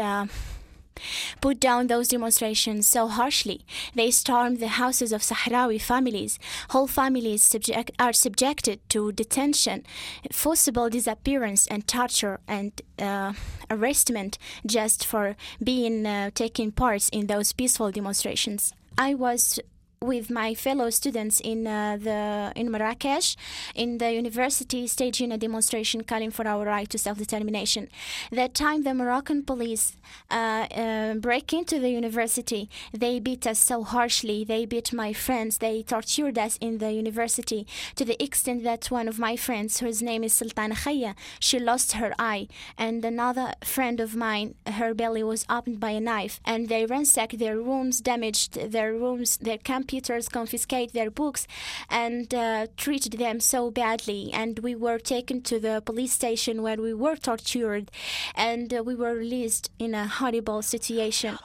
Put 1.40 1.60
down 1.60 1.86
those 1.86 2.08
demonstrations 2.08 2.86
so 2.86 3.08
harshly. 3.08 3.64
They 3.94 4.10
stormed 4.10 4.60
the 4.60 4.68
houses 4.68 5.12
of 5.12 5.22
Sahrawi 5.22 5.80
families. 5.80 6.38
Whole 6.70 6.86
families 6.86 7.42
subject, 7.42 7.90
are 7.98 8.12
subjected 8.12 8.80
to 8.90 9.12
detention, 9.12 9.84
forcible 10.30 10.88
disappearance, 10.90 11.66
and 11.66 11.86
torture 11.86 12.40
and 12.46 12.72
uh, 12.98 13.32
arrestment 13.70 14.38
just 14.66 15.04
for 15.04 15.36
being 15.62 16.06
uh, 16.06 16.30
taking 16.34 16.72
part 16.72 17.08
in 17.10 17.26
those 17.26 17.52
peaceful 17.52 17.90
demonstrations. 17.90 18.72
I 18.98 19.14
was 19.14 19.58
with 20.02 20.30
my 20.30 20.54
fellow 20.54 20.90
students 20.90 21.40
in 21.40 21.66
uh, 21.66 21.96
the 21.96 22.52
in 22.56 22.70
Marrakesh 22.70 23.36
in 23.74 23.98
the 23.98 24.12
university 24.12 24.86
staging 24.86 25.32
a 25.32 25.38
demonstration 25.38 26.02
calling 26.02 26.30
for 26.30 26.46
our 26.46 26.64
right 26.64 26.88
to 26.90 26.98
self-determination. 26.98 27.88
That 28.30 28.54
time 28.54 28.82
the 28.82 28.94
Moroccan 28.94 29.44
police 29.44 29.96
uh, 30.30 30.66
uh, 30.74 31.14
break 31.14 31.52
into 31.52 31.78
the 31.78 31.90
university. 31.90 32.68
They 32.92 33.20
beat 33.20 33.46
us 33.46 33.58
so 33.58 33.82
harshly. 33.82 34.44
They 34.44 34.66
beat 34.66 34.92
my 34.92 35.12
friends. 35.12 35.58
They 35.58 35.82
tortured 35.82 36.38
us 36.38 36.58
in 36.60 36.78
the 36.78 36.92
university 36.92 37.66
to 37.96 38.04
the 38.04 38.22
extent 38.22 38.64
that 38.64 38.90
one 38.90 39.08
of 39.08 39.18
my 39.18 39.36
friends, 39.36 39.80
whose 39.80 40.02
name 40.02 40.24
is 40.24 40.32
Sultan 40.32 40.72
Khaya, 40.72 41.14
she 41.38 41.58
lost 41.58 41.92
her 41.92 42.12
eye, 42.18 42.48
and 42.76 43.04
another 43.04 43.54
friend 43.64 44.00
of 44.00 44.16
mine, 44.16 44.54
her 44.66 44.94
belly 44.94 45.22
was 45.22 45.46
opened 45.48 45.80
by 45.80 45.90
a 45.90 46.00
knife, 46.00 46.40
and 46.44 46.68
they 46.68 46.86
ransacked 46.86 47.38
their 47.38 47.58
rooms, 47.58 48.00
damaged 48.00 48.54
their 48.72 48.92
rooms, 48.92 49.36
their 49.38 49.58
computers, 49.92 50.28
confiscate 50.28 50.92
their 50.92 51.10
books, 51.10 51.46
and 51.90 52.32
uh, 52.34 52.66
treated 52.76 53.12
them 53.18 53.40
so 53.40 53.70
badly. 53.70 54.30
And 54.32 54.58
we 54.60 54.74
were 54.74 54.98
taken 54.98 55.42
to 55.42 55.60
the 55.60 55.82
police 55.84 56.12
station 56.12 56.62
where 56.62 56.80
we 56.80 56.94
were 56.94 57.16
tortured, 57.16 57.90
and 58.34 58.72
uh, 58.72 58.82
we 58.82 58.94
were 58.94 59.14
released 59.14 59.70
in 59.78 59.94
a 59.94 60.06
horrible 60.06 60.62
situation. 60.62 61.36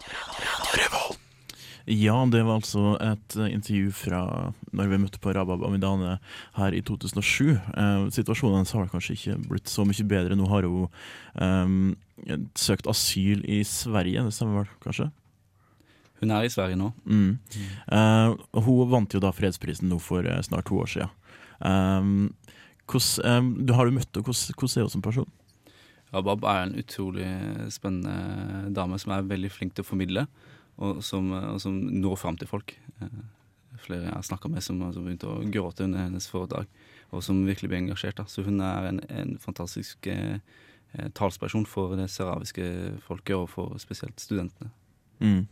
Ja, 1.90 2.26
det 2.32 2.44
var 2.44 2.58
altså 2.60 2.98
et 3.00 3.36
eh, 3.38 3.54
intervju 3.54 3.92
fra 3.96 4.52
når 4.76 4.90
vi 4.92 4.98
møtte 5.00 5.22
på 5.24 5.32
Rabab 5.32 5.64
Amidane 5.64 6.18
her 6.58 6.76
i 6.76 6.82
2007. 6.84 7.54
Eh, 7.54 8.10
situasjonen 8.12 8.58
hennes 8.58 8.74
har 8.76 8.90
kanskje 8.92 9.16
ikke 9.16 9.38
blitt 9.48 9.72
så 9.72 9.86
mye 9.88 10.04
bedre. 10.04 10.36
Nå 10.36 10.50
har 10.52 10.68
hun 10.68 10.90
eh, 11.40 12.44
søkt 12.60 12.92
asyl 12.92 13.46
i 13.48 13.62
Sverige, 13.64 14.26
det 14.28 14.36
stemmer 14.36 14.66
vel 14.66 14.76
kanskje? 14.84 15.08
Hun 16.22 16.34
er 16.34 16.48
i 16.48 16.52
Sverige 16.52 16.80
nå. 16.80 16.92
Mm. 17.06 17.38
Uh, 17.92 18.62
hun 18.66 18.90
vant 18.92 19.14
jo 19.14 19.22
da 19.22 19.32
fredsprisen 19.36 19.90
nå 19.92 20.00
for 20.02 20.26
eh, 20.26 20.42
snart 20.46 20.70
to 20.70 20.80
år 20.82 20.90
siden. 20.90 21.14
Um, 21.60 22.34
hos, 22.94 23.18
um, 23.24 23.52
du 23.68 23.74
har 23.76 23.86
du 23.86 23.96
møtt 23.96 24.10
henne, 24.16 24.26
hvordan, 24.26 24.78
er 24.78 24.88
hun 24.88 24.94
som 24.94 25.06
person? 25.06 25.30
Rabab 26.14 26.46
er 26.48 26.62
en 26.64 26.78
utrolig 26.80 27.28
spennende 27.74 28.70
dame 28.74 28.98
som 29.02 29.12
er 29.14 29.28
veldig 29.28 29.52
flink 29.52 29.76
til 29.76 29.84
å 29.84 29.90
formidle, 29.90 30.24
og 30.78 31.02
som, 31.04 31.34
og 31.36 31.60
som 31.62 31.76
når 31.76 32.16
fram 32.22 32.38
til 32.40 32.50
folk. 32.50 32.78
Eh, 33.02 33.18
Flere 33.78 34.08
jeg 34.08 34.16
har 34.16 34.24
snakka 34.26 34.50
med 34.50 34.64
som, 34.66 34.80
som 34.90 35.04
begynte 35.06 35.30
å 35.30 35.44
gråte 35.54 35.86
under 35.86 36.08
hennes 36.08 36.26
foredrag, 36.32 36.66
og 37.14 37.22
som 37.22 37.44
virkelig 37.46 37.70
ble 37.70 37.82
engasjert. 37.84 38.18
Da. 38.18 38.26
Så 38.26 38.42
hun 38.48 38.58
er 38.64 38.88
en, 38.90 39.04
en 39.14 39.36
fantastisk 39.38 40.08
eh, 40.10 40.40
talsperson 41.14 41.68
for 41.70 41.94
det 42.00 42.08
sahrawiske 42.10 42.66
folket, 43.06 43.36
og 43.38 43.52
for 43.54 43.78
spesielt 43.84 44.18
studentene. 44.24 44.72
Mm. 45.24 45.46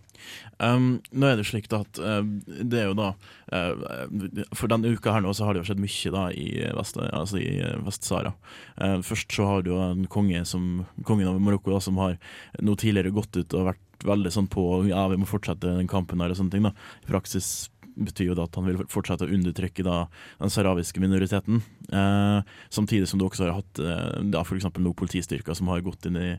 Um, 0.58 0.86
nå 1.12 1.28
er 1.28 1.38
det 1.38 1.46
slik 1.50 1.68
at 1.76 2.00
uh, 2.00 2.22
det 2.46 2.80
er 2.80 2.86
jo 2.88 2.96
da 2.98 3.10
uh, 3.52 4.46
For 4.56 4.72
denne 4.72 4.94
uka 4.96 5.12
her 5.12 5.22
nå 5.26 5.34
så 5.36 5.46
har 5.46 5.54
det 5.54 5.62
jo 5.62 5.68
skjedd 5.68 5.82
mye 5.84 6.14
da 6.16 6.24
i 6.32 6.48
Vest- 6.78 7.02
altså 7.04 7.42
Vest-Sahara. 7.86 8.32
Uh, 8.80 9.00
først 9.06 9.36
så 9.36 9.50
har 9.50 9.66
du 9.66 9.74
jo 9.74 9.82
en 9.84 10.08
konge 10.12 10.46
som, 10.48 10.86
kongen 11.04 11.30
av 11.30 11.42
Marokko 11.44 11.76
da, 11.76 11.82
som 11.84 12.00
har 12.02 12.16
nå 12.64 12.78
tidligere 12.80 13.14
gått 13.16 13.36
ut 13.36 13.58
og 13.58 13.74
vært 13.74 13.84
veldig 14.06 14.32
sånn 14.32 14.50
på 14.52 14.64
ja, 14.90 15.06
vi 15.12 15.20
må 15.20 15.28
fortsette 15.28 15.76
den 15.78 15.90
kampen 15.92 16.24
her 16.24 16.32
og 16.32 16.40
sånne 16.40 16.56
ting. 16.56 16.68
da. 16.68 16.74
I 17.04 17.12
praksis 17.12 17.70
betyr 17.96 18.32
jo 18.32 18.38
da 18.38 18.46
at 18.48 18.58
han 18.60 18.68
vil 18.68 18.84
fortsette 18.92 19.28
å 19.28 19.34
undertrykke 19.36 19.86
da 19.86 19.98
den 20.40 20.54
sahrawiske 20.54 21.02
minoriteten. 21.04 21.62
Eh, 21.90 22.56
samtidig 22.74 23.10
som 23.10 23.20
du 23.20 23.28
også 23.28 23.48
har 23.48 23.58
hatt 23.60 23.82
eh, 23.82 24.22
da 24.34 24.44
f.eks. 24.44 24.68
noen 24.76 24.98
politistyrker 24.98 25.58
som 25.58 25.72
har 25.72 25.84
gått 25.86 26.08
inn 26.10 26.20
i 26.20 26.30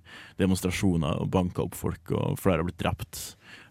demonstrasjoner 0.41 1.23
og 1.23 1.31
banka 1.33 1.65
opp 1.65 1.77
folk, 1.79 2.13
og 2.13 2.41
flere 2.41 2.63
har 2.63 2.69
blitt 2.69 2.81
drept. 2.83 3.23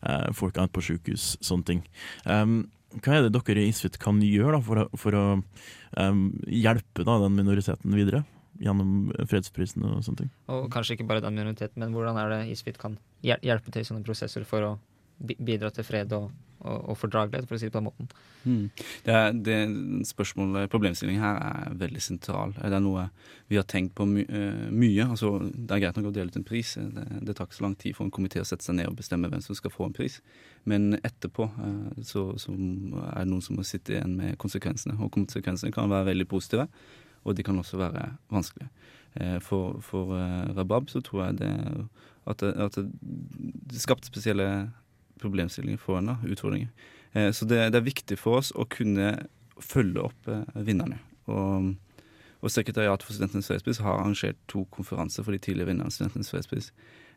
Eh, 0.05 0.31
folk 0.37 0.57
endt 0.61 0.73
på 0.75 0.83
sykehus, 0.85 1.35
sånne 1.45 1.69
ting. 1.69 1.83
Um, 2.25 2.63
hva 3.03 3.17
er 3.17 3.25
det 3.25 3.35
dere 3.35 3.65
i 3.65 3.71
Isfit 3.71 3.97
kan 3.99 4.21
gjøre 4.23 4.55
da, 4.55 4.63
for 4.63 4.85
for 4.99 5.17
å 5.17 5.25
um, 5.35 6.23
hjelpe 6.47 7.03
da, 7.03 7.19
den 7.25 7.35
minoriteten 7.37 7.95
videre? 7.97 8.23
Gjennom 8.61 9.09
fredsprisen 9.27 9.83
og 9.83 10.03
sånne 10.05 10.23
ting. 10.23 10.29
Og 10.47 10.69
kanskje 10.71 10.95
ikke 10.95 11.07
bare 11.09 11.23
den 11.25 11.35
minoriteten, 11.35 11.81
men 11.81 11.91
hvordan 11.91 12.15
er 12.21 12.31
det 12.31 12.41
Isfit 12.53 12.79
kan 12.79 12.95
hjelpe 13.25 13.73
til 13.73 13.83
i 13.83 13.87
sånne 13.89 14.05
prosesser 14.05 14.45
for 14.47 14.63
å 14.63 14.75
bidra 15.19 15.71
til 15.75 15.87
fred 15.87 16.13
og, 16.15 16.29
og, 16.65 16.89
og 16.91 16.97
fordragelighet, 16.99 17.47
for 17.47 17.57
å 17.57 17.59
si 17.61 17.67
det 17.67 17.73
på 17.73 17.79
den 17.79 17.87
måten? 17.87 18.09
Mm. 18.45 18.63
Det 19.05 19.19
det 19.45 19.57
spørsmålet, 20.09 20.69
Problemstillingen 20.73 21.23
her 21.23 21.39
er 21.41 21.77
veldig 21.79 22.01
sentral. 22.03 22.55
Det 22.57 22.73
er 22.73 22.83
noe 22.83 23.07
vi 23.51 23.59
har 23.59 23.67
tenkt 23.69 23.95
på 23.97 24.07
my, 24.09 24.25
eh, 24.25 24.65
mye. 24.73 25.05
Altså, 25.05 25.35
det 25.45 25.75
er 25.75 25.83
greit 25.83 25.99
nok 25.99 26.09
å 26.09 26.15
dele 26.15 26.33
ut 26.33 26.39
en 26.39 26.47
pris. 26.47 26.75
Det, 26.75 27.05
det 27.27 27.35
tar 27.37 27.49
ikke 27.49 27.59
så 27.59 27.67
lang 27.67 27.77
tid 27.81 27.97
for 27.97 28.07
en 28.07 28.13
komité 28.17 28.41
å 28.41 28.47
sette 28.47 28.65
seg 28.65 28.79
ned 28.79 28.89
og 28.89 28.97
bestemme 28.99 29.29
hvem 29.31 29.43
som 29.45 29.57
skal 29.57 29.73
få 29.73 29.89
en 29.89 29.95
pris. 29.97 30.19
Men 30.65 30.97
etterpå 31.01 31.49
eh, 31.67 32.01
så, 32.03 32.27
så 32.41 32.55
er 32.55 33.21
det 33.21 33.29
noen 33.31 33.45
som 33.45 33.59
må 33.59 33.67
sitte 33.67 33.95
igjen 33.95 34.17
med 34.19 34.39
konsekvensene. 34.41 34.97
Og 34.99 35.13
konsekvensene 35.15 35.73
kan 35.75 35.91
være 35.93 36.11
veldig 36.13 36.29
positive, 36.31 36.67
og 37.25 37.37
de 37.37 37.45
kan 37.45 37.57
også 37.61 37.81
være 37.81 38.09
vanskelige. 38.33 38.71
Eh, 39.21 39.37
For, 39.45 39.79
for 39.85 40.17
Rabab 40.57 40.89
så 40.91 41.03
tror 41.05 41.27
jeg 41.27 41.39
det 41.45 41.53
at 42.25 42.41
at 42.41 42.77
det 42.77 43.81
skapte 43.81 44.09
spesielle 44.09 44.71
problemstillinger 45.21 45.81
for 45.81 45.99
henne, 45.99 46.17
utfordringer. 46.23 46.69
Eh, 47.13 47.31
Så 47.31 47.45
det, 47.45 47.71
det 47.71 47.79
er 47.79 47.89
viktig 47.89 48.17
for 48.19 48.41
oss 48.41 48.51
å 48.55 48.67
kunne 48.69 49.27
følge 49.61 50.03
opp 50.09 50.27
eh, 50.27 50.43
vinnerne. 50.67 50.99
Og, 51.31 51.73
og 52.41 52.51
Sekretariatet 52.51 53.07
for 53.07 53.15
Studentenes 53.15 53.49
fredspris 53.49 53.81
har 53.81 53.99
arrangert 53.99 54.37
to 54.51 54.65
konferanser 54.71 55.25
for 55.25 55.31
de 55.31 55.41
tidligere 55.41 55.71
vinnerne 55.71 55.89
av 55.89 55.95
Studentenes 55.95 56.31
fredspris. 56.33 56.71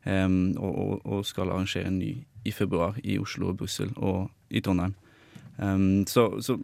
Um, 0.06 0.54
og, 0.62 1.02
og 1.04 1.24
skal 1.26 1.50
arrangere 1.50 1.88
en 1.90 1.98
ny 1.98 2.12
i 2.46 2.52
februar 2.54 2.96
i 3.02 3.18
Oslo 3.18 3.50
og 3.50 3.58
Brussel 3.58 3.90
og 3.96 4.28
i 4.48 4.62
Trondheim. 4.62 4.94
Um, 5.58 6.06
så, 6.06 6.30
så 6.40 6.54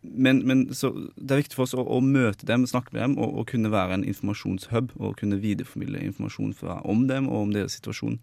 men, 0.00 0.40
men 0.48 0.74
så 0.74 0.90
det 1.16 1.34
er 1.34 1.42
viktig 1.42 1.58
for 1.58 1.66
oss 1.66 1.76
å, 1.76 1.84
å 1.84 2.00
møte 2.00 2.48
dem, 2.48 2.64
snakke 2.66 2.94
med 2.94 3.02
dem 3.02 3.18
og, 3.18 3.34
og 3.36 3.50
kunne 3.52 3.70
være 3.70 3.98
en 3.98 4.06
informasjonshub 4.08 4.94
og 4.96 5.18
kunne 5.20 5.40
videreformidle 5.42 6.00
informasjon 6.08 6.54
fra, 6.56 6.80
om 6.88 7.04
dem 7.10 7.28
og 7.28 7.44
om 7.44 7.52
deres 7.54 7.76
situasjon. 7.76 8.16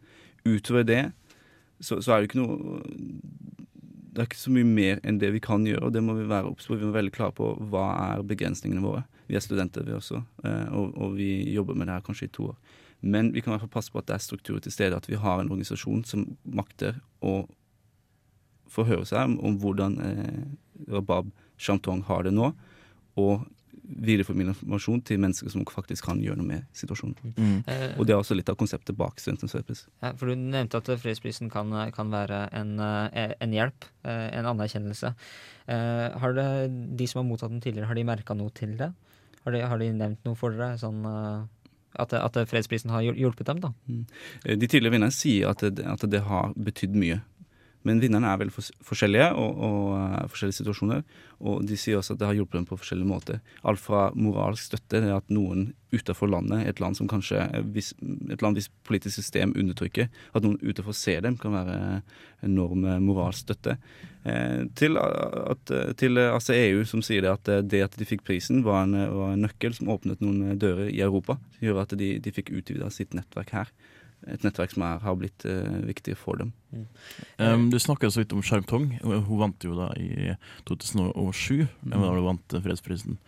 Utover 0.47 0.87
det 0.87 1.03
så, 1.79 1.99
så 2.01 2.13
er 2.13 2.21
det 2.21 2.29
ikke 2.29 2.41
noe 2.41 2.79
Det 4.15 4.21
er 4.21 4.29
ikke 4.29 4.39
så 4.39 4.53
mye 4.55 4.67
mer 4.67 5.01
enn 5.03 5.19
det 5.19 5.33
vi 5.35 5.41
kan 5.43 5.65
gjøre, 5.67 5.89
og 5.89 5.91
det 5.95 6.03
må 6.05 6.15
vi 6.15 6.27
være 6.29 6.47
obs 6.47 6.67
på. 6.67 6.77
Vi 6.77 6.85
må 6.85 6.93
være 6.93 7.01
veldig 7.01 7.15
klare 7.17 7.35
på 7.35 7.49
hva 7.71 7.89
er 7.99 8.23
begrensningene 8.23 8.83
våre. 8.83 9.03
Vi 9.27 9.35
er 9.35 9.43
studenter, 9.43 9.83
vi 9.83 9.95
også, 9.97 10.21
eh, 10.45 10.69
og, 10.71 10.93
og 10.95 11.17
vi 11.17 11.29
jobber 11.51 11.75
med 11.75 11.89
det 11.89 11.97
her 11.97 12.05
kanskje 12.05 12.29
i 12.29 12.33
to 12.37 12.49
år. 12.53 12.79
Men 13.01 13.33
vi 13.33 13.41
kan 13.41 13.51
i 13.51 13.53
hvert 13.55 13.65
fall 13.65 13.73
passe 13.75 13.91
på 13.91 13.99
at 13.99 14.07
det 14.07 14.15
er 14.15 14.23
strukturer 14.23 14.63
til 14.63 14.71
stede, 14.71 14.95
at 14.95 15.09
vi 15.09 15.19
har 15.19 15.41
en 15.41 15.51
organisasjon 15.51 16.05
som 16.07 16.23
makter 16.47 17.01
å 17.19 17.41
forhøre 18.71 19.05
seg 19.09 19.35
om 19.35 19.59
hvordan 19.61 19.99
eh, 20.01 20.45
Rabab 20.91 21.29
Chantong 21.61 22.01
har 22.07 22.25
det 22.25 22.33
nå, 22.35 22.53
og 23.17 23.45
videreformidle 23.85 24.55
informasjon 24.55 25.01
til 25.05 25.19
mennesker 25.21 25.51
som 25.53 25.61
faktisk 25.69 26.07
kan 26.07 26.17
gjøre 26.23 26.39
noe 26.39 26.47
med 26.47 26.63
situasjonen. 26.73 27.35
Mm. 27.37 27.57
Eh, 27.69 27.91
Og 27.99 28.07
det 28.07 28.15
er 28.15 28.17
også 28.21 28.33
litt 28.35 28.49
av 28.49 28.57
konseptet 28.57 28.97
bak 28.97 29.19
Studentens 29.21 29.53
fredspris. 29.53 29.83
Ja, 30.01 30.11
for 30.17 30.25
Du 30.31 30.35
nevnte 30.35 30.79
at 30.81 30.89
fredsprisen 31.01 31.51
kan, 31.53 31.69
kan 31.93 32.09
være 32.09 32.47
en, 32.51 32.79
eh, 32.79 33.35
en 33.39 33.51
hjelp, 33.53 33.85
eh, 34.03 34.29
en 34.39 34.45
anerkjennelse. 34.45 35.13
Eh, 35.67 36.17
Har 36.17 36.33
det, 36.33 36.47
de 36.97 37.07
som 37.07 37.21
har 37.21 37.29
mottatt 37.29 37.51
den 37.53 37.61
tidligere, 37.61 37.85
har 37.87 37.95
de 37.95 38.03
merka 38.03 38.33
noe 38.33 38.49
til 38.49 38.75
det? 38.77 38.91
Har 39.45 39.51
de, 39.53 39.61
har 39.61 39.77
de 39.77 39.91
nevnt 39.93 40.25
noe 40.25 40.35
for 40.35 40.49
dere? 40.49 40.79
Sånn, 40.81 41.05
at, 41.95 42.13
at 42.13 42.33
fredsprisen 42.49 42.89
har 42.89 43.01
hjulpet 43.05 43.45
dem? 43.45 43.59
da? 43.61 43.69
Eh, 44.45 44.55
De 44.57 44.65
tidligere 44.67 44.97
vinnerne 44.97 45.13
sier 45.13 45.49
at 45.53 45.59
det, 45.61 45.85
at 45.85 46.09
det 46.09 46.23
har 46.25 46.53
betydd 46.57 46.95
mye. 46.97 47.21
Men 47.85 48.01
vinnerne 48.01 48.31
er 48.31 48.41
veldig 48.41 48.53
forskjellige 48.85 49.29
og, 49.37 49.59
og 49.67 49.89
eh, 49.99 50.27
forskjellige 50.33 50.59
situasjoner. 50.59 51.03
Og 51.45 51.65
de 51.67 51.77
sier 51.79 51.99
også 51.99 52.15
at 52.15 52.21
det 52.21 52.29
har 52.29 52.37
hjulpet 52.37 52.59
dem 52.59 52.67
på 52.69 52.77
forskjellige 52.79 53.09
måter. 53.09 53.41
Alt 53.67 53.81
fra 53.83 54.07
moralsk 54.17 54.71
støtte, 54.71 55.03
det 55.03 55.13
at 55.13 55.33
noen 55.33 55.69
utenfor 55.95 56.27
landet, 56.31 56.65
et 56.67 56.81
land 56.83 56.97
som 56.97 57.07
kanskje 57.07 57.43
hvis, 57.75 57.93
et 58.33 58.41
land 58.43 58.57
hvis 58.57 58.71
politisk 58.87 59.19
system 59.19 59.53
undertrykker, 59.55 60.09
at 60.09 60.43
noen 60.43 60.57
utenfor 60.63 60.97
ser 60.97 61.21
dem, 61.23 61.37
kan 61.39 61.55
være 61.55 61.79
enorm 62.45 62.85
eh, 62.89 63.01
moralsk 63.03 63.45
støtte. 63.45 63.77
Eh, 64.25 64.63
til, 64.73 64.97
at, 64.97 65.71
til 66.01 66.17
altså 66.17 66.55
EU, 66.57 66.81
som 66.89 67.03
sier 67.05 67.21
det 67.21 67.29
at 67.29 67.49
eh, 67.51 67.61
det 67.61 67.83
at 67.85 67.97
de 67.99 68.07
fikk 68.09 68.23
prisen, 68.25 68.63
var 68.65 68.87
en, 68.87 68.97
var 68.97 69.35
en 69.35 69.45
nøkkel 69.45 69.75
som 69.77 69.91
åpnet 69.93 70.23
noen 70.23 70.49
eh, 70.49 70.55
dører 70.57 70.89
i 70.89 71.03
Europa. 71.05 71.37
Som 71.57 71.67
gjør 71.67 71.83
at 71.83 71.93
de, 71.99 72.15
de 72.17 72.33
fikk 72.33 72.49
utvida 72.55 72.89
sitt 72.93 73.13
nettverk 73.13 73.53
her. 73.53 73.69
Et 74.25 74.45
nettverk 74.45 74.71
som 74.73 74.85
er, 74.87 75.01
har 75.03 75.17
blitt 75.19 75.45
uh, 75.45 75.81
viktig 75.85 76.15
for 76.17 76.39
dem. 76.41 76.53
Um, 77.37 77.69
du 77.69 77.77
snakka 77.79 78.09
så 78.11 78.21
vidt 78.21 78.33
om 78.33 78.43
Sharp 78.43 78.67
Tong. 78.67 78.87
Hun 79.03 79.39
vant 79.39 79.63
jo 79.63 79.75
da 79.77 79.89
i 79.99 80.33
2007. 80.67 81.67
Da 81.85 81.99
hun 81.99 82.23
vant 82.25 82.55
eh, 82.55 82.63
fredsprisen. 82.63 83.19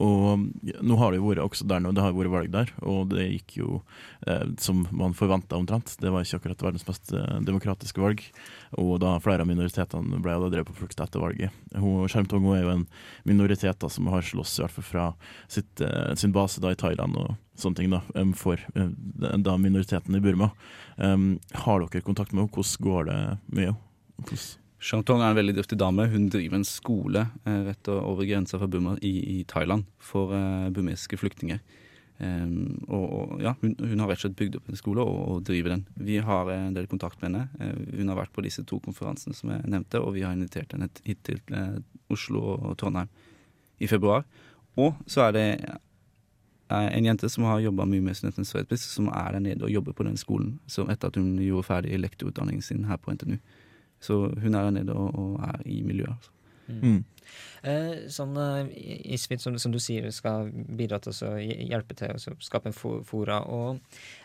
Og 0.00 0.26
um, 0.34 0.46
nå 0.60 0.98
har 1.00 1.12
det 1.12 1.20
jo 1.20 1.28
vært 1.28 1.44
også 1.44 1.68
der 1.70 1.82
nå, 1.84 1.94
det 1.96 2.04
har 2.04 2.16
vært 2.16 2.34
valg 2.34 2.52
der, 2.54 2.72
og 2.82 3.12
det 3.14 3.28
gikk 3.28 3.60
jo 3.60 3.80
eh, 4.26 4.46
som 4.60 4.84
man 4.90 5.16
forventa 5.16 5.58
omtrent. 5.58 5.96
Det 6.00 6.12
var 6.12 6.26
ikke 6.26 6.42
akkurat 6.42 6.66
verdens 6.70 6.86
mest 6.88 7.14
eh, 7.16 7.38
demokratiske 7.46 8.02
valg. 8.02 8.24
Og 8.78 9.00
da 9.02 9.16
flere 9.22 9.42
av 9.42 9.48
minoritetene 9.50 10.20
ble 10.22 10.36
da 10.38 10.50
drevet 10.52 10.68
på 10.70 10.76
flukt 10.82 11.00
etter 11.02 11.22
valget. 11.22 11.54
Hun, 11.74 12.06
er 12.06 12.62
jo 12.62 12.74
en 12.76 12.86
minoritet 13.26 13.80
da, 13.82 13.90
som 13.90 14.06
har 14.12 14.22
slåss 14.22 14.58
i 14.58 14.62
hvert 14.64 14.76
fall 14.78 14.86
fra 14.86 15.06
sitt, 15.50 15.80
eh, 15.82 16.14
sin 16.14 16.34
base 16.36 16.62
da 16.62 16.70
i 16.70 16.78
Thailand 16.78 17.18
og 17.18 17.34
sånne 17.58 17.80
ting 17.80 17.90
da, 17.90 18.02
for 18.38 18.62
eh, 18.74 18.94
da 19.42 19.56
minoriteten 19.58 20.14
i 20.14 20.22
Burma. 20.22 20.52
Um, 20.96 21.40
har 21.66 21.82
dere 21.82 22.06
kontakt 22.06 22.32
med 22.32 22.46
henne? 22.46 22.54
Hvordan 22.54 22.86
går 22.86 23.10
det 23.10 23.20
med 23.50 23.72
henne? 23.72 24.40
Shantong 24.80 25.20
er 25.20 25.34
en 25.34 25.36
veldig 25.36 25.58
dyktig 25.58 25.76
dame. 25.80 26.06
Hun 26.08 26.30
driver 26.32 26.56
en 26.56 26.64
skole 26.64 27.26
eh, 27.44 27.60
rett 27.66 27.90
over 27.92 28.24
grensa 28.24 28.56
fra 28.60 28.68
Burma 28.70 28.96
i, 29.04 29.12
i 29.40 29.44
Thailand 29.48 29.84
for 30.00 30.32
eh, 30.32 30.70
burmesiske 30.72 31.18
flyktninger. 31.20 31.60
Em, 32.20 32.82
og, 32.92 33.04
og 33.16 33.40
ja, 33.40 33.54
hun, 33.62 33.72
hun 33.80 34.02
har 34.02 34.10
rett 34.10 34.20
og 34.20 34.26
slett 34.26 34.36
bygd 34.36 34.58
opp 34.58 34.66
en 34.68 34.76
skole 34.78 35.04
og, 35.04 35.20
og 35.32 35.44
driver 35.48 35.72
den. 35.72 35.84
Vi 35.96 36.18
har 36.20 36.50
en 36.52 36.74
del 36.76 36.88
kontakt 36.90 37.20
med 37.22 37.30
henne. 37.30 37.46
Eh, 37.60 38.00
hun 38.00 38.12
har 38.12 38.18
vært 38.18 38.34
på 38.36 38.44
disse 38.44 38.64
to 38.68 38.76
konferansene 38.84 39.36
som 39.36 39.52
jeg 39.54 39.70
nevnte, 39.72 40.02
og 40.04 40.12
vi 40.18 40.24
har 40.26 40.36
invitert 40.36 40.74
henne 40.76 40.90
hit 41.06 41.22
til 41.24 41.40
eh, 41.56 41.78
Oslo 42.12 42.42
og 42.58 42.74
Trondheim 42.80 43.08
i 43.80 43.88
februar. 43.88 44.26
Og 44.76 44.98
så 45.08 45.24
er 45.28 45.36
det 45.36 45.46
eh, 45.64 46.90
en 46.90 47.08
jente 47.08 47.30
som 47.32 47.48
har 47.48 47.62
jobba 47.64 47.88
mye 47.88 48.04
med 48.04 48.18
Studentenes 48.18 48.52
fredspris, 48.52 48.84
som 48.92 49.08
er 49.08 49.38
der 49.38 49.46
nede 49.46 49.64
og 49.64 49.72
jobber 49.72 49.96
på 49.96 50.04
den 50.04 50.20
skolen 50.20 50.58
etter 50.68 51.08
at 51.08 51.16
hun 51.16 51.38
gjorde 51.40 51.70
ferdig 51.70 52.02
lektorutdanningen 52.02 52.66
sin 52.66 52.84
her 52.90 53.00
på 53.00 53.16
NTNU. 53.16 53.40
Så 54.00 54.26
hun 54.28 54.52
er 54.52 54.68
der 54.68 54.76
nede 54.76 54.92
og, 54.92 55.16
og 55.16 55.40
er 55.48 55.64
i 55.64 55.80
miljøet. 55.84 56.12
Altså. 56.18 56.36
Mm. 56.70 57.00
Eh, 57.60 58.06
sånn 58.08 58.36
eh, 58.40 58.70
ISFIT, 59.14 59.42
som, 59.42 59.56
som 59.60 59.72
du 59.72 59.78
sier, 59.82 60.06
skal 60.14 60.48
bidra 60.50 61.00
til 61.02 61.12
å 61.28 61.32
hjelpe 61.40 61.96
til 61.98 62.16
å 62.16 62.36
skape 62.40 62.70
en 62.70 62.76
fora. 63.06 63.40
Og 63.52 63.80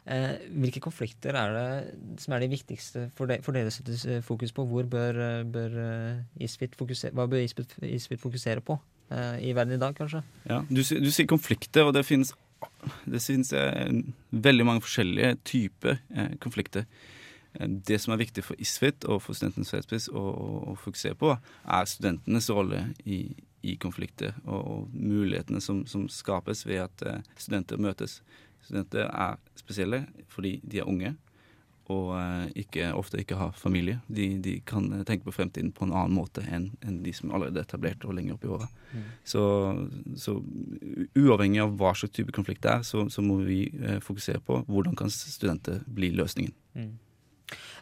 eh, 0.05 0.37
hvilke 0.55 0.83
konflikter 0.83 1.35
er 1.39 1.55
det 1.55 2.21
som 2.23 2.35
er 2.35 2.45
de 2.45 2.51
viktigste 2.53 3.09
for, 3.17 3.31
de, 3.31 3.41
for 3.45 3.57
dere 3.57 3.71
å 3.71 3.75
sette 3.75 4.21
fokus 4.25 4.55
på? 4.55 4.67
Hvor 4.69 4.87
bør, 4.91 5.19
eh, 5.27 5.41
bør 5.43 5.77
ISFIT 6.39 6.77
fokusere, 6.79 7.15
hva 7.17 7.27
bør 7.31 7.43
ISFIT, 7.43 7.77
ISFIT 7.89 8.23
fokusere 8.23 8.63
på 8.65 8.79
eh, 9.11 9.49
i 9.49 9.53
verden 9.57 9.75
i 9.75 9.81
dag, 9.83 9.97
kanskje? 9.97 10.23
Ja, 10.47 10.61
du, 10.69 10.81
du 10.81 11.11
sier 11.11 11.29
konflikter, 11.29 11.89
og 11.89 11.95
det 11.97 12.05
finnes, 12.07 12.31
det 13.03 13.23
finnes 13.25 13.51
eh, 13.57 13.99
veldig 14.31 14.69
mange 14.71 14.85
forskjellige 14.85 15.35
typer 15.43 15.99
konflikter. 16.43 16.87
Eh, 17.59 17.69
Det 17.87 17.99
som 18.01 18.13
er 18.13 18.21
viktig 18.23 18.43
for 18.43 18.61
ISFIT 18.61 19.05
og 19.05 19.21
for 19.23 19.37
Studentenes 19.37 19.73
fredspris 19.73 20.07
å, 20.09 20.21
å, 20.21 20.47
å 20.71 20.77
fokusere 20.79 21.17
på, 21.19 21.35
er 21.65 21.89
studentenes 21.89 22.49
rolle 22.49 22.87
i, 23.05 23.19
i 23.63 23.77
konflikter 23.81 24.35
og, 24.45 24.61
og 24.61 24.95
mulighetene 24.95 25.61
som, 25.61 25.85
som 25.89 26.07
skapes 26.11 26.65
ved 26.67 26.85
at 26.87 27.05
eh, 27.05 27.21
studenter 27.37 27.81
møtes. 27.81 28.21
Studenter 28.65 29.07
er 29.09 29.37
spesielle 29.59 30.05
fordi 30.31 30.59
de 30.63 30.81
er 30.81 30.89
unge 30.89 31.15
og 31.93 32.15
eh, 32.17 32.45
ikke, 32.63 32.87
ofte 32.97 33.19
ikke 33.21 33.37
har 33.37 33.51
familie. 33.57 33.99
De, 34.07 34.27
de 34.41 34.55
kan 34.65 34.87
tenke 35.05 35.27
på 35.27 35.35
fremtiden 35.35 35.71
på 35.75 35.85
en 35.85 35.93
annen 35.93 36.15
måte 36.17 36.41
enn 36.49 36.71
enn 36.85 37.01
de 37.05 37.13
som 37.13 37.29
allerede 37.29 37.61
er 37.61 37.67
etablert 37.67 38.05
og 38.07 38.15
lenger 38.17 38.37
opp 38.37 38.45
i 38.45 38.51
åra. 38.55 38.69
Mm. 38.91 39.03
Så, 39.33 39.43
så 40.17 40.37
uavhengig 41.13 41.61
av 41.61 41.75
hva 41.77 41.93
slags 41.97 42.15
type 42.15 42.33
konflikt 42.35 42.63
det 42.65 42.73
er, 42.73 42.85
så, 42.87 43.05
så 43.13 43.21
må 43.25 43.37
vi 43.45 43.67
eh, 43.69 43.99
fokusere 44.03 44.41
på 44.45 44.63
hvordan 44.65 44.97
kan 44.97 45.13
studenter 45.13 45.83
bli 45.85 46.09
løsningen. 46.17 46.55
Mm. 46.73 46.93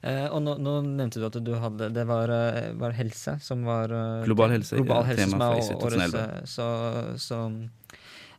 Eh, 0.03 0.25
og 0.35 0.41
nå, 0.43 0.57
nå 0.59 0.71
nevnte 0.83 1.21
du 1.21 1.25
at 1.29 1.37
du 1.39 1.53
hadde 1.63 1.87
Det 1.95 2.03
var, 2.09 2.27
eh, 2.27 2.73
var 2.75 2.91
helse 2.97 3.37
som 3.39 3.61
var 3.63 3.87
eh, 3.87 4.25
Global 4.27 4.51
helse, 4.51 4.75
global 4.75 5.05
helse 5.07 5.29
tema 5.29 5.37
som 5.37 5.45
er 5.45 5.53
årets, 5.55 5.69
2011. 5.79 6.49
Så, 6.51 6.65
så 7.23 7.39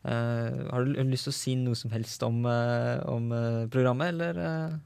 Har 0.05 0.85
du 0.85 0.99
lyst 1.09 1.25
til 1.25 1.33
å 1.33 1.39
si 1.39 1.55
noe 1.57 1.79
som 1.79 1.89
helst 1.95 2.21
om, 2.27 2.43
om 2.45 3.31
programmet, 3.73 4.13
eller? 4.13 4.77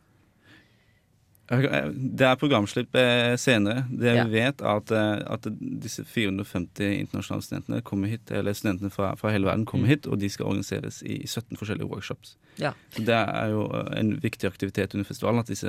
Det 1.50 2.22
er 2.28 2.36
programslipp 2.38 2.94
eh, 2.96 3.34
senere. 3.42 3.86
Det 3.90 4.12
Ja. 4.16 4.24
vi 4.26 4.32
vet, 4.38 4.62
er 4.62 4.76
at, 4.78 4.92
eh, 4.92 5.24
at 5.34 5.48
disse 5.82 6.04
450 6.06 7.00
internasjonale 7.00 7.42
studentene 7.42 7.82
kommer 7.82 8.08
hit, 8.08 8.30
eller 8.32 8.54
studentene 8.54 8.92
fra, 8.94 9.16
fra 9.16 9.32
hele 9.34 9.46
verden 9.50 9.66
kommer 9.66 9.86
Mm. 9.88 9.90
hit, 9.90 10.08
og 10.08 10.20
de 10.20 10.30
skal 10.30 10.46
organiseres 10.46 11.02
i 11.04 11.26
17 11.26 11.58
forskjellige 11.58 11.90
workshops. 11.90 12.36
Ja. 12.60 12.74
Så 12.92 13.04
det 13.06 13.16
er 13.16 13.50
jo 13.50 13.66
eh, 13.74 14.00
en 14.00 14.20
viktig 14.22 14.46
aktivitet 14.46 14.94
under 14.94 15.06
festivalen, 15.10 15.40
at 15.40 15.48
disse, 15.48 15.68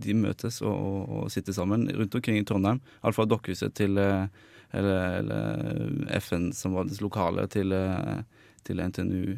de 0.00 0.14
møtes 0.14 0.62
og, 0.62 0.72
og, 0.72 1.08
og 1.24 1.30
sitter 1.30 1.52
sammen 1.52 1.88
rundt 1.92 2.14
omkring 2.14 2.38
i 2.38 2.44
Trondheim. 2.44 2.80
Alt 3.04 3.14
fra 3.14 3.24
Dokkhuset 3.26 3.74
til 3.74 3.98
eller, 3.98 5.18
eller 5.20 6.20
FN, 6.20 6.52
som 6.52 6.72
var 6.72 6.84
dets 6.88 7.00
lokale, 7.00 7.46
til, 7.48 7.70
til 8.64 8.76
NTNU 8.80 9.36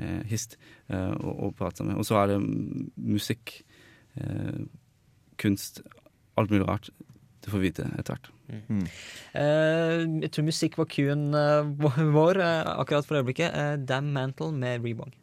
eh, 0.00 0.22
HIST, 0.26 0.56
eh, 0.90 1.10
og, 1.10 1.42
og 1.46 1.54
prate 1.56 1.76
sammen. 1.78 1.96
Og 1.96 2.04
så 2.04 2.18
er 2.24 2.26
det 2.34 2.40
musikk 2.96 3.62
eh, 4.16 4.64
kunst, 5.40 5.82
alt 6.36 6.50
mulig 6.50 6.66
rart. 6.68 6.90
Du 7.40 7.50
får 7.50 7.62
vite 7.62 7.86
etter 7.96 8.16
hvert. 8.16 8.28
Mm. 8.68 8.82
Eh, 9.38 10.00
jeg 10.26 10.30
tror 10.34 10.44
musikk 10.48 10.76
var 10.80 10.88
Q-en 10.90 11.30
eh, 11.34 11.70
vår- 12.18 12.42
eh, 12.44 12.74
akkurat 12.74 13.06
for 13.06 13.20
øyeblikket. 13.20 13.54
Uh, 13.54 13.76
Dam 13.80 14.10
Mantle 14.12 14.50
med 14.52 14.84
Rebong. 14.84 15.14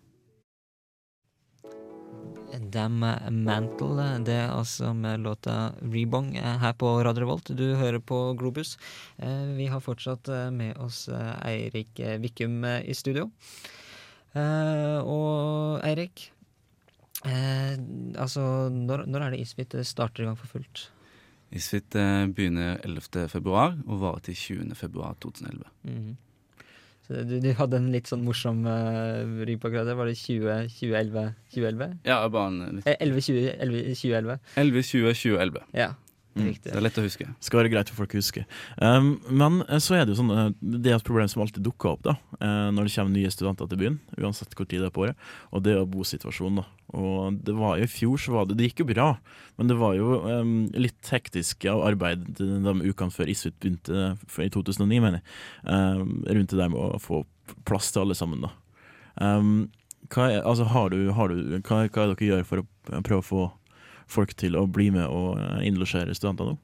Dam 2.74 2.96
Mantle, 3.04 4.00
eh, 4.02 4.16
det 4.26 4.34
er 4.34 4.50
altså 4.56 4.94
med 4.98 5.22
låta 5.28 5.74
Rebong 5.84 6.32
eh, 6.40 6.56
her 6.64 6.74
på 6.80 6.90
Radio 7.06 7.26
Revolt. 7.26 7.52
Du 7.54 7.76
hører 7.78 8.00
på 8.00 8.34
Globus. 8.40 8.78
Eh, 9.22 9.54
vi 9.60 9.68
har 9.70 9.84
fortsatt 9.84 10.28
eh, 10.32 10.48
med 10.56 10.78
oss 10.82 11.06
eh, 11.12 11.34
Eirik 11.46 12.00
Vikum 12.24 12.64
eh, 12.66 12.82
i 12.88 12.96
studio. 12.98 13.28
Eh, 14.34 14.98
og 15.04 15.84
Eirik, 15.86 16.32
eh, 17.26 17.74
altså 18.20 18.70
når, 18.74 19.06
når 19.08 19.26
er 19.26 19.32
det 19.36 19.42
Isfit 19.46 19.76
starter 19.88 20.24
i 20.24 20.30
gang 20.30 20.38
for 20.38 20.48
fullt? 20.58 20.88
Isfit 21.56 21.96
eh, 21.96 22.26
begynner 22.28 22.82
11. 22.84 23.28
februar 23.32 23.78
og 23.88 24.02
varer 24.04 24.24
til 24.28 24.36
20. 24.36 24.76
februar 24.76 25.16
2011. 25.24 25.64
Mhm. 25.88 26.16
Så 27.08 27.22
du, 27.24 27.38
du 27.40 27.54
hadde 27.56 27.78
en 27.80 27.86
litt 27.94 28.10
sånn 28.10 28.26
morsom 28.28 28.66
uh, 28.68 29.24
ring 29.48 29.62
på 29.64 29.70
akkurat 29.70 29.88
det. 29.88 29.94
Var 29.96 30.10
det 30.10 30.18
20, 30.20 30.66
2011? 30.76 31.22
2011? 31.54 31.94
Ja, 32.04 32.18
bare 32.28 32.50
en 32.52 32.80
litt 32.82 32.90
Eh, 32.92 32.98
11, 33.00 33.22
20, 33.30 33.46
11, 33.64 33.86
2011. 33.96 34.36
11, 34.60 34.84
20, 34.90 35.14
2011. 35.16 35.64
Ja, 35.80 35.88
Mm. 35.88 36.07
Riktig. 36.46 36.72
Det 36.72 36.78
er 36.78 36.84
lett 36.86 36.98
å 37.00 37.04
huske. 37.06 37.28
Skal 37.44 37.60
være 37.62 37.72
greit 37.74 37.90
for 37.92 38.02
folk 38.04 38.14
å 38.16 38.20
huske. 38.20 38.44
Um, 38.82 39.10
men 39.30 39.62
eh, 39.68 39.80
så 39.84 39.98
er 39.98 40.06
det 40.06 40.14
jo 40.14 40.20
sånn 40.22 40.34
eh, 40.36 40.50
Det 40.60 40.92
er 40.92 40.98
et 41.00 41.08
problem 41.08 41.30
som 41.32 41.44
alltid 41.44 41.66
dukker 41.66 41.96
opp 41.96 42.04
da 42.06 42.16
eh, 42.40 42.68
når 42.76 42.88
det 42.88 42.94
kommer 42.96 43.14
nye 43.16 43.32
studenter 43.34 43.70
til 43.72 43.82
byen, 43.82 43.98
uansett 44.18 44.54
hvor 44.58 44.68
tid 44.70 44.84
det 44.84 44.90
er 44.92 44.96
på 44.96 45.06
året, 45.08 45.24
og 45.52 45.64
det 45.66 45.76
er 45.78 45.88
bosituasjonen. 45.90 46.62
da 46.62 47.00
Og 47.02 47.40
det 47.48 47.56
var 47.58 47.78
jo 47.78 47.88
I 47.88 47.92
fjor 47.92 48.22
så 48.22 48.36
var 48.36 48.50
det 48.50 48.60
Det 48.60 48.70
gikk 48.70 48.84
jo 48.84 48.90
bra, 48.94 49.08
men 49.58 49.72
det 49.72 49.80
var 49.80 49.98
jo 49.98 50.20
um, 50.26 50.54
litt 50.78 51.12
hektisk 51.14 51.66
arbeid 51.74 52.28
de 52.38 52.76
ukene 52.86 53.14
før 53.14 53.32
Isfit 53.34 53.58
begynte, 53.60 54.14
for- 54.28 54.46
i 54.46 54.52
2009, 54.54 55.02
mener 55.02 55.20
jeg, 55.20 55.26
um, 55.66 56.22
rundt 56.28 56.54
det 56.54 56.62
der 56.62 56.72
med 56.72 56.80
å 56.80 57.02
få 57.02 57.24
plass 57.68 57.92
til 57.92 58.04
alle 58.06 58.16
sammen. 58.18 58.46
da 58.46 58.54
um, 59.40 59.68
hva, 60.14 60.28
er, 60.32 60.44
altså, 60.44 60.68
har 60.72 60.92
du, 60.94 61.10
har 61.16 61.32
du, 61.32 61.58
hva, 61.60 61.84
hva 61.88 62.04
er 62.04 62.12
det 62.14 62.18
dere 62.20 62.30
gjør 62.30 62.46
for 62.48 62.62
å 62.62 63.02
prøve 63.04 63.24
å 63.24 63.28
få 63.28 63.46
folk 64.12 64.34
til 64.40 64.58
å 64.58 64.66
bli 64.70 64.90
med 64.96 65.08
og 65.08 65.38
eh, 65.42 65.68
innlosjere 65.68 66.16
studenter 66.18 66.52
nå? 66.52 66.58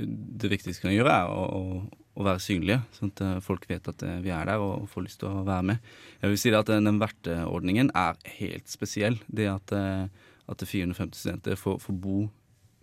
Det 0.00 0.50
viktigste 0.50 0.84
vi 0.84 0.88
kan 0.88 0.94
gjøre, 0.94 1.14
er 1.14 1.30
å, 1.34 1.68
å, 2.14 2.24
være 2.24 2.42
synlige, 2.42 2.80
sånn 2.96 3.12
at 3.14 3.22
eh, 3.26 3.38
folk 3.44 3.66
vet 3.70 3.88
at 3.90 4.04
eh, 4.06 4.18
vi 4.24 4.32
er 4.34 4.50
der 4.50 4.62
og 4.64 4.88
får 4.90 5.06
lyst 5.06 5.22
til 5.22 5.30
å 5.30 5.44
være 5.46 5.68
med. 5.72 5.88
Jeg 6.22 6.32
vil 6.32 6.42
si 6.42 6.54
at 6.56 6.72
den 6.72 7.00
verteordningen 7.02 7.92
er 7.98 8.20
helt 8.40 8.70
spesiell. 8.70 9.18
Det 9.26 9.48
at, 9.50 9.74
at 9.74 10.66
450 10.66 11.18
studenter 11.18 11.58
får, 11.58 11.80
får 11.82 11.98
bo 12.02 12.20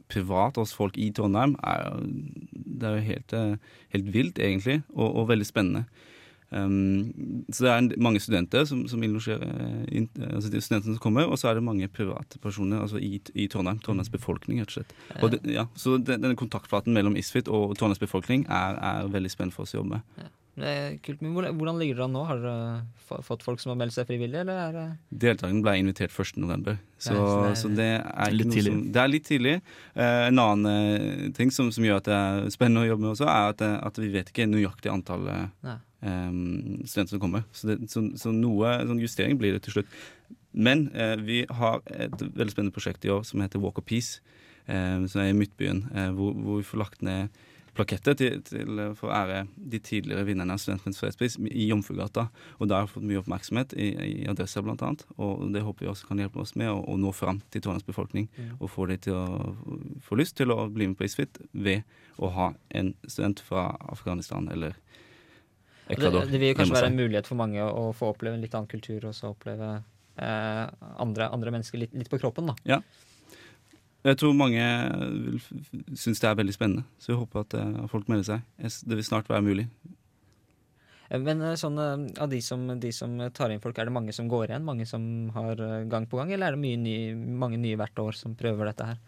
privat 0.07 0.55
hos 0.55 0.71
folk 0.75 0.95
i 0.95 1.09
Trondheim, 1.11 1.57
er, 1.67 1.97
det 2.53 2.87
er 2.87 2.93
jo 2.95 3.07
helt, 3.09 3.33
helt 3.91 4.13
vilt, 4.13 4.37
egentlig, 4.39 4.79
og, 4.95 5.09
og 5.09 5.33
veldig 5.33 5.47
spennende. 5.47 5.83
Um, 6.49 7.43
så 7.51 7.65
det 7.65 7.71
er 7.71 7.99
mange 7.99 8.21
studenter 8.23 8.63
som, 8.69 8.85
som 8.87 9.01
innlosjerer 9.03 9.49
eh, 9.91 10.05
altså 10.29 10.51
de 10.53 10.61
studentene 10.63 10.95
som 10.95 11.01
kommer, 11.03 11.27
og 11.27 11.35
så 11.39 11.49
er 11.49 11.57
det 11.57 11.65
mange 11.67 11.89
privatpersoner 11.91 12.85
altså 12.85 13.01
i, 13.03 13.19
i 13.35 13.49
Trondheim. 13.51 13.81
Trondheims 13.83 14.11
befolkning, 14.13 14.61
rett 14.63 14.71
og 14.71 14.79
slett. 14.79 14.95
Og 15.19 15.33
det, 15.33 15.41
ja, 15.51 15.67
så 15.75 15.97
den, 15.97 16.23
denne 16.23 16.39
kontaktflaten 16.39 16.95
mellom 16.95 17.19
Isfit 17.19 17.51
og 17.51 17.75
Trondheims 17.75 18.03
befolkning 18.03 18.47
er, 18.47 18.79
er 18.79 19.11
veldig 19.11 19.33
spennende 19.33 19.57
for 19.57 19.67
oss 19.67 19.75
å 19.75 19.81
jobbe 19.81 19.97
med. 19.97 20.31
Det 20.57 20.69
er 20.73 20.95
kult. 21.05 21.21
Men 21.21 21.35
hvordan, 21.37 21.77
ligger 21.77 21.99
det 21.99 22.05
an 22.07 22.15
nå? 22.15 22.23
Har 22.25 22.39
dere 22.41 23.21
fått 23.25 23.43
folk 23.45 23.61
som 23.61 23.71
har 23.71 23.79
meldt 23.79 23.93
seg 23.93 24.07
frivillig, 24.09 24.39
eller 24.41 24.61
er 24.63 24.75
det 24.75 24.85
Deltakerne 25.25 25.61
ble 25.65 25.75
invitert 25.83 26.13
1.11., 26.13 26.79
så, 26.97 27.13
Ja, 27.13 27.17
så 27.21 27.41
det 27.43 27.51
så 27.61 27.71
det 27.77 27.89
er 28.01 28.33
Litt 28.33 28.49
noe 28.49 28.57
tidlig. 28.57 28.71
Som, 28.73 28.85
det 28.95 29.03
er 29.03 29.11
litt 29.11 29.27
tidlig. 29.27 29.55
Uh, 29.93 30.23
en 30.31 30.41
annen 30.41 30.71
eh, 30.71 31.27
ting 31.37 31.53
som, 31.53 31.69
som 31.73 31.85
gjør 31.85 32.01
at 32.01 32.09
det 32.09 32.15
er 32.17 32.49
spennende 32.55 32.87
å 32.87 32.89
jobbe 32.89 33.05
med 33.05 33.13
også, 33.13 33.27
er 33.29 33.51
at, 33.53 33.61
eh, 33.67 33.75
at 33.85 34.01
vi 34.01 34.09
vet 34.15 34.31
ikke 34.33 34.49
nøyaktig 34.49 34.89
antallet 34.89 35.53
Nei. 35.67 35.77
um, 36.01 36.41
studenter 36.89 37.13
som 37.13 37.21
kommer. 37.21 37.45
Så, 37.53 37.69
det, 37.69 37.77
så, 37.93 38.07
så 38.17 38.33
noe 38.33 38.79
sånn 38.89 39.03
justering 39.03 39.37
blir 39.37 39.53
det 39.53 39.61
til 39.67 39.77
slutt. 39.77 39.93
Men 40.57 40.87
uh, 40.97 41.15
vi 41.21 41.43
har 41.49 41.83
et 41.93 42.17
veldig 42.17 42.53
spennende 42.53 42.73
prosjekt 42.73 43.05
i 43.05 43.13
år 43.13 43.21
som 43.27 43.43
heter 43.43 43.61
Walk 43.61 43.77
of 43.77 43.85
Peace, 43.85 44.23
uh, 44.65 45.05
som 45.05 45.21
er 45.21 45.29
i 45.31 45.37
Midtbyen, 45.37 45.83
eh, 45.93 46.09
hvor, 46.17 46.33
hvor 46.33 46.61
vi 46.61 46.65
får 46.65 46.81
lagt 46.81 47.05
ned 47.05 47.29
plaketter 47.77 48.17
til, 48.17 48.39
til, 48.47 48.81
for 48.97 49.11
å 49.11 49.15
ære 49.15 49.43
de 49.55 49.79
tidligere 49.83 50.25
vinnerne 50.27 50.55
av 50.55 50.61
Studentenes 50.61 50.99
fredspris 51.01 51.37
i 51.47 51.67
Jomfrugata. 51.69 52.27
Og 52.57 52.69
det 52.69 52.77
har 52.77 52.89
fått 52.91 53.05
mye 53.07 53.21
oppmerksomhet 53.21 53.75
i, 53.77 53.89
i 54.07 54.27
Adressa 54.29 54.63
annet, 54.63 55.05
og 55.15 55.47
det 55.53 55.63
håper 55.65 55.85
vi 55.85 55.91
også 55.91 56.09
kan 56.09 56.21
hjelpe 56.21 56.41
oss 56.43 56.55
med 56.59 56.71
å, 56.73 56.81
å 56.81 56.97
nå 56.99 57.13
fram 57.15 57.41
til 57.53 57.63
Trondheims 57.63 57.87
befolkning. 57.87 58.27
Mm. 58.37 58.57
Og 58.59 58.71
få 58.73 58.89
de 58.91 58.99
til 59.07 59.17
å 59.17 59.53
få 60.05 60.19
lyst 60.19 60.37
til 60.41 60.53
å 60.53 60.65
bli 60.73 60.89
med 60.89 60.97
på 60.99 61.07
Isfit 61.07 61.39
ved 61.53 61.85
å 62.17 62.31
ha 62.33 62.51
en 62.75 62.93
student 63.05 63.41
fra 63.45 63.69
Afghanistan 63.93 64.49
eller 64.51 64.75
Ecuador 65.87 66.25
det 66.27 66.39
vil 66.41 66.55
kanskje 66.57 66.75
være 66.75 66.89
en 66.91 66.97
mulighet 66.97 67.29
for 67.29 67.39
mange 67.39 67.63
å 67.63 67.91
få 67.95 68.11
oppleve 68.11 68.35
en 68.35 68.43
litt 68.43 68.55
annen 68.57 68.67
kultur, 68.67 69.05
og 69.07 69.15
så 69.15 69.31
oppleve 69.31 69.69
eh, 70.19 70.63
andre, 70.99 71.29
andre 71.31 71.53
mennesker 71.55 71.79
litt, 71.79 71.93
litt 71.95 72.11
på 72.11 72.19
kroppen, 72.19 72.51
da. 72.51 72.57
Ja. 72.67 72.81
Jeg 74.05 74.19
tror 74.21 74.35
mange 74.37 74.63
syns 75.97 76.21
det 76.21 76.29
er 76.29 76.37
veldig 76.37 76.55
spennende, 76.55 76.83
så 77.01 77.11
jeg 77.13 77.21
håper 77.21 77.43
at 77.43 77.55
eh, 77.57 77.87
folk 77.91 78.09
melder 78.11 78.27
seg. 78.27 78.75
Det 78.87 78.97
vil 78.99 79.05
snart 79.07 79.29
være 79.31 79.45
mulig. 79.45 79.65
Eh, 81.09 81.19
Men 81.19 81.41
eh, 81.41 81.57
sånn, 81.59 81.79
av 81.81 82.29
de 82.31 82.41
som, 82.45 82.67
de 82.79 82.91
som 82.95 83.17
tar 83.35 83.51
inn 83.51 83.63
folk, 83.63 83.77
er 83.77 83.89
det 83.89 83.95
mange 83.97 84.15
som 84.15 84.29
går 84.31 84.51
igjen? 84.51 84.67
Mange 84.67 84.87
som 84.89 85.03
har 85.35 85.63
gang 85.89 86.07
på 86.07 86.21
gang, 86.21 86.31
eller 86.31 86.53
er 86.53 86.59
det 86.59 86.77
ny, 86.85 86.97
mange 87.15 87.59
nye 87.59 87.79
hvert 87.79 88.03
år 88.05 88.15
som 88.19 88.37
prøver 88.37 88.71
dette 88.71 88.91
her? 88.93 89.01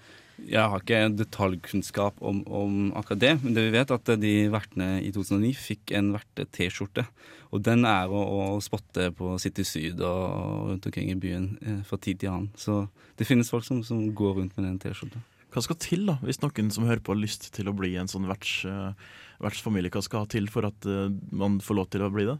Jeg 0.49 0.71
har 0.71 0.81
ikke 0.81 1.01
detaljkunnskap 1.19 2.21
om, 2.25 2.41
om 2.45 2.77
akkurat 2.97 3.21
det, 3.21 3.33
men 3.43 3.55
det 3.55 3.65
vi 3.67 3.73
vet, 3.75 3.91
at 3.91 4.11
de 4.21 4.33
vertene 4.53 4.87
i 5.03 5.11
2009 5.15 5.51
fikk 5.57 5.93
en 5.97 6.13
verte-T-skjorte. 6.15 7.05
Og 7.49 7.63
den 7.65 7.85
er 7.89 8.11
å, 8.13 8.21
å 8.21 8.61
spotte 8.63 9.09
på 9.17 9.33
City 9.41 9.65
Syd 9.65 10.03
og 10.05 10.69
rundt 10.69 10.87
omkring 10.89 11.11
i 11.11 11.17
byen 11.19 11.51
eh, 11.65 11.81
fra 11.87 11.97
tid 12.01 12.21
til 12.21 12.33
annen. 12.33 12.51
Så 12.57 12.83
det 13.19 13.27
finnes 13.27 13.49
folk 13.51 13.65
som, 13.65 13.81
som 13.85 14.05
går 14.15 14.39
rundt 14.39 14.57
med 14.57 14.69
den 14.69 14.79
T-skjorta. 14.81 15.21
Hva 15.49 15.63
skal 15.65 15.77
til 15.81 16.03
da, 16.05 16.17
hvis 16.21 16.41
noen 16.43 16.67
som 16.69 16.85
hører 16.85 17.01
på 17.01 17.15
har 17.15 17.17
lyst 17.23 17.47
til 17.55 17.69
å 17.69 17.73
bli 17.73 17.95
en 17.97 18.09
sånn 18.11 18.27
verts, 18.29 18.51
eh, 18.69 18.91
vertsfamilie? 19.41 19.89
Hva 19.89 20.03
skal 20.05 20.23
ha 20.25 20.29
til 20.29 20.45
for 20.53 20.67
at 20.67 20.85
eh, 20.85 21.07
man 21.33 21.57
får 21.63 21.77
lov 21.79 21.87
til 21.89 22.03
å 22.05 22.09
bli 22.13 22.27
det? 22.27 22.35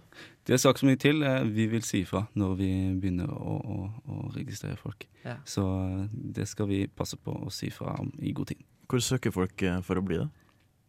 Det 0.46 0.54
er 0.54 0.62
ikke 0.62 0.84
så 0.84 0.90
mye 0.90 1.02
til. 1.02 1.24
eh, 1.26 1.44
Vi 1.50 1.66
vil 1.72 1.82
si 1.88 2.04
ifra 2.04 2.28
når 2.38 2.54
vi 2.60 2.70
begynner 3.02 3.32
å, 3.34 3.56
å, 3.58 3.78
å 4.14 4.20
registrere 4.36 4.78
folk. 4.78 5.08
Ja. 5.24 5.40
Så 5.46 5.66
det 6.14 6.46
skal 6.52 6.70
vi 6.70 6.84
passe 6.88 7.18
på 7.18 7.34
å 7.34 7.50
si 7.54 7.72
ifra 7.74 7.96
om 7.98 8.14
i 8.22 8.36
god 8.38 8.54
tid. 8.54 8.62
Hvor 8.90 9.02
søker 9.02 9.34
folk 9.34 9.66
for 9.86 9.98
å 9.98 10.06
bli 10.06 10.22
det? 10.22 10.30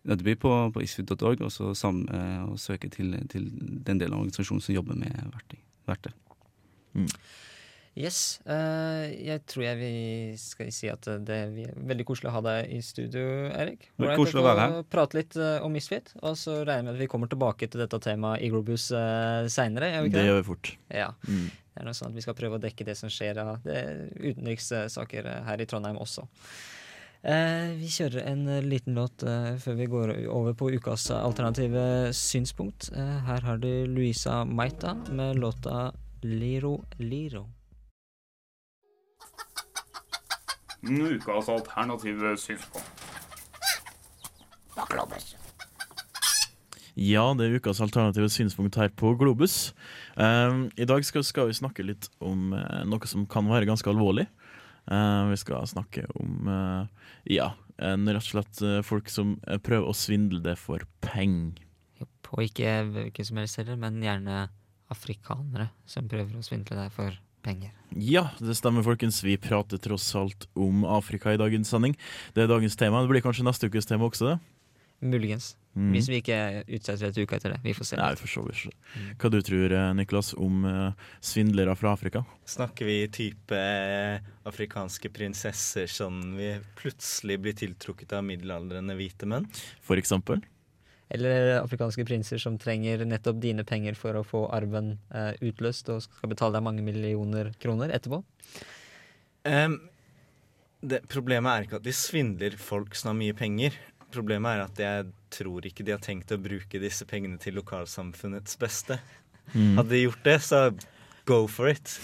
Ja, 0.09 0.15
det 0.17 0.25
blir 0.25 0.37
på, 0.41 0.53
på 0.73 0.81
isfit.org, 0.85 1.43
og 1.45 1.51
så 1.53 1.75
sam, 1.77 2.07
og 2.49 2.55
søke 2.61 2.89
til, 2.89 3.13
til 3.29 3.51
den 3.85 3.99
delen 4.01 4.15
av 4.17 4.23
organisasjonen 4.23 4.65
som 4.65 4.73
jobber 4.73 4.97
med 4.97 5.13
verter. 5.35 5.61
verter. 5.89 6.15
Yes. 7.99 8.39
Uh, 8.47 9.11
jeg 9.11 9.43
tror 9.51 9.65
jeg 9.67 9.79
vi 9.81 9.95
skal 10.39 10.69
si 10.73 10.89
at 10.89 11.09
det 11.27 11.37
er 11.37 11.73
veldig 11.75 12.07
koselig 12.07 12.31
å 12.31 12.35
ha 12.37 12.43
deg 12.47 12.71
i 12.77 12.79
studio, 12.87 13.25
Erik. 13.51 13.89
Veldig 13.99 14.15
er 14.15 14.21
koselig 14.21 14.43
å 14.43 14.47
være 14.47 14.67
her. 14.67 14.85
Prate 14.95 15.19
litt 15.19 15.39
uh, 15.41 15.59
om 15.67 15.75
Misfit, 15.75 16.15
og 16.23 16.39
så 16.39 16.61
regner 16.61 16.79
jeg 16.79 16.87
med 16.87 16.95
at 16.95 17.03
vi 17.03 17.11
kommer 17.11 17.33
tilbake 17.33 17.69
til 17.69 17.83
dette 17.83 18.01
temaet 18.05 18.47
i 18.47 18.53
Globus 18.53 18.91
uh, 18.95 19.49
seinere. 19.51 19.91
Det 20.07 20.29
gjør 20.29 20.41
vi 20.41 20.47
fort. 20.53 20.75
Ja. 20.95 21.11
Mm. 21.27 21.51
Det 21.71 21.83
er 21.83 21.87
noe 21.87 21.97
sånn 21.97 22.11
at 22.11 22.19
Vi 22.19 22.25
skal 22.25 22.37
prøve 22.39 22.59
å 22.59 22.63
dekke 22.63 22.85
det 22.87 22.97
som 22.99 23.11
skjer 23.13 23.39
av 23.41 23.63
det 23.65 23.81
utenrikssaker 24.19 25.29
eh, 25.31 25.41
her 25.47 25.63
i 25.63 25.67
Trondheim 25.71 26.01
også. 26.03 26.27
Uh, 27.21 27.77
vi 27.77 27.91
kjører 27.93 28.25
en 28.31 28.47
eh, 28.49 28.63
liten 28.65 28.97
låt 28.97 29.23
eh, 29.29 29.53
før 29.61 29.75
vi 29.77 29.87
går 29.93 30.13
over 30.33 30.55
på 30.57 30.71
ukas 30.73 31.11
alternative 31.13 32.15
synspunkt. 32.17 32.89
Eh, 32.97 33.17
her 33.27 33.45
har 33.45 33.61
du 33.61 33.69
Luisa 33.89 34.41
Maita 34.49 34.95
med 35.13 35.37
låta 35.37 35.91
Liro 36.25 36.79
Liro. 36.97 37.45
Ukas 40.83 41.49
alternative 41.53 42.37
synspunkt. 42.41 43.09
Ja, 47.01 47.23
det 47.37 47.47
er 47.47 47.57
ukas 47.57 47.81
alternative 47.81 48.29
synspunkt 48.33 48.77
her 48.81 48.91
på 48.93 49.13
Globus. 49.17 49.73
Um, 50.17 50.69
I 50.77 50.85
dag 50.89 51.05
skal, 51.07 51.25
skal 51.25 51.49
vi 51.49 51.57
snakke 51.57 51.85
litt 51.87 52.11
om 52.21 52.53
uh, 52.53 52.83
noe 52.89 53.09
som 53.09 53.25
kan 53.31 53.49
være 53.49 53.69
ganske 53.69 53.89
alvorlig. 53.93 54.27
Uh, 54.91 55.29
vi 55.31 55.39
skal 55.39 55.69
snakke 55.71 56.07
om 56.19 56.49
eh, 56.51 57.11
ja, 57.37 57.53
en, 57.79 58.09
rett 58.09 58.25
og 58.25 58.27
slett 58.27 58.63
eh, 58.65 58.81
folk 58.83 59.09
som 59.13 59.37
prøver 59.63 59.87
å 59.87 59.97
svindle 59.97 60.41
det 60.43 60.57
for 60.59 60.83
penger. 61.05 61.61
Og 62.33 62.45
ikke 62.47 62.81
hvem 62.89 63.25
som 63.27 63.41
helst 63.41 63.61
heller, 63.61 63.79
men 63.81 64.01
gjerne 64.03 64.47
afrikanere 64.91 65.71
som 65.89 66.09
prøver 66.11 66.41
å 66.41 66.45
svindle 66.47 66.79
deg 66.81 66.95
for 66.95 67.13
penger. 67.13 67.30
Ja, 67.97 68.29
det 68.39 68.55
stemmer, 68.59 68.85
folkens. 68.87 69.23
Vi 69.25 69.37
prater 69.41 69.81
tross 69.83 70.09
alt 70.19 70.47
om 70.55 70.85
Afrika 70.85 71.33
i 71.35 71.41
dagens 71.41 71.73
sending. 71.73 71.97
Det 72.37 72.45
er 72.45 72.51
dagens 72.51 72.77
tema. 72.79 73.03
Det 73.03 73.11
blir 73.11 73.25
kanskje 73.25 73.47
neste 73.47 73.71
ukes 73.71 73.89
tema 73.89 74.07
også, 74.07 74.35
det? 74.35 74.39
Muligens. 75.01 75.55
Mm. 75.73 75.95
Hvis 75.95 76.09
vi 76.11 76.19
ikke 76.21 76.37
utsetter 76.77 77.09
et 77.09 77.19
uke 77.23 77.39
etter 77.39 77.55
det. 77.55 77.61
Vi 77.65 77.73
får 77.75 77.89
se. 77.89 77.99
Nei, 77.99 78.13
for 78.21 78.29
så 78.29 78.43
vidt. 78.45 78.75
Hva 79.23 79.31
du 79.33 79.39
tror 79.47 79.73
eh, 79.73 79.93
Niklas, 79.97 80.35
om 80.37 80.65
eh, 80.69 81.09
svindlere 81.25 81.77
fra 81.79 81.95
Afrika? 81.97 82.25
Snakker 82.51 82.89
vi 82.89 82.99
type 83.15 83.57
eh, 83.57 84.21
afrikanske 84.51 85.13
prinsesser 85.15 85.89
som 85.91 86.21
vi 86.37 86.53
plutselig 86.79 87.39
blir 87.41 87.57
tiltrukket 87.57 88.13
av 88.19 88.27
middelaldrende 88.29 88.99
hvite 88.99 89.31
menn? 89.31 89.49
For 89.87 90.01
eksempel? 90.01 90.45
Eller 91.11 91.57
afrikanske 91.59 92.05
prinser 92.07 92.39
som 92.39 92.59
trenger 92.61 93.03
nettopp 93.09 93.41
dine 93.43 93.65
penger 93.67 93.97
for 93.99 94.15
å 94.15 94.27
få 94.27 94.45
arven 94.55 94.93
eh, 95.11 95.33
utløst 95.43 95.91
og 95.91 96.05
skal 96.05 96.31
betale 96.31 96.59
deg 96.59 96.67
mange 96.67 96.85
millioner 96.87 97.51
kroner 97.63 97.91
etterpå. 97.97 98.23
Um, 99.43 99.81
det, 100.81 101.03
problemet 101.11 101.51
er 101.51 101.67
ikke 101.67 101.81
at 101.81 101.87
de 101.87 101.95
svindler 101.97 102.55
folk 102.61 102.95
som 102.99 103.11
har 103.11 103.19
mye 103.19 103.37
penger. 103.37 103.75
Problemet 104.15 104.55
er 104.55 104.65
at 104.65 104.85
jeg 104.85 105.11
tror 105.35 105.67
ikke 105.67 105.87
de 105.87 105.95
har 105.95 106.03
tenkt 106.05 106.33
å 106.35 106.41
bruke 106.41 106.83
disse 106.83 107.07
pengene 107.11 107.41
til 107.43 107.59
lokalsamfunnets 107.59 108.57
beste. 108.61 109.01
Mm. 109.53 109.81
Hadde 109.81 109.91
de 109.93 110.05
gjort 110.05 110.25
det, 110.27 110.39
så 110.47 110.63
go 111.29 111.45
for 111.51 111.71
it. 111.71 111.99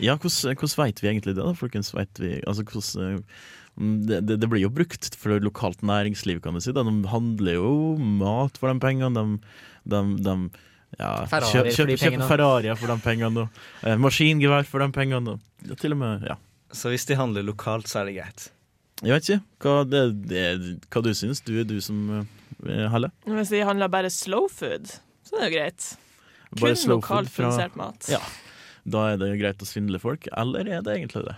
Ja, 0.00 0.14
hvordan, 0.14 0.54
hvordan 0.54 0.78
veit 0.78 1.02
vi 1.02 1.08
egentlig 1.10 1.34
det, 1.34 1.42
da, 1.42 1.52
folkens? 1.56 1.90
Vet 1.96 2.20
vi, 2.22 2.36
altså, 2.46 2.64
hvordan, 2.68 3.16
eh, 3.18 3.46
det, 3.78 4.20
det, 4.26 4.36
det 4.42 4.48
blir 4.50 4.64
jo 4.64 4.70
brukt 4.74 5.14
for 5.18 5.38
lokalt 5.42 5.84
næringsliv, 5.86 6.40
kan 6.42 6.56
du 6.56 6.62
si. 6.64 6.74
De 6.74 6.82
handler 7.12 7.58
jo 7.58 7.70
mat 7.98 8.58
for 8.58 8.72
de 8.72 8.82
pengene. 8.82 9.14
De, 9.14 9.54
de, 9.88 10.02
de 10.24 10.36
ja, 10.98 11.12
Ferrarier 11.30 11.70
kjø- 11.70 11.76
for 11.76 11.90
de 11.92 11.96
pengene. 11.96 12.24
kjøper 12.24 12.30
Ferrarier 12.32 12.78
for 12.80 12.90
de 12.92 12.98
pengene. 13.04 13.44
Og, 13.44 13.62
eh, 13.84 13.98
maskingevær 14.00 14.66
for 14.68 14.82
de 14.82 14.90
pengene. 14.94 15.36
Og, 15.36 15.66
ja, 15.68 15.78
til 15.78 15.94
og 15.94 16.00
med, 16.02 16.26
ja. 16.26 16.38
Så 16.74 16.90
hvis 16.92 17.06
de 17.08 17.16
handler 17.16 17.46
lokalt, 17.46 17.88
så 17.88 18.02
er 18.02 18.10
det 18.10 18.16
greit. 18.18 18.48
Jeg 19.04 19.14
vet 19.14 19.28
ikke 19.30 19.42
hva, 19.62 19.84
det, 19.86 20.02
det, 20.26 20.44
hva 20.90 21.02
du 21.06 21.12
syns. 21.14 21.40
Du 21.46 21.54
er 21.60 21.66
du 21.68 21.76
som 21.84 22.00
uh, 22.10 22.88
Helle? 22.90 23.12
Hvis 23.30 23.52
de 23.54 23.62
handler 23.64 23.90
bare 23.92 24.10
slow 24.10 24.48
food, 24.50 24.90
så 25.28 25.38
er 25.38 25.44
det 25.44 25.48
jo 25.48 25.54
greit. 25.54 25.88
Bare 26.58 26.74
Kun 26.74 26.94
lokalt 26.96 27.34
produsert 27.36 27.76
mat. 27.78 28.08
Ja. 28.10 28.18
Da 28.88 29.12
er 29.12 29.20
det 29.20 29.34
greit 29.38 29.62
å 29.62 29.68
svindle 29.68 30.00
folk, 30.02 30.26
eller 30.32 30.66
er 30.66 30.82
det 30.82 30.96
egentlig 30.96 31.26
det? 31.28 31.36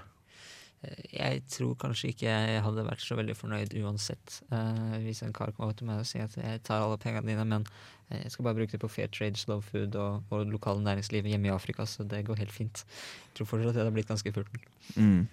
Jeg 0.81 1.43
tror 1.53 1.75
kanskje 1.77 2.15
ikke 2.15 2.29
jeg 2.31 2.61
hadde 2.65 2.87
vært 2.87 3.03
så 3.05 3.17
veldig 3.19 3.35
fornøyd 3.37 3.75
uansett. 3.83 4.41
eh, 4.49 4.95
hvis 5.05 5.23
en 5.27 5.35
kar 5.37 5.53
kommer 5.53 5.77
til 5.77 5.91
meg 5.91 6.01
og 6.01 6.09
sier 6.09 6.25
at 6.25 6.37
jeg 6.41 6.63
tar 6.65 6.81
alle 6.81 6.97
pengene 6.97 7.29
dine, 7.29 7.45
men 7.45 7.67
eh, 8.09 8.23
jeg 8.23 8.33
skal 8.33 8.49
bare 8.49 8.57
bruke 8.57 8.73
det 8.73 8.81
på 8.81 8.89
fair 8.89 9.11
trade, 9.13 9.37
slow 9.37 9.61
food 9.61 9.97
og, 10.01 10.25
og 10.31 10.47
lokale 10.49 10.81
næringsliv 10.81 11.29
hjemme 11.29 11.51
i 11.51 11.53
Afrika, 11.53 11.85
så 11.85 12.09
det 12.09 12.25
går 12.25 12.41
helt 12.41 12.57
fint. 12.57 12.85
Jeg 13.29 13.37
tror 13.37 13.53
fortsatt 13.53 13.75
at 13.75 13.77
jeg 13.77 13.85
hadde 13.85 13.97
blitt 13.99 14.09
ganske 14.09 14.33
furten. 14.33 14.65
Mm. 14.97 15.29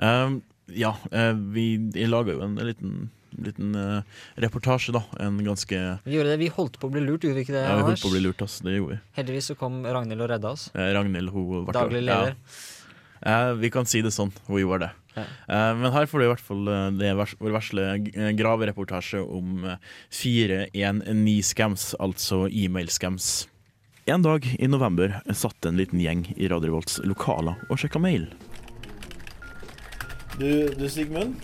Um, 0.00 0.42
ja, 0.72 0.96
eh, 1.12 1.32
vi 1.34 1.66
laga 2.08 2.32
jo 2.32 2.42
en 2.46 2.56
liten, 2.64 3.10
liten 3.36 3.76
uh, 3.76 4.02
reportasje, 4.40 4.96
da. 4.96 5.04
En 5.20 5.38
ganske 5.44 5.76
Vi 6.04 6.16
gjorde 6.16 6.32
det, 6.32 6.40
vi 6.40 6.50
holdt 6.56 6.80
på 6.80 6.88
å 6.88 6.96
bli 6.96 7.04
lurt, 7.04 7.26
gjorde 7.26 7.36
vi 7.42 7.44
ikke 7.44 7.58
det? 7.58 7.68
Ja, 7.68 7.76
vi 7.76 7.88
holdt 7.90 8.04
på 8.04 8.10
å 8.10 8.16
bli 8.16 8.24
lurt, 8.24 8.48
ass. 8.48 8.60
Det 8.64 8.78
gjorde 8.78 8.96
vi. 8.96 9.00
Heldigvis 9.20 9.52
så 9.52 9.60
kom 9.60 9.82
Ragnhild 9.84 10.24
og 10.24 10.32
redda 10.32 10.56
oss. 10.56 10.70
Eh, 10.72 10.92
Ragnhild, 10.96 11.36
hun 11.36 11.66
ble 11.68 11.76
Daglig 11.76 12.06
leder. 12.06 12.38
Ja. 12.38 12.78
Eh, 13.26 13.52
vi 13.60 13.70
kan 13.72 13.88
si 13.88 14.00
det 14.04 14.12
sånn, 14.14 14.32
hun 14.48 14.60
gjorde 14.62 14.86
det. 14.86 14.92
Ja. 15.14 15.22
Eh, 15.22 15.72
men 15.76 15.92
her 15.92 16.06
får 16.08 16.20
du 16.20 16.24
i 16.24 16.30
hvert 16.30 16.44
fall 16.44 16.68
eh, 16.70 16.86
det 17.00 17.14
vers 17.18 17.34
vår 17.40 17.54
vesle 17.56 17.86
gravereportasje 18.38 19.22
om 19.24 19.66
eh, 19.68 19.88
419-scams, 20.14 21.92
altså 22.00 22.46
e-mail-scams. 22.48 23.30
En 24.10 24.24
dag 24.24 24.46
i 24.56 24.68
november 24.70 25.18
satt 25.36 25.66
en 25.68 25.78
liten 25.78 26.00
gjeng 26.02 26.24
i 26.36 26.48
Radio 26.50 26.80
lokaler 27.06 27.60
og 27.68 27.78
sjekka 27.78 28.00
mail. 28.02 28.30
Du, 30.40 30.72
du 30.72 30.86
Sigmund, 30.88 31.36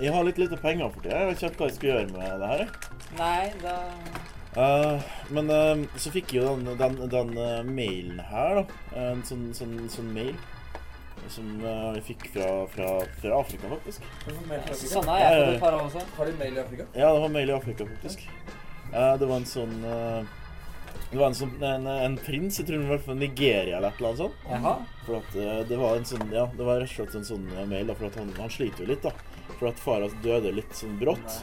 jeg 0.00 0.14
har 0.14 0.24
litt 0.24 0.38
lite 0.40 0.56
penger 0.62 0.88
for 0.94 1.04
tida. 1.04 1.20
Jeg 1.20 1.28
vet 1.28 1.42
ikke 1.44 1.60
hva 1.60 1.68
jeg 1.68 1.76
skal 1.76 1.90
gjøre 1.90 2.12
med 2.14 2.40
det 2.40 2.52
her. 2.54 2.68
Nei, 3.20 3.46
da 3.64 3.76
Uh, 4.58 4.98
men 5.30 5.46
uh, 5.46 5.78
så 5.94 6.10
fikk 6.10 6.32
jeg 6.34 6.42
jo 6.42 6.56
den, 6.58 6.72
den, 6.74 6.96
den 7.12 7.28
uh, 7.38 7.60
mailen 7.62 8.16
her, 8.32 8.56
da. 8.58 8.80
En 8.98 9.20
sånn, 9.22 9.44
sånn, 9.54 9.76
sånn 9.92 10.08
mail 10.10 10.34
som 11.28 11.46
uh, 11.64 11.92
vi 11.94 12.00
fikk 12.00 12.26
fra, 12.34 12.48
fra, 12.72 12.88
fra 13.20 13.38
Afrika, 13.40 13.68
faktisk. 13.70 14.04
Sånn 14.88 15.08
har 15.10 15.22
jeg 15.22 15.40
fått 15.40 15.54
et 15.54 15.62
par 15.62 15.76
av 15.76 15.86
også. 15.86 16.02
Har 16.16 16.30
du 16.30 16.38
mail 16.40 16.58
i 16.58 16.60
Afrika? 16.64 16.86
Ja, 16.94 17.12
det 17.14 17.22
var 17.24 17.32
mail 17.36 17.52
i 17.52 17.56
Afrika, 17.56 17.86
faktisk. 17.86 18.26
Uh, 18.90 19.14
det 19.20 19.28
var 19.30 19.36
en 19.36 19.46
sånn 19.46 19.76
uh, 19.86 20.22
Det 21.12 21.18
var 21.18 21.28
en, 21.28 21.36
sånn, 21.38 21.52
en, 21.62 21.86
en 21.86 22.16
prins, 22.18 22.58
jeg 22.58 22.66
tror 22.66 22.82
det 22.82 22.90
var 22.90 23.02
fra 23.04 23.14
Nigeria 23.18 23.78
eller 23.78 23.92
et 23.92 24.00
eller 24.00 24.10
annet 24.10 24.22
sånt. 24.24 24.44
Jaha. 24.50 24.74
For 25.06 25.18
at 25.20 25.38
eh, 25.38 25.60
det 25.70 25.78
var 25.80 25.96
en 25.98 26.06
sånn 26.06 26.28
Ja, 26.34 26.44
det 26.54 26.66
var 26.66 26.78
rett 26.82 26.90
og 26.90 26.96
slett 26.96 27.16
en 27.18 27.26
sånn 27.26 27.48
mail, 27.70 27.90
da, 27.90 27.96
for 27.98 28.10
at 28.10 28.18
han, 28.20 28.30
han 28.38 28.52
sliter 28.54 28.86
jo 28.86 28.92
litt, 28.92 29.06
da. 29.06 29.14
For 29.56 29.70
at 29.70 29.82
far 29.82 30.04
hans 30.06 30.14
døde 30.24 30.52
litt 30.54 30.74
sånn 30.78 30.98
brått. 31.00 31.40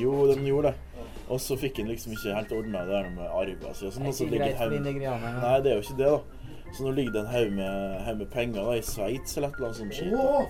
Jo, 0.00 0.14
de 0.30 0.38
gjorde 0.48 0.72
det. 0.72 1.08
Og 1.32 1.40
så 1.40 1.56
fikk 1.60 1.80
han 1.80 1.88
liksom 1.92 2.12
ikke 2.16 2.34
helt 2.36 2.52
ordna 2.56 2.84
det 2.88 2.96
der 2.96 3.10
med 3.14 3.28
arva 3.28 3.72
si 3.76 3.86
og 3.88 3.94
sånn. 3.94 4.08
Det 4.08 4.12
er 4.12 4.24
Ikke 4.26 4.40
greit 4.40 4.56
for. 4.58 4.74
Nei, 5.44 5.56
det 5.64 5.72
er 5.72 5.76
jo 5.78 5.84
ikke 5.84 5.98
det, 6.00 6.10
da. 6.12 6.41
Så 6.72 6.86
nå 6.86 6.92
ligger 6.96 7.12
det 7.12 7.20
en 7.20 7.32
haug 7.32 7.52
med, 7.52 8.06
med 8.18 8.30
penger 8.32 8.64
da, 8.64 8.76
i 8.78 8.82
Sveits 8.86 9.36
eller 9.36 9.48
et 9.52 9.58
eller 9.58 9.68
annet 9.68 9.80
sånt 9.82 9.94
skit. 9.94 10.12
da. 10.12 10.22
Åh! 10.22 10.44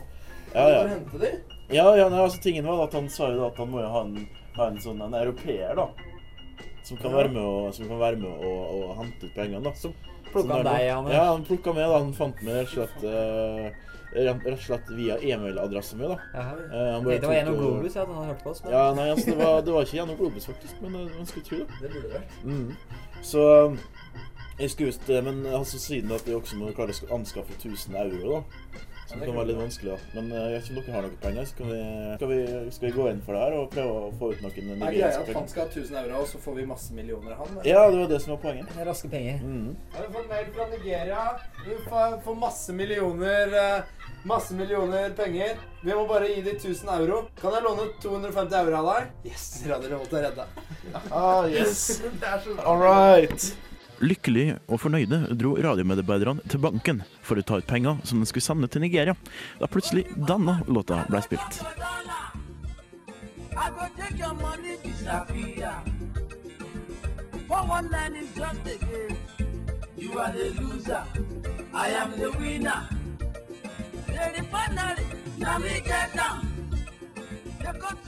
Ja, 0.55 0.69
ja. 0.71 0.83
De? 1.19 1.31
Ja, 1.73 1.85
ja, 1.97 2.09
nei, 2.13 2.21
altså 2.21 2.41
tingen 2.45 2.67
var 2.69 2.85
at 2.85 2.95
han 2.95 3.09
sa 3.11 3.31
jo 3.33 3.41
da 3.41 3.47
at 3.49 3.61
han 3.63 3.71
må 3.73 3.81
jo 3.81 3.91
ha 3.95 4.03
en, 4.05 4.27
ha 4.59 4.67
en 4.69 4.81
sånn 4.85 5.01
en 5.03 5.15
europeer, 5.17 5.73
da. 5.79 5.89
Som 6.85 6.99
kan 6.99 7.11
Ja. 7.11 7.17
være 7.23 7.33
med 7.33 7.43
og, 7.43 7.71
som 7.75 7.89
kan 7.89 7.99
være 8.03 8.19
med 8.21 8.29
og, 8.31 8.75
og 8.77 8.97
hente 9.01 9.27
ut 9.31 9.35
pengene, 9.35 9.63
da. 9.65 9.73
Så 9.79 9.93
plukka 10.33 10.59
han 10.61 10.69
deg, 10.69 10.91
Anders? 10.93 11.15
Ja, 11.17 11.25
han 11.31 11.47
plukka 11.49 11.73
med, 11.73 11.89
da. 11.89 12.03
Han 12.03 12.13
fant 12.17 12.43
meg 12.45 12.61
rett 12.61 12.69
og 12.69 12.77
slett 12.77 13.07
uh, 13.09 13.91
rett 14.13 14.47
og 14.53 14.59
slett 14.61 14.91
via 14.93 15.17
e-mailadressen 15.25 15.99
min, 16.03 16.13
da. 16.13 16.19
Jaha. 16.35 16.57
Eh, 16.69 16.97
bare 17.05 17.19
det 17.19 17.31
var 17.31 17.35
gjennom 17.39 17.57
Globus, 17.57 17.95
ja, 17.97 18.03
at 18.03 18.09
han 18.09 18.17
hadde 18.19 18.33
hørt 18.35 18.43
på 18.45 18.51
oss. 18.51 18.63
Men... 18.65 18.73
Ja, 18.75 18.83
nei, 18.99 19.07
altså, 19.15 19.31
det 19.31 19.37
var, 19.39 19.63
det 19.65 19.73
var 19.73 19.87
ikke 19.87 19.97
gjennom 19.97 20.19
Globus, 20.21 20.47
faktisk, 20.51 20.81
men 20.85 20.99
eh, 21.01 21.15
man 21.17 21.31
skulle 21.31 21.47
tro 21.49 21.61
det. 21.63 21.69
Det 21.81 21.93
burde 21.95 22.03
det 22.03 22.15
vært. 22.19 22.35
Mm. 22.45 22.99
Så 23.23 23.47
um, 23.73 23.79
jeg 24.59 24.71
skulle 24.71 24.93
just 24.93 25.07
det, 25.07 25.21
men 25.25 25.47
altså 25.47 25.79
siden 25.81 26.13
at 26.13 26.27
vi 26.27 26.35
også 26.37 26.57
må 26.61 26.73
klare 26.77 26.95
å 26.95 27.15
anskaffe 27.19 27.55
1000 27.59 27.97
euro, 28.05 28.41
da. 28.41 28.81
Som 29.13 29.21
det 29.21 29.27
kan 29.29 29.37
være 29.37 29.49
litt 29.51 29.59
vanskelig, 29.59 29.93
da. 29.93 30.11
Men 30.17 30.29
eh, 30.33 30.45
jeg 30.49 30.53
vet 30.55 30.69
ikke 30.69 30.73
om 30.73 30.85
dere 30.87 30.95
har 30.95 31.05
noen 31.05 31.17
penger, 31.21 31.49
så 31.49 31.57
kan 31.59 31.69
vi, 31.69 31.81
skal 32.17 32.31
vi, 32.31 32.39
skal 32.77 32.87
vi 32.87 32.93
gå 32.97 33.09
inn 33.11 33.19
for 33.27 33.37
det 33.37 33.43
her 33.43 33.57
og 33.59 33.67
prøve 33.75 33.97
å 33.99 34.13
få 34.21 34.31
ut 34.33 34.45
noen 34.45 34.53
Er 34.53 34.63
greia 34.63 34.79
nigerianske 34.81 35.25
at 35.27 35.37
han 35.37 35.51
skal 35.51 35.67
ha 35.67 35.83
1000 35.83 35.99
euro, 36.03 36.21
og 36.23 36.31
så 36.31 36.41
får 36.45 36.57
vi 36.57 36.65
masse 36.71 36.97
millioner 36.97 37.35
av 37.35 37.43
han? 37.43 37.51
eller? 37.59 37.69
Ja, 37.69 37.83
det 37.93 37.99
var 38.01 38.13
det 38.15 38.21
som 38.25 38.33
var 38.33 38.41
poenget. 38.47 38.71
Det 38.73 38.85
er 38.85 38.89
raske 38.89 39.11
penger. 39.13 39.43
Mm. 39.43 39.75
Har 39.97 40.07
du 40.07 40.17
fått 40.17 40.31
mail 40.31 40.49
fra 40.57 40.69
Nigeria? 40.71 41.27
Du 41.67 41.73
får, 41.91 42.17
får 42.25 42.39
masse 42.47 42.79
millioner 42.79 43.59
eh, 43.65 43.99
Masse 44.25 44.55
millioner 44.55 45.11
penger. 45.19 45.57
Vi 45.83 45.95
må 45.99 46.05
bare 46.07 46.29
gi 46.31 46.45
deg 46.47 46.55
1000 46.55 46.93
euro. 46.95 47.25
Kan 47.41 47.57
jeg 47.57 47.65
låne 47.65 47.89
250 48.05 48.55
euro 48.61 48.79
av 48.79 48.91
deg? 48.93 49.33
Yes, 49.33 49.49
Radio 49.67 49.91
Revolt 49.91 50.15
er 50.15 50.29
redda. 50.29 50.47
Ah, 51.11 51.49
yes. 51.51 51.99
er 52.23 52.47
All 52.63 52.79
right. 52.79 53.51
Lykkelig 54.03 54.57
og 54.67 54.81
fornøyde 54.83 55.21
dro 55.39 55.53
radiomedarbeiderne 55.63 56.43
til 56.51 56.59
banken 56.63 57.03
for 57.23 57.39
å 57.39 57.45
ta 57.47 57.61
ut 57.61 57.69
penger 57.71 58.01
som 58.09 58.19
de 58.19 58.27
skulle 58.27 58.43
sende 58.43 58.67
til 58.67 58.83
Nigeria, 58.83 59.15
da 59.61 59.69
plutselig 59.71 60.09
denne 60.17 60.57
låta 60.67 61.05
ble 61.07 61.21
spilt. 61.23 61.61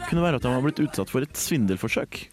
Kunne 0.09 0.25
være 0.25 0.37
at 0.37 0.45
han 0.45 0.57
var 0.57 0.67
blitt 0.67 0.83
utsatt 0.83 1.11
for 1.13 1.23
et 1.23 1.39
svindelforsøk. 1.39 2.25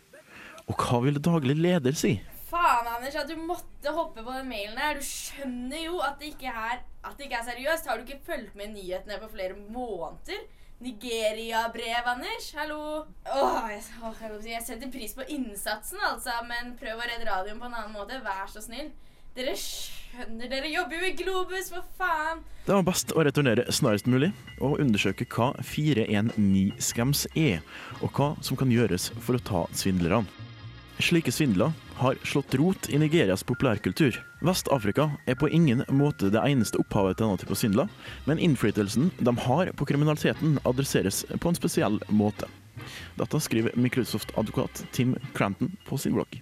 Og 0.66 0.82
hva 0.82 1.02
ville 1.06 1.22
daglig 1.22 1.60
leder 1.62 1.96
si? 1.98 2.16
Faen, 2.52 2.88
Anders, 2.92 3.16
at 3.16 3.30
du 3.32 3.38
måtte 3.40 3.94
hoppe 3.96 4.24
på 4.26 4.34
den 4.36 4.50
mailen 4.52 4.80
her. 4.80 4.98
Du 5.00 5.06
skjønner 5.08 5.86
jo 5.86 6.02
at 6.04 6.18
det 6.20 6.34
ikke 6.34 6.52
er, 6.52 6.82
det 7.16 7.28
ikke 7.30 7.38
er 7.40 7.46
seriøst. 7.48 7.88
Har 7.88 8.00
du 8.00 8.04
ikke 8.04 8.26
fulgt 8.26 8.58
med 8.60 8.74
nyhetene 8.74 9.20
på 9.22 9.30
flere 9.32 9.56
måneder? 9.56 10.42
Nigeria-brev, 10.82 12.10
Anders. 12.12 12.50
Hallo. 12.58 12.82
Åh, 13.30 13.70
jeg, 13.72 13.86
åh, 14.04 14.26
jeg 14.50 14.66
setter 14.66 14.92
pris 14.92 15.16
på 15.16 15.28
innsatsen, 15.30 16.02
altså, 16.10 16.42
men 16.50 16.74
prøv 16.82 17.00
å 17.00 17.08
redde 17.08 17.30
radioen 17.30 17.62
på 17.62 17.70
en 17.70 17.78
annen 17.78 17.96
måte. 17.96 18.20
Vær 18.26 18.52
så 18.52 18.66
snill. 18.66 18.92
Dere 19.38 19.56
skjønner 19.56 20.50
Dere 20.52 20.68
jobber 20.68 21.00
jo 21.00 21.08
i 21.08 21.16
Globus, 21.16 21.72
for 21.72 21.88
faen! 21.96 22.44
Det 22.66 22.76
var 22.76 22.84
best 22.84 23.14
å 23.16 23.24
returnere 23.24 23.64
snarest 23.72 24.10
mulig 24.12 24.34
og 24.60 24.82
undersøke 24.84 25.24
hva 25.32 25.54
419-scams 25.64 27.30
er, 27.40 27.64
og 28.02 28.12
hva 28.18 28.34
som 28.44 28.60
kan 28.60 28.74
gjøres 28.74 29.14
for 29.24 29.40
å 29.40 29.46
ta 29.54 29.68
svindlerne. 29.72 30.28
Slike 31.02 31.32
svindler 31.32 31.72
har 31.96 32.16
slått 32.24 32.54
rot 32.56 32.90
i 32.90 33.00
Nigerias 33.00 33.44
populærkultur. 33.44 34.20
Vest-Afrika 34.46 35.10
er 35.26 35.36
på 35.36 35.50
ingen 35.50 35.82
måte 35.90 36.30
det 36.30 36.42
eneste 36.46 36.78
opphavet 36.82 37.18
til 37.18 37.26
denne 37.26 37.42
type 37.42 37.58
svindler, 37.58 37.90
men 38.30 38.42
innflytelsen 38.42 39.10
de 39.18 39.34
har 39.46 39.72
på 39.78 39.88
kriminaliteten 39.90 40.60
adresseres 40.62 41.24
på 41.34 41.50
en 41.50 41.58
spesiell 41.58 41.98
måte. 42.10 42.50
Dette 43.18 43.42
skriver 43.42 43.78
Microsoft-advokat 43.78 44.84
Tim 44.94 45.16
Cranton 45.34 45.74
på 45.88 45.98
sin 45.98 46.14
blogg. 46.18 46.38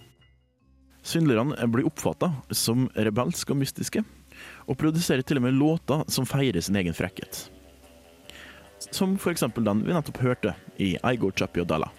Svindlerne 1.02 1.56
blir 1.72 1.88
oppfatta 1.88 2.32
som 2.52 2.90
rebelske 2.94 3.54
og 3.54 3.62
mystiske, 3.62 4.04
og 4.68 4.78
produserer 4.80 5.24
til 5.24 5.40
og 5.40 5.48
med 5.48 5.56
låter 5.56 6.04
som 6.12 6.28
feirer 6.28 6.60
sin 6.60 6.76
egen 6.76 6.96
frekkhet. 6.96 7.46
Som 8.90 9.16
f.eks. 9.16 9.44
den 9.56 9.82
vi 9.84 9.96
nettopp 9.96 10.20
hørte 10.24 10.54
i 10.76 10.94
I 10.96 11.16
Go 11.20 11.32
Chappy 11.36 11.64
Dalla. 11.64 11.90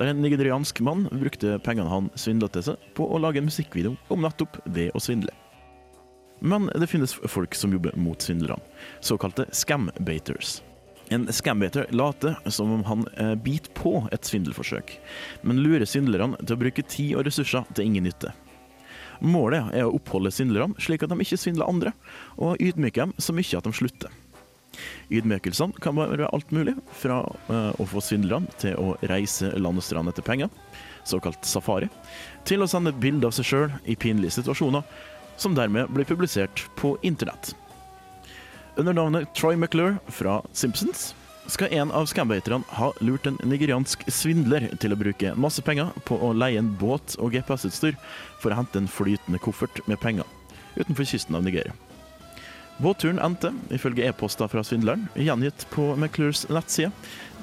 Der 0.00 0.08
en 0.08 0.22
nigeriansk 0.24 0.80
mann 0.80 1.04
brukte 1.12 1.58
pengene 1.60 1.92
han 1.92 2.08
svindla 2.16 2.48
til 2.48 2.64
seg, 2.70 2.88
på 2.96 3.04
å 3.04 3.18
lage 3.20 3.42
en 3.42 3.50
musikkvideo 3.50 3.98
om 4.08 4.22
nettopp 4.24 4.56
det 4.64 4.88
å 4.96 5.02
svindle. 5.02 5.34
Men 6.40 6.70
det 6.72 6.88
finnes 6.88 7.12
folk 7.28 7.54
som 7.54 7.74
jobber 7.76 7.92
mot 8.00 8.16
svindlerne, 8.24 8.64
såkalte 9.04 9.44
scam-baiters. 9.52 10.62
En 11.12 11.26
scam-baiter 11.28 11.90
later 11.92 12.38
som 12.48 12.72
om 12.72 12.84
han 12.88 13.04
eh, 13.18 13.34
biter 13.34 13.74
på 13.76 14.06
et 14.08 14.24
svindelforsøk, 14.24 14.94
men 15.44 15.60
lurer 15.60 15.84
svindlerne 15.84 16.40
til 16.46 16.56
å 16.56 16.62
bruke 16.62 16.86
tid 16.86 17.18
og 17.18 17.26
ressurser 17.28 17.68
til 17.74 17.90
ingen 17.90 18.08
nytte. 18.08 18.32
Målet 19.20 19.68
er 19.76 19.84
å 19.84 19.92
oppholde 19.98 20.32
svindlerne 20.32 20.80
slik 20.80 21.04
at 21.04 21.12
de 21.12 21.20
ikke 21.20 21.42
svindler 21.42 21.68
andre, 21.68 21.92
og 22.40 22.56
ydmyke 22.56 23.04
dem 23.04 23.12
så 23.20 23.36
mye 23.36 23.60
at 23.60 23.68
de 23.68 23.76
slutter. 23.76 24.19
Ydmykelsene 25.10 25.80
kan 25.82 25.98
være 25.98 26.30
alt 26.30 26.52
mulig, 26.54 26.76
fra 27.02 27.20
eh, 27.50 27.70
å 27.80 27.86
få 27.90 28.02
svindlerne 28.04 28.50
til 28.62 28.76
å 28.78 28.94
reise 29.10 29.52
land 29.58 29.80
og 29.80 29.86
strand 29.86 30.12
etter 30.12 30.26
penger, 30.26 30.50
såkalt 31.08 31.46
safari, 31.48 31.90
til 32.48 32.62
å 32.62 32.68
sende 32.70 32.94
bilder 32.94 33.30
av 33.30 33.36
seg 33.36 33.48
sjøl 33.50 33.72
i 33.90 33.98
pinlige 33.98 34.38
situasjoner, 34.38 34.84
som 35.40 35.56
dermed 35.56 35.90
blir 35.94 36.08
publisert 36.08 36.66
på 36.78 36.94
internett. 37.06 37.54
Under 38.78 38.94
navnet 38.96 39.32
Troy 39.34 39.56
McClure 39.56 39.98
fra 40.12 40.40
Simpsons 40.52 41.10
skal 41.50 41.72
en 41.74 41.90
av 41.96 42.06
scambaiterne 42.06 42.62
ha 42.78 42.90
lurt 43.02 43.26
en 43.26 43.38
nigeriansk 43.42 44.04
svindler 44.12 44.68
til 44.80 44.94
å 44.94 44.98
bruke 45.00 45.34
masse 45.34 45.64
penger 45.66 45.90
på 46.06 46.18
å 46.22 46.30
leie 46.36 46.60
en 46.60 46.70
båt 46.78 47.16
og 47.18 47.34
GPS-utstyr 47.34 47.98
for 48.40 48.52
å 48.52 48.60
hente 48.60 48.78
en 48.78 48.90
flytende 48.90 49.40
koffert 49.42 49.82
med 49.90 50.00
penger 50.02 50.28
utenfor 50.76 51.08
kysten 51.08 51.34
av 51.34 51.42
Nigeria. 51.42 51.74
Båtturen 52.80 53.18
endte, 53.20 53.50
ifølge 53.76 54.06
e-poster 54.08 54.48
fra 54.48 54.62
svindleren, 54.64 55.02
gjengitt 55.12 55.66
på 55.68 55.90
McClures 55.98 56.46
nettside, 56.48 56.88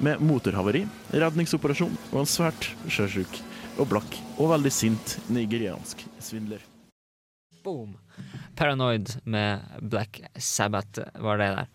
med 0.02 0.18
motorhavari, 0.18 0.80
redningsoperasjon 1.14 1.94
og 2.10 2.16
en 2.24 2.26
svært 2.26 2.66
sjøsjuk 2.90 3.38
og 3.78 3.86
blakk 3.92 4.16
og 4.34 4.50
veldig 4.50 4.72
sint 4.74 5.14
nigeriansk 5.30 6.02
svindler. 6.18 6.64
Boom. 7.62 7.94
Paranoid 8.58 9.14
med 9.30 9.62
Black 9.78 10.18
Sabbath 10.34 11.06
var 11.22 11.38
det 11.38 11.48
der. 11.54 11.70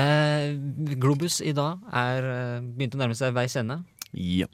Eh, 0.00 0.56
Globus 0.96 1.42
i 1.44 1.52
dag 1.52 1.84
er 1.92 2.30
eh, 2.32 2.64
begynt 2.64 2.96
å 2.96 3.02
nærme 3.02 3.20
seg 3.20 3.36
veis 3.36 3.56
ende. 3.60 3.82
Ja. 4.16 4.46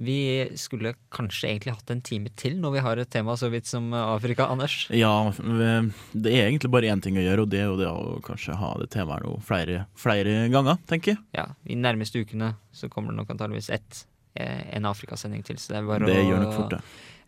Vi 0.00 0.48
skulle 0.56 0.94
kanskje 1.12 1.50
egentlig 1.50 1.74
hatt 1.76 1.90
en 1.92 2.00
time 2.04 2.30
til 2.38 2.56
når 2.60 2.76
vi 2.76 2.84
har 2.86 3.00
et 3.02 3.10
tema 3.12 3.34
så 3.36 3.50
vidt 3.52 3.68
som 3.68 3.90
Afrika, 3.94 4.46
Anders. 4.52 4.86
Ja, 4.94 5.32
det 5.36 6.32
er 6.32 6.46
egentlig 6.48 6.72
bare 6.72 6.88
én 6.92 7.02
ting 7.04 7.18
å 7.20 7.24
gjøre, 7.24 7.44
og 7.44 7.52
det 7.52 7.60
er 7.60 7.68
jo 7.68 7.80
det 7.80 7.90
å 7.90 8.16
kanskje 8.24 8.56
ha 8.58 8.72
det 8.80 8.88
temaet 8.94 9.26
noe 9.26 9.42
flere, 9.44 9.84
flere 9.98 10.46
ganger, 10.52 10.80
tenker 10.88 11.14
jeg. 11.14 11.22
Ja, 11.36 11.50
I 11.68 11.76
nærmeste 11.78 12.22
ukene 12.24 12.54
så 12.72 12.88
kommer 12.92 13.12
det 13.12 13.20
nok 13.20 13.34
antageligvis 13.34 13.70
ett, 13.74 14.04
eh, 14.34 14.64
en 14.76 14.88
Afrikasending 14.88 15.44
til. 15.46 15.60
Så 15.60 15.74
det 15.74 15.82
er 15.82 15.90
bare 15.90 16.08
Det 16.08 16.22
å 16.24 16.54
fort 16.56 16.78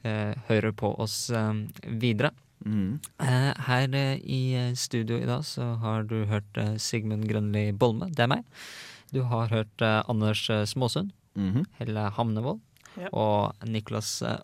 eh, 0.05 0.33
høre 0.49 0.73
på 0.73 0.95
oss 1.05 1.29
eh, 1.31 1.53
videre. 2.01 2.33
Mm. 2.65 2.99
Eh, 3.21 3.51
her 3.67 3.95
eh, 3.95 4.17
i 4.25 4.55
eh, 4.57 4.73
studio 4.79 5.19
i 5.21 5.29
dag 5.29 5.45
så 5.45 5.75
har 5.83 6.07
du 6.09 6.23
hørt 6.31 6.57
eh, 6.57 6.77
Sigmund 6.81 7.29
Grønli 7.29 7.73
Bolme, 7.77 8.09
det 8.09 8.25
er 8.25 8.31
meg. 8.39 8.47
Du 9.13 9.21
har 9.29 9.53
hørt 9.53 9.85
eh, 9.85 10.01
Anders 10.09 10.49
eh, 10.51 10.65
Småsund, 11.35 11.55
-hmm. 11.55 11.67
Helle 11.79 12.11
Hamnevold 12.11 12.61
Ja. 12.97 13.09
og 13.13 13.53
Niklas 13.67 14.23
eh, 14.23 14.39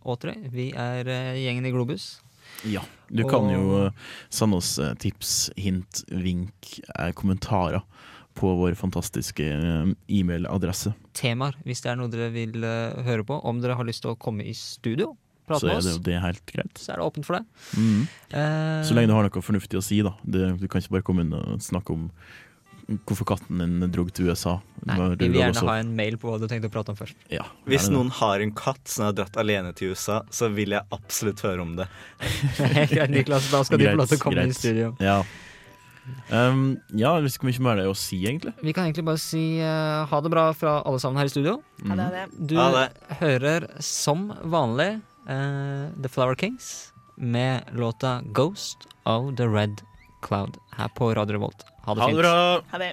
Vi 0.51 0.73
er 0.75 1.07
eh, 1.07 1.35
gjengen 1.45 1.67
i 1.67 1.71
Globus. 1.71 2.21
Ja. 2.65 2.83
Du 3.09 3.23
kan 3.29 3.49
jo 3.49 3.87
eh, 3.87 3.93
sende 4.29 4.57
oss 4.57 4.79
tips, 4.99 5.51
hint, 5.57 6.05
vink, 6.09 6.81
kommentarer 7.15 7.83
på 8.35 8.55
vår 8.57 8.75
fantastiske 8.75 9.43
e-mailadresse. 10.09 10.95
Temaer, 11.13 11.55
hvis 11.65 11.81
det 11.83 11.91
er 11.91 11.97
noe 11.97 12.09
dere 12.09 12.31
vil 12.31 12.63
høre 13.05 13.25
på. 13.25 13.41
Om 13.45 13.61
dere 13.61 13.75
har 13.75 13.85
lyst 13.85 14.03
til 14.03 14.11
å 14.13 14.19
komme 14.19 14.45
i 14.45 14.53
studio, 14.55 15.17
prate 15.47 15.61
Så 15.61 15.67
med 15.67 15.75
er 15.75 15.79
oss, 15.79 15.85
det 15.85 15.93
jo 15.93 16.03
det 16.07 16.21
helt 16.23 16.47
greit. 16.47 16.79
så 16.79 16.93
er 16.93 16.97
det 16.97 17.05
åpent 17.07 17.27
for 17.27 17.39
det. 17.39 17.45
Mm. 17.77 18.07
Uh, 18.33 18.85
Så 18.87 18.95
lenge 18.95 19.11
du 19.11 19.15
har 19.15 19.27
noe 19.27 19.43
fornuftig 19.43 19.79
å 19.79 19.83
si, 19.83 20.01
da. 20.03 20.15
Det, 20.25 20.59
du 20.61 20.69
kan 20.69 20.81
ikke 20.81 20.91
bare 20.99 21.07
komme 21.07 21.23
inn 21.27 21.35
og 21.35 21.61
snakke 21.61 21.93
om 21.93 22.11
hvorfor 23.07 23.27
katten 23.35 23.61
din 23.63 23.91
drog 23.95 24.09
til 24.17 24.31
USA. 24.31 24.57
Nei, 24.89 24.97
vi 25.15 25.29
vil 25.29 25.39
gjerne 25.41 25.63
ha 25.69 25.75
en 25.83 25.93
mail 25.97 26.17
på 26.19 26.31
hva 26.31 26.39
du 26.43 26.47
tenkte 26.51 26.71
å 26.71 26.73
prate 26.75 26.91
om 26.95 26.99
først. 26.99 27.15
Ja, 27.31 27.45
Hvis 27.69 27.87
det. 27.87 27.95
noen 27.95 28.11
har 28.21 28.41
en 28.43 28.53
katt 28.57 28.81
som 28.91 29.07
har 29.09 29.13
dratt 29.19 29.37
alene 29.41 29.71
til 29.77 29.93
USA, 29.95 30.23
så 30.31 30.49
vil 30.55 30.75
jeg 30.77 30.83
absolutt 30.97 31.41
høre 31.47 31.63
om 31.63 31.77
det. 31.79 31.87
Greit, 32.91 33.11
Niklas, 33.13 33.51
da 33.53 33.63
skal 33.67 33.79
de 33.83 33.91
få 33.93 34.01
lov 34.01 34.11
til 34.11 34.19
å 34.21 34.25
komme 34.25 34.43
inn 34.49 34.55
i 34.55 34.59
studio. 34.59 34.91
Ja. 35.05 35.21
Um, 36.33 36.79
ja, 36.97 37.13
jeg 37.19 37.27
vet 37.27 37.35
ikke 37.37 37.45
hvor 37.47 37.53
mye 37.53 37.65
mer 37.69 37.79
det 37.79 37.85
er 37.87 37.93
å 37.93 37.99
si, 37.99 38.19
egentlig. 38.27 38.55
Vi 38.65 38.73
kan 38.75 38.89
egentlig 38.89 39.05
bare 39.07 39.21
si 39.23 39.43
uh, 39.63 40.07
ha 40.11 40.21
det 40.25 40.33
bra 40.33 40.49
fra 40.57 40.79
alle 40.89 40.99
sammen 41.03 41.21
her 41.21 41.29
i 41.29 41.33
studio. 41.33 41.59
Ha 41.87 41.95
det, 41.99 42.07
ha 42.07 42.11
det. 42.17 42.25
Du 42.51 42.57
Ha 42.59 42.69
det. 42.75 42.87
hører 43.21 43.69
som 43.85 44.31
vanlig 44.43 44.89
uh, 45.29 45.91
The 46.01 46.11
Flower 46.11 46.35
Kings 46.41 46.91
med 47.21 47.69
låta 47.77 48.23
'Ghost 48.33 48.89
of 49.05 49.37
the 49.37 49.47
Red 49.47 49.83
Cloud' 50.25 50.57
her 50.81 50.89
på 50.89 51.11
Radio 51.15 51.37
Revolt. 51.39 51.65
Ha 51.87 51.95
det 51.95 52.01
Ha 52.01 52.09
det 52.09 52.15
fint. 52.15 52.23
bra! 52.25 52.61
Ha 52.73 52.79
det. 52.79 52.93